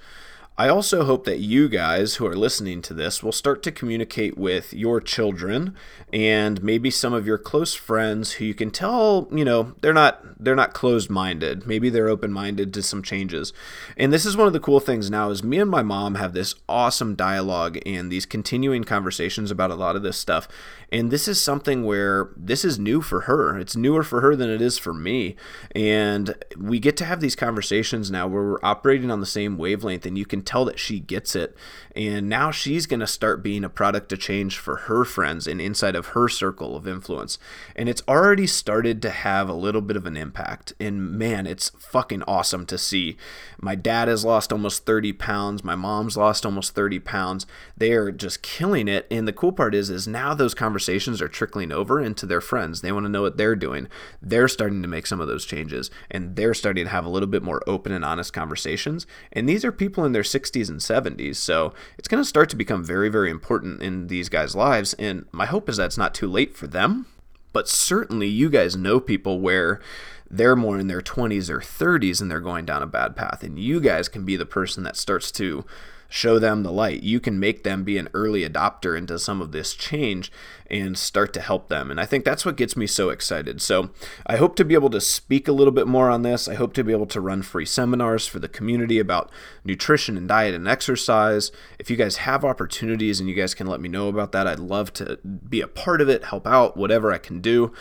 I 0.55 0.69
also 0.69 1.03
hope 1.03 1.25
that 1.25 1.39
you 1.39 1.67
guys 1.67 2.15
who 2.15 2.27
are 2.27 2.35
listening 2.35 2.83
to 2.83 2.93
this 2.93 3.23
will 3.23 3.31
start 3.31 3.63
to 3.63 3.71
communicate 3.71 4.37
with 4.37 4.71
your 4.71 5.01
children 5.01 5.75
and 6.11 6.61
maybe 6.61 6.91
some 6.91 7.11
of 7.11 7.25
your 7.25 7.39
close 7.39 7.73
friends 7.73 8.33
who 8.33 8.45
you 8.45 8.53
can 8.53 8.69
tell, 8.69 9.27
you 9.31 9.43
know, 9.43 9.73
they're 9.81 9.93
not 9.93 10.21
they're 10.43 10.55
not 10.55 10.73
closed-minded. 10.73 11.65
Maybe 11.65 11.89
they're 11.89 12.09
open-minded 12.09 12.73
to 12.73 12.83
some 12.83 13.01
changes. 13.01 13.53
And 13.97 14.11
this 14.11 14.25
is 14.25 14.35
one 14.35 14.45
of 14.45 14.53
the 14.53 14.59
cool 14.59 14.79
things 14.79 15.09
now 15.09 15.29
is 15.29 15.41
me 15.41 15.57
and 15.57 15.71
my 15.71 15.81
mom 15.81 16.15
have 16.15 16.33
this 16.33 16.53
awesome 16.67 17.15
dialogue 17.15 17.79
and 17.85 18.11
these 18.11 18.25
continuing 18.25 18.83
conversations 18.83 19.49
about 19.49 19.71
a 19.71 19.75
lot 19.75 19.95
of 19.95 20.03
this 20.03 20.17
stuff. 20.17 20.47
And 20.91 21.09
this 21.09 21.27
is 21.27 21.41
something 21.41 21.83
where 21.83 22.29
this 22.35 22.63
is 22.63 22.77
new 22.77 23.01
for 23.01 23.21
her. 23.21 23.57
It's 23.57 23.75
newer 23.75 24.03
for 24.03 24.21
her 24.21 24.35
than 24.35 24.49
it 24.49 24.61
is 24.61 24.77
for 24.77 24.93
me. 24.93 25.35
And 25.73 26.35
we 26.57 26.79
get 26.79 26.97
to 26.97 27.05
have 27.05 27.21
these 27.21 27.35
conversations 27.35 28.11
now 28.11 28.27
where 28.27 28.43
we're 28.43 28.59
operating 28.61 29.09
on 29.09 29.19
the 29.19 29.25
same 29.25 29.57
wavelength 29.57 30.05
and 30.05 30.17
you 30.17 30.25
can 30.25 30.42
tell 30.43 30.65
that 30.65 30.79
she 30.79 30.99
gets 30.99 31.35
it. 31.35 31.55
And 31.95 32.27
now 32.27 32.51
she's 32.51 32.85
going 32.85 32.99
to 32.99 33.07
start 33.07 33.43
being 33.43 33.63
a 33.63 33.69
product 33.69 34.11
of 34.11 34.19
change 34.19 34.57
for 34.57 34.75
her 34.75 35.05
friends 35.05 35.47
and 35.47 35.61
inside 35.61 35.95
of 35.95 36.07
her 36.07 36.27
circle 36.27 36.75
of 36.75 36.87
influence. 36.87 37.37
And 37.75 37.87
it's 37.87 38.01
already 38.07 38.47
started 38.47 39.01
to 39.03 39.09
have 39.09 39.47
a 39.47 39.53
little 39.53 39.81
bit 39.81 39.97
of 39.97 40.05
an 40.05 40.17
impact. 40.17 40.73
And 40.79 41.11
man, 41.11 41.45
it's 41.45 41.69
fucking 41.77 42.23
awesome 42.23 42.65
to 42.67 42.77
see. 42.77 43.17
My 43.59 43.75
dad 43.75 44.07
has 44.07 44.25
lost 44.25 44.51
almost 44.51 44.85
30 44.85 45.13
pounds. 45.13 45.63
My 45.63 45.75
mom's 45.75 46.17
lost 46.17 46.45
almost 46.45 46.75
30 46.75 46.99
pounds. 46.99 47.45
They 47.77 47.93
are 47.93 48.11
just 48.11 48.41
killing 48.41 48.87
it. 48.87 49.07
And 49.11 49.27
the 49.27 49.33
cool 49.33 49.51
part 49.51 49.75
is, 49.75 49.89
is 49.89 50.07
now 50.07 50.33
those 50.33 50.53
conversations 50.53 50.73
conversations 50.73 51.21
are 51.21 51.27
trickling 51.27 51.71
over 51.71 52.01
into 52.01 52.25
their 52.25 52.41
friends. 52.41 52.81
They 52.81 52.91
want 52.91 53.05
to 53.05 53.09
know 53.09 53.21
what 53.21 53.37
they're 53.37 53.55
doing. 53.55 53.87
They're 54.21 54.47
starting 54.47 54.81
to 54.81 54.87
make 54.87 55.07
some 55.07 55.21
of 55.21 55.27
those 55.27 55.45
changes 55.45 55.89
and 56.11 56.35
they're 56.35 56.53
starting 56.53 56.85
to 56.85 56.91
have 56.91 57.05
a 57.05 57.09
little 57.09 57.27
bit 57.27 57.43
more 57.43 57.61
open 57.67 57.91
and 57.91 58.03
honest 58.03 58.33
conversations. 58.33 59.05
And 59.31 59.47
these 59.47 59.63
are 59.63 59.71
people 59.71 60.03
in 60.03 60.11
their 60.11 60.23
60s 60.33 60.69
and 60.69 60.79
70s. 60.79 61.35
So 61.35 61.73
it's 61.97 62.07
going 62.07 62.21
to 62.21 62.27
start 62.27 62.49
to 62.49 62.55
become 62.55 62.83
very, 62.83 63.09
very 63.09 63.29
important 63.29 63.81
in 63.81 64.07
these 64.07 64.29
guys' 64.29 64.55
lives. 64.55 64.93
And 64.95 65.25
my 65.31 65.45
hope 65.45 65.69
is 65.69 65.77
that 65.77 65.85
it's 65.85 65.97
not 65.97 66.13
too 66.13 66.27
late 66.27 66.55
for 66.55 66.67
them. 66.67 67.05
But 67.51 67.69
certainly, 67.69 68.27
you 68.27 68.49
guys 68.49 68.75
know 68.75 68.99
people 68.99 69.39
where 69.39 69.79
they're 70.29 70.55
more 70.55 70.79
in 70.79 70.87
their 70.87 71.01
20s 71.01 71.49
or 71.49 71.59
30s 71.59 72.19
and 72.19 72.31
they're 72.31 72.39
going 72.39 72.65
down 72.65 72.81
a 72.81 72.87
bad 72.87 73.15
path. 73.15 73.43
And 73.43 73.59
you 73.59 73.79
guys 73.79 74.09
can 74.09 74.25
be 74.25 74.35
the 74.35 74.45
person 74.45 74.83
that 74.83 74.97
starts 74.97 75.31
to 75.33 75.63
show 76.13 76.37
them 76.37 76.61
the 76.61 76.71
light. 76.71 77.01
You 77.01 77.19
can 77.19 77.39
make 77.39 77.63
them 77.63 77.83
be 77.83 77.97
an 77.97 78.07
early 78.13 78.47
adopter 78.47 78.95
into 78.95 79.17
some 79.17 79.41
of 79.41 79.51
this 79.51 79.73
change 79.73 80.31
and 80.67 80.95
start 80.95 81.33
to 81.33 81.41
help 81.41 81.69
them. 81.69 81.89
And 81.89 81.99
I 81.99 82.05
think 82.05 82.23
that's 82.23 82.45
what 82.45 82.55
gets 82.55 82.77
me 82.77 82.85
so 82.85 83.09
excited. 83.09 83.63
So 83.63 83.89
I 84.27 84.37
hope 84.37 84.55
to 84.57 84.63
be 84.63 84.75
able 84.75 84.91
to 84.91 85.01
speak 85.01 85.47
a 85.47 85.51
little 85.51 85.73
bit 85.73 85.87
more 85.87 86.11
on 86.11 86.21
this. 86.21 86.47
I 86.47 86.53
hope 86.53 86.73
to 86.73 86.83
be 86.83 86.91
able 86.91 87.07
to 87.07 87.19
run 87.19 87.41
free 87.41 87.65
seminars 87.65 88.27
for 88.27 88.37
the 88.37 88.47
community 88.47 88.99
about 88.99 89.31
nutrition 89.65 90.15
and 90.15 90.27
diet 90.27 90.53
and 90.53 90.67
exercise. 90.67 91.51
If 91.79 91.89
you 91.89 91.97
guys 91.97 92.17
have 92.17 92.45
opportunities 92.45 93.19
and 93.19 93.27
you 93.27 93.33
guys 93.33 93.55
can 93.55 93.65
let 93.65 93.81
me 93.81 93.89
know 93.89 94.07
about 94.07 94.33
that, 94.33 94.45
I'd 94.45 94.59
love 94.59 94.93
to 94.93 95.17
be 95.17 95.61
a 95.61 95.67
part 95.67 95.99
of 95.99 96.09
it, 96.09 96.25
help 96.25 96.45
out, 96.45 96.77
whatever 96.77 97.11
I 97.11 97.17
can 97.17 97.41
do. 97.41 97.73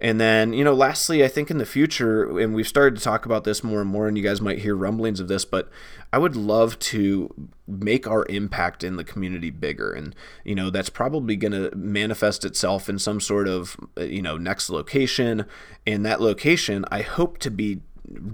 And 0.00 0.20
then, 0.20 0.52
you 0.52 0.62
know, 0.62 0.74
lastly, 0.74 1.24
I 1.24 1.28
think 1.28 1.50
in 1.50 1.58
the 1.58 1.66
future, 1.66 2.38
and 2.38 2.54
we've 2.54 2.68
started 2.68 2.96
to 2.96 3.02
talk 3.02 3.26
about 3.26 3.44
this 3.44 3.64
more 3.64 3.80
and 3.80 3.90
more, 3.90 4.06
and 4.06 4.16
you 4.16 4.22
guys 4.22 4.40
might 4.40 4.60
hear 4.60 4.76
rumblings 4.76 5.18
of 5.18 5.26
this, 5.26 5.44
but 5.44 5.68
I 6.12 6.18
would 6.18 6.36
love 6.36 6.78
to 6.78 7.50
make 7.66 8.06
our 8.06 8.24
impact 8.28 8.84
in 8.84 8.96
the 8.96 9.04
community 9.04 9.50
bigger. 9.50 9.92
And, 9.92 10.14
you 10.44 10.54
know, 10.54 10.70
that's 10.70 10.88
probably 10.88 11.34
going 11.34 11.52
to 11.52 11.74
manifest 11.76 12.44
itself 12.44 12.88
in 12.88 12.98
some 12.98 13.20
sort 13.20 13.48
of, 13.48 13.76
uh, 13.98 14.04
you 14.04 14.22
know, 14.22 14.36
next 14.36 14.70
location. 14.70 15.46
And 15.84 16.06
that 16.06 16.20
location, 16.20 16.84
I 16.90 17.02
hope 17.02 17.38
to 17.38 17.50
be 17.50 17.80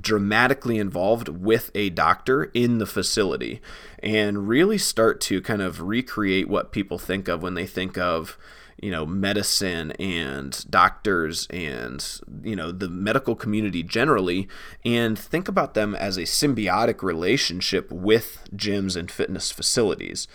dramatically 0.01 0.79
involved 0.79 1.29
with 1.29 1.71
a 1.75 1.91
doctor 1.91 2.45
in 2.55 2.79
the 2.79 2.87
facility 2.87 3.61
and 4.03 4.47
really 4.49 4.79
start 4.79 5.21
to 5.23 5.41
kind 5.41 5.63
of 5.63 5.81
recreate 5.81 6.49
what 6.49 6.73
people 6.73 6.99
think 6.99 7.27
of 7.27 7.43
when 7.43 7.55
they 7.55 7.67
think 7.67 7.99
of 7.99 8.39
you 8.81 8.91
know 8.91 9.07
medicine 9.07 9.93
and 9.93 10.69
doctors 10.71 11.47
and 11.49 12.21
you 12.43 12.57
know 12.57 12.73
the 12.73 12.89
medical 12.89 13.35
community 13.35 13.83
generally 13.83 14.49
and 14.85 15.19
think 15.19 15.49
about 15.49 15.75
them 15.75 15.95
as 15.95 16.17
a 16.17 16.23
symbiotic 16.23 17.03
relationship 17.03 17.91
with 17.91 18.47
gyms 18.55 18.97
and 18.97 19.11
fitness 19.11 19.51
facilities. 19.51 20.27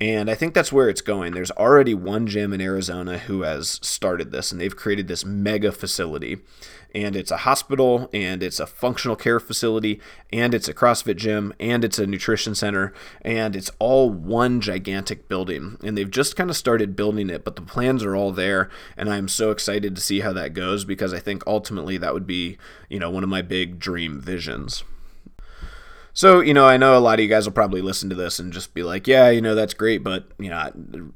And 0.00 0.30
i 0.30 0.34
think 0.34 0.54
that's 0.54 0.72
where 0.72 0.88
it's 0.88 1.00
going. 1.00 1.32
There's 1.32 1.50
already 1.52 1.94
one 1.94 2.26
gym 2.26 2.52
in 2.52 2.60
arizona 2.60 3.18
who 3.18 3.42
has 3.42 3.78
started 3.82 4.32
this 4.32 4.52
and 4.52 4.60
they've 4.60 4.76
created 4.76 5.08
this 5.08 5.24
mega 5.24 5.72
facility. 5.72 6.38
And 6.96 7.16
it's 7.16 7.32
a 7.32 7.38
hospital 7.38 8.08
and 8.12 8.40
it's 8.40 8.60
a 8.60 8.68
functional 8.68 9.16
care 9.16 9.40
facility 9.40 10.00
and 10.32 10.54
it's 10.54 10.68
a 10.68 10.74
CrossFit 10.74 11.16
gym 11.16 11.52
and 11.58 11.84
it's 11.84 11.98
a 11.98 12.06
nutrition 12.06 12.54
center 12.54 12.94
and 13.22 13.56
it's 13.56 13.70
all 13.80 14.10
one 14.10 14.60
gigantic 14.60 15.28
building. 15.28 15.76
And 15.82 15.98
they've 15.98 16.10
just 16.10 16.36
kind 16.36 16.50
of 16.50 16.56
started 16.56 16.94
building 16.94 17.30
it 17.30 17.44
but 17.44 17.56
the 17.56 17.62
plan 17.62 17.93
are 18.02 18.16
all 18.16 18.32
there, 18.32 18.70
and 18.96 19.08
I'm 19.08 19.28
so 19.28 19.50
excited 19.50 19.94
to 19.94 20.00
see 20.00 20.20
how 20.20 20.32
that 20.32 20.54
goes 20.54 20.84
because 20.84 21.12
I 21.12 21.20
think 21.20 21.42
ultimately 21.46 21.96
that 21.98 22.14
would 22.14 22.26
be, 22.26 22.58
you 22.88 22.98
know, 22.98 23.10
one 23.10 23.22
of 23.22 23.28
my 23.28 23.42
big 23.42 23.78
dream 23.78 24.20
visions. 24.20 24.82
So, 26.16 26.40
you 26.40 26.54
know, 26.54 26.66
I 26.66 26.76
know 26.76 26.96
a 26.96 27.00
lot 27.00 27.18
of 27.18 27.24
you 27.24 27.28
guys 27.28 27.44
will 27.44 27.52
probably 27.52 27.82
listen 27.82 28.08
to 28.08 28.14
this 28.14 28.38
and 28.38 28.52
just 28.52 28.72
be 28.72 28.84
like, 28.84 29.06
yeah, 29.06 29.30
you 29.30 29.40
know, 29.40 29.54
that's 29.54 29.74
great, 29.74 30.04
but, 30.04 30.28
you 30.38 30.48
know, 30.48 30.56
I, 30.56 30.70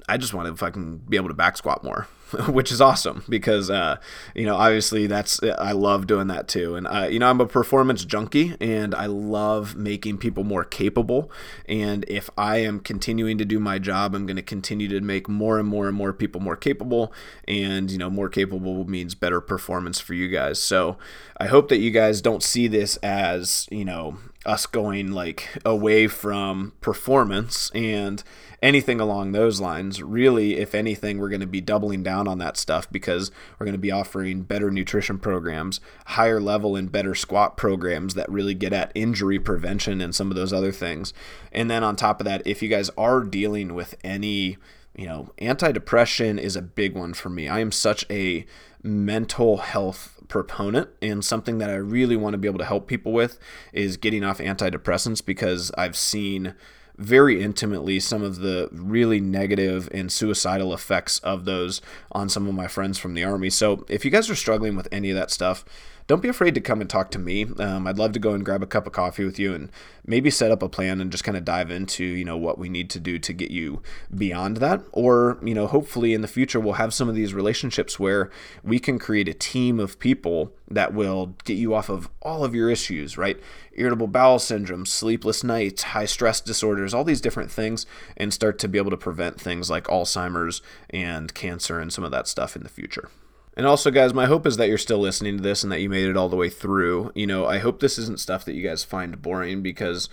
I 0.09 0.17
just 0.17 0.35
want 0.35 0.49
to 0.49 0.57
fucking 0.57 1.03
be 1.09 1.17
able 1.17 1.29
to 1.29 1.35
back 1.35 1.57
squat 1.57 1.85
more. 1.85 2.09
which 2.49 2.71
is 2.71 2.81
awesome 2.81 3.25
because 3.29 3.71
uh, 3.71 3.97
you 4.35 4.45
know 4.45 4.57
obviously 4.57 5.07
that's 5.07 5.41
I 5.43 5.73
love 5.73 6.07
doing 6.07 6.27
that 6.29 6.49
too. 6.49 6.75
And 6.77 6.87
uh, 6.87 7.09
you 7.11 7.19
know 7.19 7.29
I'm 7.29 7.41
a 7.41 7.47
performance 7.47 8.05
junkie 8.05 8.55
and 8.61 8.95
I 8.95 9.07
love 9.07 9.77
making 9.77 10.19
people 10.19 10.45
more 10.45 10.65
capable. 10.65 11.31
And 11.67 12.05
if 12.09 12.29
I 12.37 12.59
am 12.59 12.81
continuing 12.81 13.39
to 13.39 13.45
do 13.45 13.59
my 13.59 13.79
job 13.79 14.15
I'm 14.15 14.27
going 14.27 14.37
to 14.37 14.43
continue 14.43 14.89
to 14.89 15.01
make 15.01 15.29
more 15.29 15.59
and 15.59 15.69
more 15.69 15.89
and 15.89 15.97
more 15.97 16.13
people 16.13 16.41
more 16.41 16.57
capable. 16.57 17.13
And 17.47 17.91
you 17.91 17.99
know 17.99 18.11
more 18.11 18.29
capable 18.29 18.87
means 18.87 19.15
better 19.15 19.41
performance 19.41 19.99
for 19.99 20.15
you 20.15 20.29
guys. 20.29 20.59
So 20.59 20.99
I 21.39 21.47
hope 21.47 21.69
that 21.69 21.79
you 21.79 21.91
guys 21.91 22.21
don't 22.21 22.43
see 22.43 22.67
this 22.69 22.97
as 22.99 23.67
you 23.71 23.85
know 23.85 24.19
us 24.49 24.65
going 24.67 25.13
like 25.13 25.59
away 25.65 26.09
from 26.09 26.73
performance 26.81 27.71
and 27.75 28.25
anything 28.63 28.99
along 28.99 29.33
those 29.33 29.61
lines. 29.61 30.03
Really, 30.03 30.57
if 30.57 30.75
anything, 30.75 31.19
we're 31.19 31.29
going 31.29 31.43
to 31.43 31.47
be 31.47 31.61
doubling 31.61 32.03
down 32.03 32.27
on 32.27 32.39
that 32.39 32.57
stuff 32.57 32.91
because 32.91 33.31
we're 33.59 33.67
going 33.67 33.75
to 33.75 33.79
be 33.79 33.93
offering 33.93 34.43
better 34.43 34.71
nutrition 34.71 35.19
programs, 35.19 35.81
higher 36.07 36.41
level 36.41 36.75
and 36.75 36.91
better 36.91 37.15
squat 37.15 37.57
programs 37.57 38.15
that 38.15 38.31
really 38.31 38.55
get 38.55 38.73
at 38.73 38.91
injury 38.95 39.39
prevention 39.39 40.01
and 40.01 40.15
some 40.15 40.31
of 40.31 40.37
those 40.37 40.53
other 40.53 40.73
things. 40.73 41.13
And 41.53 41.71
then 41.71 41.85
on 41.85 41.95
top 41.95 42.21
of 42.21 42.25
that, 42.25 42.43
if 42.47 42.63
you 42.63 42.69
guys 42.69 42.91
are 42.97 43.21
dealing 43.21 43.75
with 43.75 43.95
any 44.03 44.57
you 44.97 45.07
know, 45.07 45.31
anti-depression 45.39 46.41
is 46.41 46.57
a 46.57 46.63
big 46.63 46.97
one 46.97 47.15
for 47.15 47.31
me. 47.31 47.47
I 47.49 47.61
am 47.61 47.71
such 47.71 48.05
a 48.11 48.45
mental 48.83 49.59
health 49.59 50.18
proponent 50.29 50.91
and 51.01 51.25
something 51.25 51.59
that 51.59 51.71
I 51.71 51.75
really 51.75 52.17
want 52.17 52.35
to 52.35 52.39
be 52.39 52.49
able 52.49 52.59
to 52.59 52.65
help 52.65 52.87
people 52.87 53.13
with 53.13 53.39
is 53.73 53.97
getting 53.97 54.25
off 54.25 54.39
antidepressants 54.39 55.25
because 55.25 55.71
I've 55.77 55.97
seen 55.97 56.55
very 56.99 57.41
intimately 57.41 58.01
some 58.01 58.23
of 58.23 58.41
the 58.41 58.69
really 58.73 59.21
negative 59.21 59.89
and 59.93 60.11
suicidal 60.11 60.75
effects 60.75 61.19
of 61.21 61.45
those 61.45 61.81
on 62.11 62.29
some 62.29 62.49
of 62.49 62.55
my 62.55 62.67
friends 62.67 62.99
from 62.99 63.15
the 63.15 63.23
army. 63.25 63.51
So 63.51 63.87
if 63.89 64.05
you 64.05 64.11
guys 64.11 64.29
are 64.29 64.35
struggling 64.35 64.77
with 64.77 64.89
any 64.91 65.11
of 65.11 65.17
that 65.17 65.31
stuff, 65.31 65.65
don't 66.09 66.23
be 66.23 66.29
afraid 66.29 66.55
to 66.55 66.61
come 66.61 66.81
and 66.81 66.89
talk 66.89 67.11
to 67.11 67.19
me. 67.19 67.45
Um, 67.59 67.87
I'd 67.87 67.99
love 67.99 68.13
to 68.13 68.19
go 68.19 68.33
and 68.33 68.43
grab 68.43 68.63
a 68.63 68.67
cup 68.67 68.87
of 68.87 68.95
coffee 68.95 69.25
with 69.25 69.39
you 69.39 69.55
and 69.55 69.71
maybe 70.07 70.31
set 70.31 70.51
up 70.51 70.63
a 70.63 70.69
plan 70.69 71.03
and 71.03 71.13
just 71.13 71.23
kind 71.23 71.37
of 71.37 71.45
dive 71.45 71.71
into 71.71 72.03
you 72.03 72.25
know 72.25 72.37
what 72.37 72.59
we 72.59 72.71
need 72.71 72.89
to 72.91 72.99
do 72.99 73.19
to 73.19 73.33
get 73.35 73.51
you 73.51 73.83
beyond 74.13 74.57
that. 74.57 74.81
Or 74.93 75.39
you 75.43 75.55
know 75.55 75.67
hopefully 75.67 76.15
in 76.15 76.23
the 76.23 76.27
future 76.27 76.59
we'll 76.59 76.75
have 76.75 76.95
some 76.95 77.11
of 77.11 77.15
these 77.15 77.35
relationships 77.35 78.01
where 78.01 78.31
we 78.65 78.79
can 78.79 78.99
create 78.99 79.29
a 79.29 79.35
team 79.35 79.79
of 79.79 79.99
people 79.99 80.51
that 80.71 80.95
will 80.95 81.35
get 81.45 81.59
you 81.59 81.75
off 81.75 81.91
of 81.91 82.09
all 82.23 82.43
of 82.43 82.55
your 82.55 82.71
issues, 82.71 83.19
right? 83.19 83.39
Irritable 83.73 84.09
bowel 84.09 84.39
syndrome, 84.39 84.87
sleepless 84.87 85.45
nights, 85.45 85.83
high 85.83 86.07
stress 86.07 86.41
disorders, 86.41 86.95
all 86.95 87.05
these 87.05 87.21
different 87.21 87.51
things, 87.51 87.85
and 88.17 88.33
start 88.33 88.59
to 88.61 88.69
be 88.69 88.79
able 88.79 88.91
to 88.91 88.97
prevent 88.97 89.39
things 89.39 89.69
like 89.69 89.85
Alzheimer's 89.85 90.63
and 90.89 91.35
cancer 91.35 91.79
and 91.79 91.93
some 91.93 92.03
of 92.03 92.11
that 92.13 92.27
stuff 92.27 92.57
in 92.57 92.63
the 92.63 92.71
future. 92.71 93.11
And 93.59 93.67
also, 93.67 93.91
guys, 93.91 94.15
my 94.15 94.27
hope 94.27 94.47
is 94.47 94.57
that 94.57 94.69
you're 94.69 94.79
still 94.79 95.01
listening 95.01 95.37
to 95.37 95.43
this 95.43 95.65
and 95.65 95.73
that 95.73 95.81
you 95.81 95.91
made 95.91 96.07
it 96.07 96.17
all 96.17 96.29
the 96.29 96.37
way 96.37 96.49
through. 96.49 97.11
You 97.17 97.27
know, 97.27 97.45
I 97.45 97.59
hope 97.59 97.81
this 97.81 97.99
isn't 97.99 98.21
stuff 98.21 98.45
that 98.45 98.55
you 98.55 98.63
guys 98.63 98.85
find 98.85 99.21
boring 99.21 99.63
because 99.63 100.09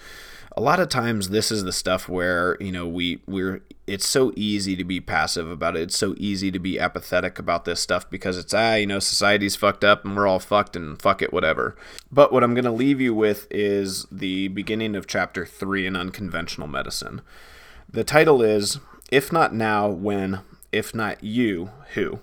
a 0.57 0.61
lot 0.61 0.79
of 0.79 0.89
times 0.89 1.29
this 1.29 1.51
is 1.51 1.63
the 1.63 1.71
stuff 1.71 2.09
where 2.09 2.57
you 2.59 2.71
know 2.71 2.87
we 2.87 3.21
we're 3.27 3.61
it's 3.85 4.07
so 4.07 4.33
easy 4.35 4.75
to 4.75 4.83
be 4.83 4.99
passive 4.99 5.47
about 5.47 5.75
it. 5.75 5.83
It's 5.83 5.97
so 5.97 6.15
easy 6.17 6.49
to 6.51 6.57
be 6.57 6.79
apathetic 6.79 7.37
about 7.37 7.65
this 7.65 7.79
stuff 7.79 8.09
because 8.09 8.35
it's 8.35 8.53
ah 8.53 8.75
you 8.75 8.87
know 8.87 8.97
society's 8.97 9.55
fucked 9.55 9.83
up 9.83 10.03
and 10.03 10.15
we're 10.15 10.25
all 10.25 10.39
fucked 10.39 10.75
and 10.75 10.99
fuck 10.99 11.21
it 11.21 11.31
whatever. 11.31 11.75
But 12.11 12.33
what 12.33 12.43
i'm 12.43 12.55
going 12.55 12.65
to 12.65 12.71
leave 12.71 12.99
you 12.99 13.13
with 13.13 13.45
is 13.51 14.07
the 14.11 14.47
beginning 14.47 14.95
of 14.95 15.05
chapter 15.05 15.45
3 15.45 15.85
in 15.85 15.95
unconventional 15.95 16.67
medicine. 16.67 17.21
The 17.87 18.03
title 18.03 18.41
is 18.41 18.79
if 19.11 19.31
not 19.31 19.53
now 19.53 19.87
when 19.87 20.39
if 20.71 20.95
not 20.95 21.23
you 21.23 21.69
who 21.93 22.21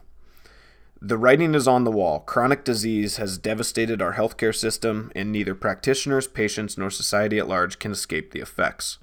the 1.04 1.18
writing 1.18 1.52
is 1.56 1.66
on 1.66 1.82
the 1.82 1.90
wall. 1.90 2.20
Chronic 2.20 2.62
disease 2.62 3.16
has 3.16 3.36
devastated 3.36 4.00
our 4.00 4.14
healthcare 4.14 4.54
system, 4.54 5.10
and 5.16 5.32
neither 5.32 5.52
practitioners, 5.52 6.28
patients, 6.28 6.78
nor 6.78 6.90
society 6.90 7.40
at 7.40 7.48
large 7.48 7.80
can 7.80 7.90
escape 7.90 8.30
the 8.30 8.38
effects. 8.38 8.98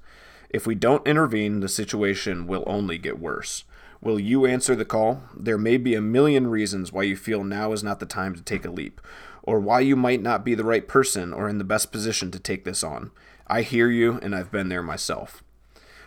If 0.48 0.66
we 0.66 0.74
don't 0.74 1.06
intervene, 1.06 1.60
the 1.60 1.68
situation 1.68 2.46
will 2.46 2.64
only 2.66 2.96
get 2.96 3.20
worse. 3.20 3.64
Will 4.00 4.18
you 4.18 4.46
answer 4.46 4.74
the 4.74 4.86
call? 4.86 5.24
There 5.36 5.58
may 5.58 5.76
be 5.76 5.94
a 5.94 6.00
million 6.00 6.46
reasons 6.46 6.90
why 6.90 7.02
you 7.02 7.16
feel 7.16 7.44
now 7.44 7.72
is 7.72 7.84
not 7.84 8.00
the 8.00 8.06
time 8.06 8.34
to 8.34 8.42
take 8.42 8.64
a 8.64 8.70
leap, 8.70 9.02
or 9.42 9.60
why 9.60 9.80
you 9.80 9.94
might 9.94 10.22
not 10.22 10.42
be 10.42 10.54
the 10.54 10.64
right 10.64 10.88
person 10.88 11.34
or 11.34 11.50
in 11.50 11.58
the 11.58 11.64
best 11.64 11.92
position 11.92 12.30
to 12.30 12.38
take 12.38 12.64
this 12.64 12.82
on. 12.82 13.10
I 13.46 13.60
hear 13.60 13.90
you, 13.90 14.18
and 14.22 14.34
I've 14.34 14.50
been 14.50 14.70
there 14.70 14.82
myself. 14.82 15.44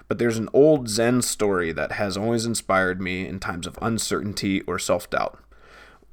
But 0.08 0.18
there's 0.18 0.40
an 0.40 0.50
old 0.54 0.90
Zen 0.90 1.22
story 1.22 1.72
that 1.72 1.94
has 1.94 2.18
always 2.18 2.48
inspired 2.48 3.00
me 3.00 3.28
in 3.28 3.40
times 3.40 3.68
of 3.68 3.78
uncertainty 3.80 4.62
or 4.62 4.80
self 4.80 5.08
doubt. 5.12 5.43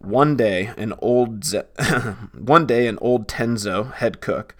One 0.00 0.34
day, 0.34 0.72
an 0.78 0.94
old 1.00 1.44
Ze- 1.44 1.60
one 2.32 2.64
day 2.64 2.86
an 2.86 2.96
old 3.02 3.28
Tenzo 3.28 3.92
head 3.92 4.22
cook 4.22 4.56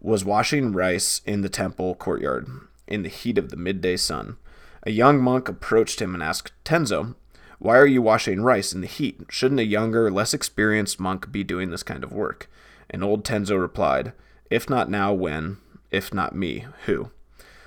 was 0.00 0.24
washing 0.24 0.72
rice 0.72 1.20
in 1.24 1.42
the 1.42 1.48
temple 1.48 1.94
courtyard 1.94 2.48
in 2.88 3.02
the 3.02 3.08
heat 3.08 3.38
of 3.38 3.50
the 3.50 3.56
midday 3.56 3.96
sun. 3.96 4.38
A 4.82 4.90
young 4.90 5.22
monk 5.22 5.48
approached 5.48 6.02
him 6.02 6.14
and 6.14 6.22
asked, 6.22 6.52
"Tenzo, 6.64 7.14
why 7.60 7.78
are 7.78 7.86
you 7.86 8.02
washing 8.02 8.42
rice 8.42 8.72
in 8.72 8.80
the 8.80 8.88
heat? 8.88 9.20
Shouldn't 9.28 9.60
a 9.60 9.64
younger, 9.64 10.10
less 10.10 10.34
experienced 10.34 10.98
monk 10.98 11.30
be 11.30 11.44
doing 11.44 11.70
this 11.70 11.84
kind 11.84 12.02
of 12.02 12.12
work?" 12.12 12.50
And 12.90 13.04
old 13.04 13.24
Tenzo 13.24 13.60
replied, 13.60 14.12
"If 14.50 14.68
not 14.68 14.90
now, 14.90 15.12
when? 15.12 15.58
If 15.92 16.12
not 16.12 16.34
me, 16.34 16.66
who?" 16.86 17.12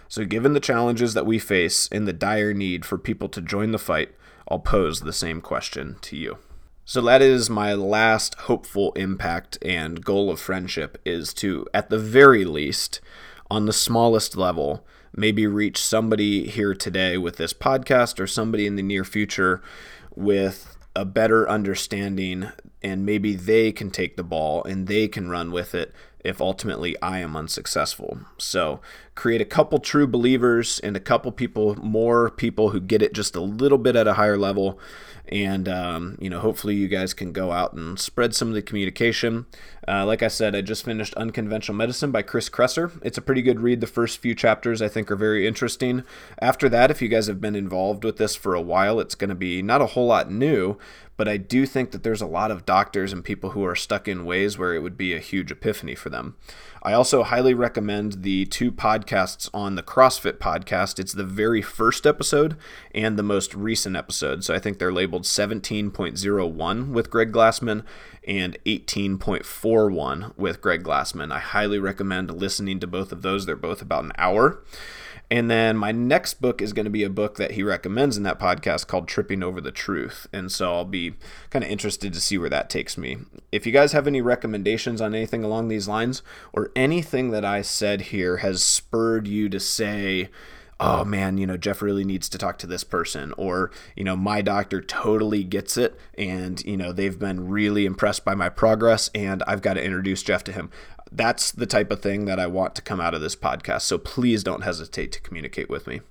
So, 0.10 0.26
given 0.26 0.52
the 0.52 0.60
challenges 0.60 1.14
that 1.14 1.26
we 1.26 1.40
face 1.40 1.88
and 1.94 2.06
the 2.06 2.12
dire 2.12 2.54
need 2.54 2.84
for 2.84 2.98
people 2.98 3.30
to 3.30 3.42
join 3.42 3.72
the 3.72 3.80
fight, 3.80 4.14
I'll 4.50 4.60
pose 4.60 5.00
the 5.00 5.14
same 5.14 5.40
question 5.40 5.96
to 6.02 6.18
you. 6.18 6.40
So 6.88 7.02
that 7.02 7.24
is 7.24 7.50
my 7.50 7.74
last 7.74 8.36
hopeful 8.42 8.92
impact 8.92 9.58
and 9.64 10.06
goal 10.06 10.30
of 10.30 10.40
friendship 10.40 11.02
is 11.04 11.34
to, 11.36 11.66
at 11.74 11.90
the 11.90 11.98
very 11.98 12.46
least, 12.46 13.02
on 13.50 13.66
the 13.66 13.74
smallest 13.74 14.38
level, 14.38 14.86
maybe 15.12 15.48
reach 15.48 15.84
somebody 15.84 16.48
here 16.48 16.76
today 16.76 17.18
with 17.18 17.38
this 17.38 17.54
podcast 17.54 18.20
or 18.20 18.28
somebody 18.28 18.68
in 18.68 18.76
the 18.76 18.84
near 18.84 19.04
future 19.04 19.64
with 20.16 20.78
a 20.96 21.06
better 21.06 21.50
understanding 21.50 22.50
and 22.84 23.04
maybe 23.04 23.34
they 23.34 23.72
can 23.72 23.90
take 23.90 24.16
the 24.16 24.24
ball 24.24 24.64
and 24.64 24.86
they 24.86 25.08
can 25.08 25.28
run 25.28 25.52
with 25.52 25.74
it 25.74 25.92
if 26.24 26.40
ultimately 26.40 26.96
I 27.02 27.18
am 27.20 27.36
unsuccessful. 27.36 28.20
So, 28.38 28.80
create 29.16 29.42
a 29.42 29.46
couple 29.46 29.80
true 29.80 30.08
believers 30.08 30.80
and 30.80 30.96
a 30.96 31.00
couple 31.00 31.32
people, 31.32 31.76
more 31.84 32.30
people 32.30 32.70
who 32.70 32.80
get 32.80 33.02
it 33.02 33.14
just 33.14 33.36
a 33.36 33.42
little 33.42 33.78
bit 33.80 33.96
at 33.96 34.08
a 34.08 34.14
higher 34.14 34.38
level 34.38 34.80
and 35.30 35.68
um, 35.68 36.18
you 36.20 36.30
know 36.30 36.40
hopefully 36.40 36.76
you 36.76 36.88
guys 36.88 37.14
can 37.14 37.32
go 37.32 37.52
out 37.52 37.74
and 37.74 38.00
spread 38.00 38.36
some 38.36 38.50
of 38.50 38.54
the 38.54 38.62
communication. 38.62 39.46
Uh, 39.88 40.04
like 40.04 40.24
i 40.24 40.28
said 40.28 40.56
i 40.56 40.62
just 40.62 40.84
finished 40.84 41.14
unconventional 41.14 41.78
medicine 41.78 42.12
by 42.12 42.24
chris 42.24 42.50
kresser 42.50 43.00
it's 43.04 43.20
a 43.20 43.22
pretty 43.22 43.44
good 43.44 43.60
read. 43.60 43.82
The 43.82 43.88
first 43.88 44.18
few 44.18 44.34
chapters 44.34 44.82
i 44.82 44.88
think 44.88 45.12
are 45.12 45.16
very 45.16 45.46
interesting. 45.48 46.04
After 46.40 46.68
that 46.70 46.92
if 46.92 47.02
you 47.02 47.08
guys 47.08 47.28
have 47.28 47.40
been 47.40 47.56
involved 47.56 48.04
with 48.04 48.18
this 48.18 48.36
for 48.36 48.56
a 48.56 48.62
while 48.62 49.00
it's 49.00 49.16
going 49.16 49.30
to 49.30 49.36
be 49.36 49.62
not 49.62 49.82
a 49.82 49.88
whole 49.88 50.08
lot 50.08 50.32
new 50.32 50.78
but 51.18 51.28
I 51.28 51.38
do 51.38 51.66
think 51.66 51.92
that 51.92 52.04
there's 52.04 52.22
a 52.22 52.28
lot 52.28 52.52
of 52.52 52.66
doctors 52.66 53.14
and 53.14 53.24
people 53.24 53.52
who 53.52 53.66
are 53.66 53.76
stuck 53.76 54.08
in 54.08 54.26
ways 54.26 54.58
where 54.58 54.74
it 54.74 54.80
would 54.80 54.98
be 54.98 55.14
a 55.14 55.20
huge 55.20 55.52
epiphany 55.52 55.96
for 55.96 56.10
them. 56.10 56.36
I 56.86 56.94
also 56.94 57.24
highly 57.24 57.56
recommend 57.56 58.22
the 58.22 58.46
two 58.46 58.72
podcasts 58.72 59.50
on 59.56 59.74
the 59.74 59.82
CrossFit 59.82 60.34
podcast. 60.34 61.00
It's 61.00 61.14
the 61.14 61.24
very 61.24 61.64
first 61.64 62.06
episode 62.06 62.56
and 62.94 63.18
the 63.18 63.24
most 63.24 63.56
recent 63.56 63.96
episode. 63.96 64.44
So 64.44 64.54
I 64.54 64.60
think 64.60 64.78
they're 64.78 64.94
labeled 64.94 65.24
17.01 65.24 66.90
with 66.90 67.10
Greg 67.10 67.32
Glassman 67.32 67.84
and 68.28 68.56
18.41 68.68 70.38
with 70.38 70.62
Greg 70.62 70.84
Glassman. 70.84 71.32
I 71.32 71.40
highly 71.40 71.80
recommend 71.80 72.30
listening 72.30 72.80
to 72.82 72.86
both 72.86 73.12
of 73.12 73.24
those. 73.24 73.48
They're 73.48 73.56
both 73.56 73.82
about 73.82 74.04
an 74.04 74.12
hour. 74.20 74.64
And 75.32 75.50
then 75.50 75.76
my 75.76 75.92
next 75.92 76.36
book 76.36 76.62
is 76.62 76.72
going 76.72 76.86
to 76.86 76.92
be 76.92 77.04
a 77.04 77.10
book 77.10 77.38
that 77.38 77.52
he 77.52 77.64
recommends 77.64 78.16
in 78.16 78.24
that 78.24 78.40
podcast 78.40 78.88
called 78.88 79.08
Tripping 79.08 79.42
Over 79.42 79.60
the 79.60 79.72
Truth. 79.72 80.28
And 80.32 80.52
so 80.52 80.74
I'll 80.74 80.86
be 80.86 81.16
kind 81.50 81.66
of 81.66 81.72
interested 81.72 82.14
to 82.14 82.22
see 82.22 82.38
where 82.38 82.50
that 82.50 82.70
takes 82.70 82.98
me. 82.98 83.18
If 83.52 83.66
you 83.66 83.72
guys 83.72 83.92
have 83.94 84.08
any 84.08 84.22
recommendations 84.22 85.02
on 85.02 85.16
anything 85.16 85.44
along 85.44 85.68
these 85.68 85.88
lines, 85.88 86.22
or 86.54 86.72
anything 86.76 87.32
that 87.32 87.44
I 87.44 87.62
said 87.62 88.02
here 88.02 88.38
has 88.38 88.64
spurred 88.64 89.28
you 89.28 89.50
to 89.50 89.60
say, 89.60 90.30
oh 90.78 91.06
man, 91.06 91.38
you 91.38 91.48
know, 91.48 91.56
Jeff 91.56 91.82
really 91.82 92.04
needs 92.04 92.28
to 92.28 92.38
talk 92.38 92.58
to 92.60 92.68
this 92.68 92.84
person, 92.84 93.34
or, 93.38 93.72
you 93.96 94.04
know, 94.04 94.16
my 94.16 94.42
doctor 94.42 94.82
totally 94.82 95.42
gets 95.42 95.78
it, 95.78 95.98
and, 96.18 96.64
you 96.66 96.76
know, 96.76 96.92
they've 96.92 97.18
been 97.18 97.48
really 97.48 97.86
impressed 97.86 98.26
by 98.26 98.36
my 98.36 98.50
progress, 98.50 99.10
and 99.16 99.42
I've 99.48 99.62
got 99.62 99.76
to 99.76 99.84
introduce 99.84 100.22
Jeff 100.22 100.44
to 100.44 100.52
him 100.52 100.70
that's 101.16 101.52
the 101.52 101.66
type 101.66 101.92
of 101.92 102.02
thing 102.02 102.26
that 102.26 102.40
I 102.40 102.48
want 102.48 102.76
to 102.76 102.82
come 102.82 103.00
out 103.00 103.14
of 103.14 103.22
this 103.22 103.36
podcast. 103.36 103.82
So 103.82 103.98
please 103.98 104.44
don't 104.44 104.64
hesitate 104.64 105.12
to 105.14 105.22
communicate 105.22 105.70
with 105.70 105.88
me. 105.88 106.02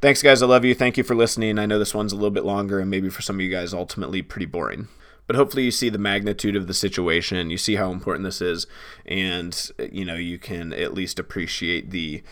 Thanks, 0.00 0.22
guys. 0.22 0.42
I 0.42 0.46
love 0.46 0.64
you. 0.64 0.74
Thank 0.74 0.96
you 0.96 1.04
for 1.04 1.14
listening. 1.14 1.58
I 1.58 1.66
know 1.66 1.78
this 1.78 1.94
one's 1.94 2.12
a 2.12 2.16
little 2.16 2.30
bit 2.30 2.44
longer 2.44 2.80
and 2.80 2.90
maybe 2.90 3.10
for 3.10 3.22
some 3.22 3.36
of 3.36 3.42
you 3.42 3.50
guys, 3.50 3.74
ultimately 3.74 4.22
pretty 4.22 4.46
boring. 4.46 4.88
But 5.26 5.36
hopefully, 5.36 5.62
you 5.62 5.70
see 5.70 5.90
the 5.90 5.98
magnitude 5.98 6.56
of 6.56 6.66
the 6.66 6.74
situation. 6.74 7.50
You 7.50 7.58
see 7.58 7.76
how 7.76 7.92
important 7.92 8.24
this 8.24 8.40
is. 8.40 8.66
And, 9.06 9.70
you 9.92 10.04
know, 10.04 10.16
you 10.16 10.38
can 10.38 10.72
at 10.72 10.92
least 10.92 11.20
appreciate 11.20 11.90
the 11.90 12.22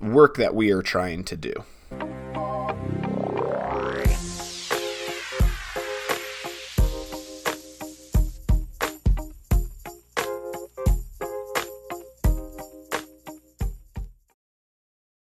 work 0.00 0.36
that 0.38 0.54
we 0.54 0.72
are 0.72 0.82
trying 0.82 1.22
to 1.24 1.36
do. 1.36 3.11